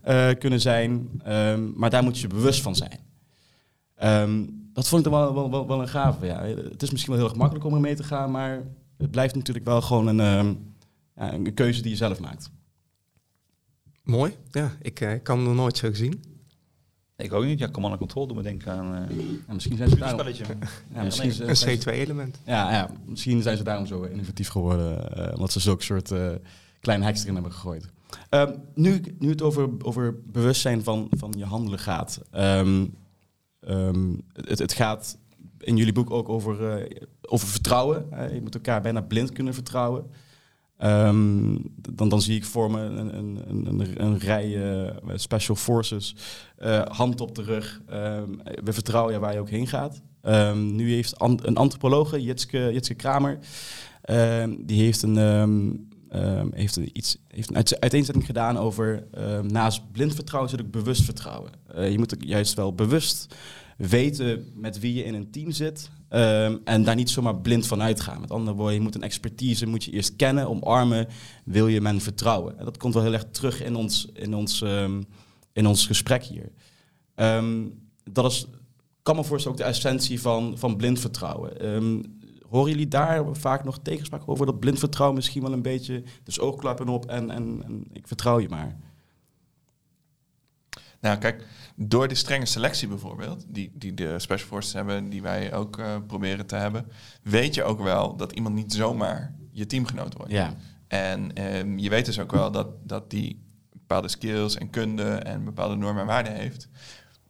eh, 0.03 0.28
kunnen 0.38 0.61
zijn. 0.61 1.09
Ehm, 1.24 1.70
maar 1.74 1.90
daar 1.90 2.03
moet 2.03 2.18
je 2.18 2.26
bewust 2.26 2.62
van 2.62 2.76
zijn. 2.76 2.98
Ehm, 3.94 4.44
dat 4.72 4.88
vond 4.88 5.07
ik 5.07 5.12
dan 5.12 5.34
wel, 5.34 5.66
wel, 5.66 5.80
een 5.80 5.88
gave. 5.88 6.26
Ja. 6.26 6.42
Het 6.42 6.82
is 6.82 6.90
misschien 6.90 7.12
wel 7.12 7.20
heel 7.20 7.30
erg 7.30 7.38
makkelijk 7.38 7.66
om 7.66 7.74
er 7.74 7.80
mee 7.80 7.94
te 7.94 8.05
gaan, 8.05 8.30
maar 8.30 8.62
het 8.96 9.11
blijft 9.11 9.34
natuurlijk 9.34 9.66
wel 9.66 9.80
gewoon 9.80 10.07
een, 10.07 10.20
ehm, 10.20 10.55
ja, 11.16 11.32
een 11.32 11.55
keuze 11.55 11.82
die 11.82 11.90
je 11.90 11.96
zelf 11.96 12.20
maakt. 12.20 12.51
Mooi. 14.03 14.36
Ja, 14.51 14.76
ik 14.82 15.01
eh, 15.01 15.22
kan 15.22 15.42
nog 15.42 15.55
nooit 15.55 15.76
zo 15.76 15.88
gezien. 15.88 16.30
Ik 17.22 17.32
ook 17.32 17.44
niet. 17.44 17.58
Ja, 17.58 17.68
command 17.68 17.92
and 17.92 18.00
control 18.02 18.26
doen 18.26 18.36
we 18.36 18.42
denken 18.42 18.72
aan 18.72 18.94
eh 18.94 19.16
Ja, 19.46 19.52
misschien 19.54 19.76
zijn 19.76 19.88
ze 19.88 19.96
daarom, 19.96 20.18
spelletje. 20.20 20.44
ja, 20.94 21.02
misschien, 21.02 21.48
Een 21.48 21.56
zijn 21.56 21.80
ze- 21.80 21.88
C2-element. 21.90 22.38
ja, 22.44 22.72
ja, 22.72 22.90
misschien 23.04 23.42
zijn 23.42 23.56
ze 23.56 23.62
daarom 23.62 23.86
zo 23.86 24.02
innovatief 24.02 24.48
geworden, 24.48 25.12
eh, 25.16 25.34
omdat 25.34 25.52
ze 25.52 25.60
zulke 25.60 25.82
soort 25.82 26.10
eh, 26.10 26.28
kleine 26.80 27.04
hacks 27.04 27.20
erin 27.22 27.34
hebben 27.34 27.52
gegooid. 27.52 27.88
Ehm, 28.28 28.52
nu, 28.74 29.00
nu 29.18 29.28
het 29.28 29.42
over, 29.42 29.68
over 29.82 30.14
bewustzijn 30.26 30.84
van, 30.84 31.06
van 31.10 31.34
je 31.36 31.44
handelen 31.44 31.78
gaat. 31.78 32.20
ehm, 32.30 32.86
ehm, 33.60 34.12
het, 34.32 34.58
het 34.58 34.72
gaat 34.72 35.18
in 35.58 35.76
jullie 35.76 35.92
boek 35.92 36.10
ook 36.10 36.28
over, 36.28 36.86
over 37.20 37.48
vertrouwen. 37.48 38.06
Je 38.34 38.40
moet 38.42 38.54
elkaar 38.54 38.80
bijna 38.82 39.00
blind 39.00 39.32
kunnen 39.32 39.54
vertrouwen. 39.54 40.04
Ehm, 40.81 41.57
dan, 41.91 42.09
dan 42.09 42.22
zie 42.22 42.37
ik 42.37 42.45
voor 42.45 42.70
me 42.70 42.81
een, 42.81 43.18
een, 43.18 43.43
een, 43.49 44.03
een, 44.05 44.18
rij 44.18 44.74
eh, 44.83 44.97
special 45.14 45.57
forces, 45.57 46.14
eh, 46.57 46.83
hand 46.87 47.20
op 47.20 47.35
de 47.35 47.43
rug. 47.43 47.81
Ehm, 47.89 48.31
we 48.64 48.72
vertrouwen 48.72 49.12
je 49.12 49.18
waar 49.18 49.33
je 49.33 49.39
ook 49.39 49.51
heen 49.51 49.66
gaat. 49.66 50.03
Ehm, 50.22 50.74
nu 50.74 50.93
heeft 50.93 51.14
een 51.18 51.57
antropologe, 51.57 52.22
Jitske, 52.22 52.70
Jitske 52.72 52.95
Kramer, 52.95 53.39
die 54.59 54.83
heeft 54.83 55.03
een, 55.03 55.89
heeft 56.55 56.76
iets, 56.76 57.16
heeft 57.28 57.49
een 57.49 57.57
uit- 57.57 57.81
uiteenzetting 57.81 58.26
gedaan 58.26 58.59
over 58.59 59.07
naast 59.43 59.93
blind 59.93 60.14
vertrouwen 60.14 60.51
zit 60.51 60.61
ook 60.61 60.70
bewust 60.70 61.03
vertrouwen. 61.05 61.51
Eh, 61.74 61.91
je 61.91 61.99
moet 61.99 62.14
ook 62.14 62.22
juist 62.22 62.55
wel 62.55 62.74
bewust 62.74 63.35
weten 63.76 64.53
met 64.55 64.78
wie 64.78 64.95
je 64.95 65.05
in 65.05 65.14
een 65.14 65.31
team 65.31 65.51
zit. 65.51 65.91
Ehm, 66.11 66.56
en 66.64 66.84
daar 66.84 66.94
niet 66.94 67.11
zomaar 67.11 67.36
blind 67.36 67.66
van 67.66 67.82
uitgaan. 67.82 68.20
Met 68.20 68.30
andere 68.30 68.56
woorden, 68.56 68.74
je 68.74 68.80
moet 68.80 68.94
een 68.94 69.02
expertise 69.02 69.66
moet 69.66 69.84
je 69.84 69.90
eerst 69.90 70.16
kennen, 70.16 70.48
omarmen, 70.48 71.08
wil 71.44 71.68
je 71.68 71.80
men 71.80 72.00
vertrouwen. 72.00 72.58
En 72.58 72.64
dat 72.64 72.76
komt 72.76 72.94
wel 72.94 73.02
heel 73.02 73.12
erg 73.12 73.26
terug 73.30 73.62
in 73.62 73.76
ons, 73.76 74.08
in 74.12 74.34
ons, 74.34 74.62
ehm, 74.62 75.02
in 75.52 75.66
ons 75.66 75.86
gesprek 75.86 76.24
hier. 76.24 76.52
Ehm, 77.14 77.66
dat 78.12 78.32
is, 78.32 78.46
kan 79.02 79.16
me 79.16 79.24
voorstellen, 79.24 79.58
ook 79.58 79.64
de 79.64 79.70
essentie 79.70 80.20
van, 80.20 80.58
van 80.58 80.76
blind 80.76 80.98
vertrouwen. 80.98 81.52
Horen 82.48 82.70
jullie 82.70 82.88
daar 82.88 83.36
vaak 83.36 83.64
nog 83.64 83.78
tegenspraak 83.82 84.22
over 84.26 84.46
dat 84.46 84.61
blind 84.61 84.78
vertrouwen 84.78 85.16
misschien 85.16 85.42
wel 85.42 85.52
een 85.52 85.62
beetje, 85.62 86.02
dus 86.24 86.40
oogklappen 86.40 86.88
op 86.88 87.06
en, 87.06 87.30
en, 87.30 87.62
en 87.64 87.84
ik 87.92 88.06
vertrouw 88.06 88.38
je 88.38 88.48
maar. 88.48 88.76
Nou, 91.01 91.18
kijk, 91.18 91.44
door 91.76 92.09
de 92.09 92.14
strenge 92.14 92.46
selectie 92.46 92.88
bijvoorbeeld, 92.88 93.44
die, 93.48 93.72
die 93.74 93.94
de 93.94 94.18
Special 94.18 94.48
Forces 94.48 94.72
hebben, 94.72 95.09
die 95.09 95.22
wij 95.22 95.53
ook 95.55 95.78
eh, 95.78 95.96
proberen 96.07 96.46
te 96.46 96.57
hebben, 96.57 96.86
weet 97.22 97.55
je 97.55 97.62
ook 97.62 97.80
wel 97.80 98.16
dat 98.16 98.32
iemand 98.32 98.55
niet 98.55 98.72
zomaar 98.72 99.34
je 99.51 99.66
teamgenoot 99.66 100.14
wordt. 100.14 100.32
Ja, 100.32 100.55
En 100.88 101.32
ehm, 101.32 101.78
je 101.78 101.88
weet 101.88 102.07
dus 102.07 102.18
ook 102.18 102.32
wel 102.32 102.51
dat, 102.51 102.68
dat 102.82 103.11
die 103.11 103.42
bepaalde 103.72 104.09
skills 104.09 104.57
en 104.57 104.70
kunde 104.70 105.14
en 105.14 105.44
bepaalde 105.44 105.74
normen 105.76 106.01
en 106.01 106.07
waarden 106.07 106.34
heeft, 106.34 106.68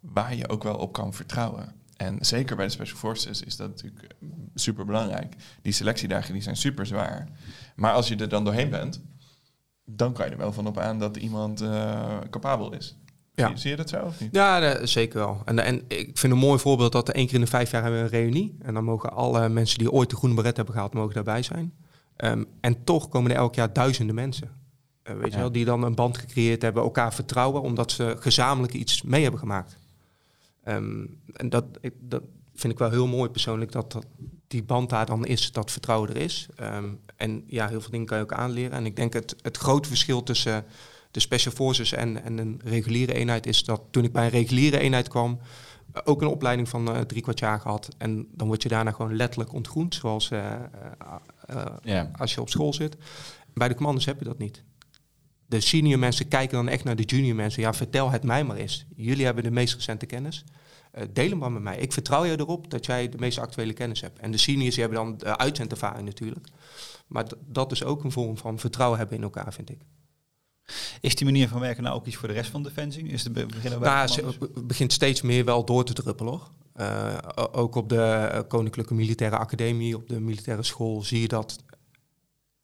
waar 0.01 0.35
je 0.35 0.49
ook 0.49 0.63
wel 0.63 0.77
op 0.77 0.93
kan 0.93 1.15
vertrouwen. 1.15 1.75
En 1.97 2.17
zeker 2.21 2.57
bij 2.57 2.67
de 2.67 2.73
Special 2.73 2.99
Forces 2.99 3.43
is 3.43 3.57
dat 3.57 3.69
natuurlijk 3.69 4.15
super 4.55 4.85
belangrijk. 4.85 5.35
Die 5.63 5.73
selectiedagen 5.73 6.33
die 6.33 6.43
zijn 6.43 6.57
super 6.57 6.87
zwaar. 6.87 7.29
Maar 7.77 7.93
als 7.93 8.09
je 8.09 8.17
er 8.17 8.29
dan 8.29 8.45
doorheen 8.45 8.71
bent, 8.71 9.03
dan 9.85 10.13
kan 10.13 10.27
je 10.27 10.33
er 10.33 10.39
wel 10.39 10.53
van 10.53 10.67
op 10.67 10.79
aan 10.79 10.99
dat 10.99 11.17
iemand 11.17 11.61
eh, 11.61 12.19
capabel 12.31 12.73
is. 12.73 12.97
Ja. 13.41 13.49
Zie, 13.49 13.57
zie 13.59 13.71
je 13.71 13.77
dat 13.77 13.89
zo 13.89 14.01
of 14.01 14.21
niet? 14.21 14.29
Ja, 14.33 14.87
zeker 14.87 15.19
wel. 15.19 15.43
En, 15.45 15.59
en 15.59 15.83
ik 15.89 16.19
vind 16.19 16.33
een 16.33 16.39
mooi 16.39 16.59
voorbeeld 16.59 16.93
dat 16.93 17.09
er 17.09 17.15
één 17.15 17.27
keer 17.27 17.35
in 17.35 17.41
de 17.41 17.47
vijf 17.47 17.71
jaar 17.71 17.83
hebben 17.83 18.01
we 18.01 18.07
een 18.07 18.23
reunie. 18.23 18.57
En 18.63 18.75
dan 18.75 18.85
mogen 18.85 19.13
alle 19.13 19.49
mensen 19.49 19.79
die 19.79 19.91
ooit 19.93 20.11
de 20.11 20.17
groene 20.17 20.35
beret 20.35 20.57
hebben 20.57 20.75
gehaald, 20.75 20.95
mogen 20.95 21.15
daarbij 21.15 21.43
zijn. 21.43 21.73
Ehm, 22.17 22.45
en 22.61 22.85
toch 22.85 23.09
komen 23.09 23.31
er 23.31 23.37
elk 23.37 23.55
jaar 23.55 23.73
duizenden 23.73 24.15
mensen. 24.15 24.51
Eh, 25.03 25.15
weet 25.15 25.31
Ja. 25.31 25.35
je 25.37 25.43
wel, 25.43 25.53
die 25.53 25.65
dan 25.65 25.83
een 25.83 25.95
band 25.95 26.19
gecreëerd 26.19 26.63
hebben, 26.63 26.83
elkaar 26.83 27.15
vertrouwen, 27.15 27.63
omdat 27.63 27.93
ze 27.93 28.17
gezamenlijk 28.19 28.73
iets 28.73 29.03
mee 29.03 29.23
hebben 29.23 29.41
gemaakt. 29.41 29.79
Ehm, 30.65 31.07
en 31.33 31.49
dat, 31.49 31.65
ik, 31.81 31.93
dat 32.01 32.23
vind 32.55 32.73
ik 32.73 32.79
wel 32.79 32.91
heel 32.91 33.07
mooi 33.07 33.31
persoonlijk, 33.31 33.73
dat, 33.73 33.93
dat 33.93 34.07
die 34.47 34.63
band 34.63 34.91
daar 34.91 35.07
dan 35.07 35.27
is, 35.27 35.53
dat 35.53 35.71
vertrouwen 35.71 36.09
er 36.11 36.17
is. 36.17 36.49
Ehm, 36.57 36.89
en 37.17 37.43
ja, 37.47 37.69
heel 37.69 37.81
veel 37.81 37.91
dingen 37.91 38.07
kan 38.07 38.17
je 38.19 38.23
ook 38.25 38.33
aanleren. 38.33 38.73
En 38.73 38.87
ik 38.87 38.97
denk 38.97 39.13
het, 39.13 39.37
het 39.43 39.57
grote 39.57 39.89
verschil 39.89 40.23
tussen 40.23 40.65
de 41.11 41.21
Special 41.21 41.55
Forces 41.55 41.93
en, 41.93 42.25
en 42.25 42.39
een 42.39 42.61
reguliere 42.65 43.13
eenheid 43.13 43.47
is 43.47 43.65
dat 43.65 43.83
toen 43.91 44.05
ik 44.05 44.13
bij 44.13 44.25
een 44.25 44.31
reguliere 44.31 44.79
eenheid 44.79 45.09
kwam, 45.09 45.41
eh, 45.93 46.03
ook 46.05 46.21
een 46.21 46.29
opleiding 46.29 46.69
van 46.69 46.95
eh, 46.95 47.01
drie 47.01 47.23
kwart 47.23 47.39
jaar 47.39 47.61
gehad. 47.61 47.89
En 47.99 48.29
dan 48.33 48.47
word 48.47 48.63
je 48.63 48.69
daarna 48.69 48.91
gewoon 48.91 49.17
letterlijk 49.17 49.53
ontgroend, 49.53 49.95
zoals 49.95 50.31
eh, 50.31 50.55
als 52.17 52.35
je 52.35 52.41
op 52.41 52.51
school 52.51 52.73
zit. 52.73 52.97
Bij 53.55 53.69
de 53.69 53.75
commandos 53.75 54.05
heb 54.05 54.19
je 54.19 54.25
dat 54.25 54.39
niet. 54.39 54.63
De 55.47 55.61
senior 55.61 55.99
mensen 55.99 56.29
kijken 56.29 56.57
dan 56.57 56.69
echt 56.69 56.85
naar 56.85 56.97
de 56.97 57.03
junior 57.03 57.35
mensen. 57.35 57.63
Ja, 57.63 57.75
vertel 57.75 58.11
het 58.11 58.23
mij 58.23 58.45
maar 58.45 58.57
eens. 58.57 58.87
Jullie 58.97 59.25
hebben 59.25 59.45
de 59.45 59.51
meest 59.51 59.75
recente 59.75 60.07
kennis. 60.07 60.45
Deel 61.13 61.29
hem 61.29 61.39
maar 61.39 61.53
met 61.53 61.63
mij. 61.63 61.79
Ik 61.79 61.93
vertrouw 61.93 62.25
je 62.25 62.39
erop 62.39 62.71
dat 62.71 62.87
jij 62.87 63.09
de 63.09 63.19
meest 63.19 63.39
actuele 63.39 63.73
kennis 63.73 64.01
hebt. 64.01 64.19
En 64.19 64.31
de 64.31 64.39
seniors 64.39 64.75
die 64.75 64.85
hebben 64.85 65.05
dan 65.05 65.19
de 65.19 65.39
uitzendervaring 65.39 66.07
natuurlijk. 66.07 66.47
Maar 67.07 67.27
dat 67.47 67.73
is 67.73 67.85
ook 67.85 68.05
een 68.05 68.13
vorm 68.13 68.37
van 68.37 68.59
vertrouwen 68.59 68.99
hebben 68.99 69.17
in 69.17 69.23
elkaar, 69.23 69.53
vind 69.53 69.71
ik. 69.71 69.81
Is 71.01 71.15
die 71.15 71.27
manier 71.27 71.49
van 71.49 71.61
werken 71.61 71.83
nou 71.83 71.97
ook 71.97 72.07
iets 72.07 72.17
voor 72.17 72.29
de 72.29 72.35
rest 72.35 72.51
van 72.51 72.63
Defensie? 72.63 73.07
Is 73.09 73.23
de 73.23 73.31
be- 73.31 73.47
beginnen 73.47 73.81
bij 73.81 73.89
Nou, 73.89 74.25
het 74.55 74.67
begint 74.67 74.93
steeds 74.93 75.23
meer 75.23 75.45
wel 75.45 75.65
door 75.65 75.85
te 75.85 75.93
druppelen. 75.93 76.33
hoor. 76.33 76.51
Eh, 76.75 77.19
ook 77.53 77.75
op 77.75 77.89
de 77.89 78.03
eh, 78.03 78.41
Koninklijke 78.49 78.95
Militaire 78.95 79.37
Academie, 79.37 79.97
op 79.97 80.09
de 80.09 80.21
militaire 80.21 80.63
school, 80.63 81.03
zie 81.03 81.21
je 81.21 81.29
dat 81.29 81.57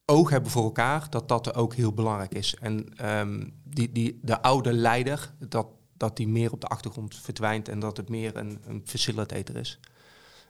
oog 0.04 0.30
hebben 0.30 0.50
voor 0.50 0.62
elkaar, 0.64 1.07
dat 1.11 1.28
dat 1.28 1.54
ook 1.54 1.74
heel 1.74 1.92
belangrijk 1.92 2.34
is. 2.34 2.54
En 2.61 2.88
ehm, 2.96 3.44
die, 3.64 3.92
die, 3.92 4.18
de 4.22 4.42
oude 4.42 4.72
leider, 4.72 5.32
dat, 5.48 5.66
dat 5.96 6.16
die 6.16 6.28
meer 6.28 6.52
op 6.52 6.61
de 6.61 6.66
achtergrond 6.66 7.14
verdwijnt 7.16 7.68
en 7.68 7.78
dat 7.80 7.96
het 7.96 8.09
meer 8.09 8.36
een, 8.36 8.59
een 8.66 8.82
facilitator 8.84 9.57
is. 9.57 9.80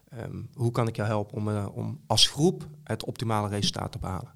Ehm, 0.09 0.43
hoe 0.55 0.71
kan 0.71 0.89
ik 0.89 0.97
jou 0.97 1.09
helpen 1.09 1.37
om, 1.37 1.49
eh, 1.49 1.67
om 1.75 2.01
als 2.07 2.27
groep 2.29 2.67
het 2.85 3.05
optimale 3.05 3.49
resultaat 3.49 3.93
te 3.93 3.99
behalen? 3.99 4.35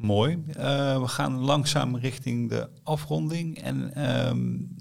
Mooi. 0.00 0.44
Eh, 0.56 1.00
we 1.00 1.08
gaan 1.08 1.38
langzaam 1.38 1.96
richting 1.96 2.48
de 2.48 2.68
afronding. 2.82 3.58
En 3.58 3.94
ehm, 3.94 4.38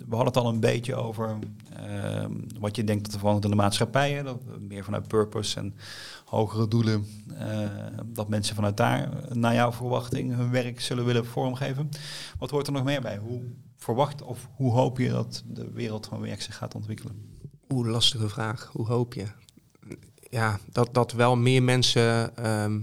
we 0.08 0.16
hadden 0.16 0.26
het 0.26 0.38
al 0.38 0.50
een 0.50 0.60
beetje 0.60 0.96
over 0.96 1.38
ehm, 1.76 2.32
wat 2.60 2.76
je 2.76 2.84
denkt 2.84 3.04
dat 3.04 3.14
er 3.14 3.20
verandert 3.20 3.46
in 3.46 3.52
de 3.52 3.58
maatschappijen. 3.58 4.26
Dat 4.26 4.42
we 4.46 4.60
meer 4.60 4.84
vanuit 4.84 5.08
purpose 5.08 5.60
en 5.60 5.76
hogere 6.26 6.68
doelen, 6.68 7.06
eh, 7.38 7.70
dat 8.06 8.30
mensen 8.30 8.56
vanuit 8.56 8.78
daar 8.78 9.10
naar 9.30 9.54
jouw 9.54 9.72
verwachting 9.72 10.36
hun 10.36 10.52
werk 10.52 10.82
zullen 10.82 11.06
willen 11.06 11.26
vormgeven. 11.26 11.90
Wat 12.38 12.50
hoort 12.50 12.68
er 12.68 12.74
nog 12.74 12.84
meer 12.84 13.02
bij? 13.02 13.18
Hoe 13.18 13.42
verwacht 13.76 14.22
of 14.22 14.50
hoe 14.56 14.72
hoop 14.72 14.98
je 14.98 15.10
dat 15.10 15.44
de 15.48 15.72
wereld 15.72 16.06
van 16.06 16.22
werk 16.22 16.42
zich 16.42 16.56
gaat 16.56 16.76
ontwikkelen? 16.76 17.38
Oeh, 17.70 17.90
lastige 17.90 18.30
vraag. 18.30 18.70
Hoe 18.74 18.88
hoop 18.88 19.14
je? 19.14 19.26
Ja, 20.30 20.60
dat, 20.72 20.94
dat 20.94 21.12
wel 21.12 21.36
meer 21.36 21.64
mensen 21.64 22.38
ehm, 22.38 22.80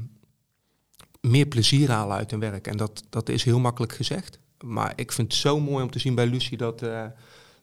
meer 1.31 1.47
plezier 1.47 1.91
halen 1.91 2.17
uit 2.17 2.31
hun 2.31 2.41
werk. 2.41 2.67
En 2.67 2.77
dat, 2.77 3.05
dat 3.11 3.29
is 3.29 3.45
heel 3.45 3.59
makkelijk 3.59 3.93
gezegd. 3.93 4.39
Maar 4.65 4.93
ik 4.97 5.13
vind 5.13 5.33
het 5.33 5.41
zo 5.41 5.61
mooi 5.61 5.85
om 5.85 5.91
te 5.91 5.99
zien 5.99 6.15
bij 6.15 6.27
Lucie 6.27 6.57
dat... 6.57 6.83
eh, 6.83 7.07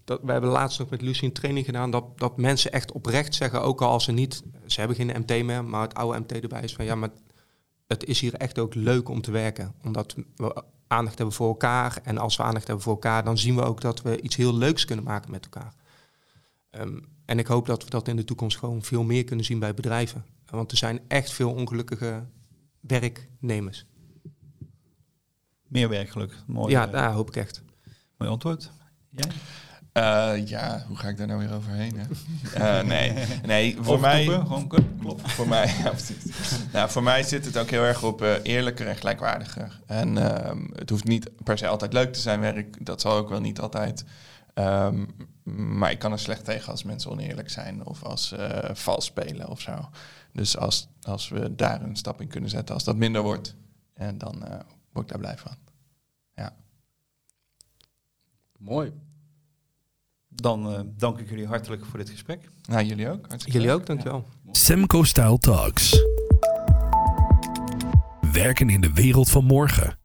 dat 0.03 0.19
we 0.23 0.31
hebben 0.31 0.49
laatst 0.49 0.79
nog 0.79 0.89
met 0.89 1.01
Lucie 1.01 1.27
een 1.27 1.33
training 1.33 1.65
gedaan... 1.65 1.91
Dat, 1.91 2.19
dat 2.19 2.37
mensen 2.37 2.71
echt 2.71 2.91
oprecht 2.91 3.35
zeggen, 3.35 3.61
ook 3.61 3.81
al 3.81 3.89
als 3.89 4.03
ze 4.03 4.11
niet... 4.11 4.43
Ze 4.65 4.79
hebben 4.79 4.97
geen 4.97 5.19
MT 5.19 5.43
meer, 5.43 5.65
maar 5.65 5.81
het 5.81 5.93
oude 5.93 6.19
MT 6.19 6.31
erbij 6.31 6.61
is 6.61 6.73
van... 6.73 6.85
Ja, 6.85 6.95
maar 6.95 7.09
het 7.87 8.05
is 8.05 8.19
hier 8.19 8.33
echt 8.33 8.59
ook 8.59 8.75
leuk 8.75 9.09
om 9.09 9.21
te 9.21 9.31
werken. 9.31 9.75
Omdat 9.83 10.15
we 10.35 10.63
aandacht 10.87 11.17
hebben 11.17 11.35
voor 11.35 11.47
elkaar. 11.47 11.99
En 12.03 12.17
als 12.17 12.35
we 12.35 12.43
aandacht 12.43 12.67
hebben 12.67 12.83
voor 12.83 12.93
elkaar... 12.93 13.23
dan 13.23 13.37
zien 13.37 13.55
we 13.55 13.61
ook 13.61 13.81
dat 13.81 14.01
we 14.01 14.21
iets 14.21 14.35
heel 14.35 14.53
leuks 14.53 14.85
kunnen 14.85 15.05
maken 15.05 15.31
met 15.31 15.43
elkaar. 15.43 15.73
Ehm, 16.69 16.99
en 17.25 17.39
ik 17.39 17.47
hoop 17.47 17.65
dat 17.65 17.83
we 17.83 17.89
dat 17.89 18.07
in 18.07 18.15
de 18.15 18.23
toekomst 18.23 18.57
gewoon 18.57 18.83
veel 18.83 19.03
meer 19.03 19.23
kunnen 19.23 19.45
zien 19.45 19.59
bij 19.59 19.73
bedrijven. 19.73 20.25
Want 20.45 20.71
er 20.71 20.77
zijn 20.77 20.99
echt 21.07 21.31
veel 21.31 21.51
ongelukkige 21.51 22.23
werknemers. 22.87 23.85
Meer 25.67 25.89
werkgeluk. 25.89 26.33
Mooi, 26.47 26.71
ja, 26.71 26.85
eh, 26.85 26.91
daar 26.91 27.11
hoop 27.11 27.27
ik 27.27 27.35
echt. 27.35 27.63
mooi 28.17 28.31
antwoord. 28.31 28.71
Jij? 29.09 29.31
Eh, 29.91 30.47
ja, 30.47 30.85
hoe 30.87 30.97
ga 30.97 31.07
ik 31.07 31.17
daar 31.17 31.27
nou 31.27 31.39
weer 31.39 31.53
overheen? 31.53 31.97
Hè? 31.97 32.05
Eh, 32.79 32.85
nee, 32.87 33.13
nee, 33.45 33.77
voor 33.79 33.99
mij... 33.99 34.21
Overkloppen, 34.21 34.47
Gewoon 34.47 34.67
klop, 34.67 34.85
klop. 34.99 35.29
Voor 35.29 35.47
mij, 35.47 35.67
ja, 35.83 35.89
precies. 35.89 36.23
nou, 36.73 36.89
voor 36.89 37.03
mij 37.03 37.23
zit 37.23 37.45
het 37.45 37.57
ook 37.57 37.69
heel 37.69 37.83
erg 37.83 38.03
op 38.03 38.21
eerlijker 38.43 38.87
en 38.87 38.95
gelijkwaardiger. 38.95 39.79
En 39.85 40.17
ehm, 40.17 40.61
het 40.73 40.89
hoeft 40.89 41.03
niet 41.03 41.29
per 41.43 41.57
se 41.57 41.67
altijd 41.67 41.93
leuk 41.93 42.13
te 42.13 42.19
zijn 42.19 42.39
werk. 42.39 42.85
Dat 42.85 43.01
zal 43.01 43.15
ook 43.15 43.29
wel 43.29 43.41
niet 43.41 43.59
altijd. 43.59 44.05
Ehm, 44.53 45.05
maar 45.77 45.91
ik 45.91 45.99
kan 45.99 46.11
er 46.11 46.19
slecht 46.19 46.45
tegen 46.45 46.71
als 46.71 46.83
mensen 46.83 47.11
oneerlijk 47.11 47.49
zijn 47.49 47.85
of 47.85 48.03
als 48.03 48.27
ze 48.27 48.69
vals 48.73 49.05
spelen 49.05 49.49
of 49.49 49.61
zo. 49.61 49.89
Dus 50.33 50.57
als, 50.57 50.87
als 51.01 51.29
we 51.29 51.55
daar 51.55 51.81
een 51.81 51.95
stap 51.95 52.21
in 52.21 52.27
kunnen 52.27 52.49
zetten, 52.49 52.73
als 52.75 52.83
dat 52.83 52.95
minder 52.95 53.21
wordt, 53.21 53.55
en 53.93 54.17
dan 54.17 54.45
eh, 54.45 54.59
word 54.91 55.05
ik 55.05 55.11
daar 55.11 55.19
blij 55.19 55.37
van. 55.37 55.55
Ja. 56.35 56.55
Mooi. 58.57 58.93
Dan 60.27 60.73
eh, 60.73 60.81
dank 60.97 61.19
ik 61.19 61.29
jullie 61.29 61.47
hartelijk 61.47 61.85
voor 61.85 61.99
dit 61.99 62.09
gesprek. 62.09 62.49
Nou, 62.69 62.83
jullie 62.85 63.09
ook. 63.09 63.27
Hartstikke 63.27 63.51
Jullie 63.51 63.67
leuk. 63.67 63.79
ook, 63.79 63.85
dankjewel. 63.85 64.25
Semco 64.51 65.03
Style 65.03 65.37
Talks. 65.37 65.99
Werken 68.31 68.69
in 68.69 68.81
de 68.81 68.93
wereld 68.93 69.29
van 69.29 69.45
morgen. 69.45 69.97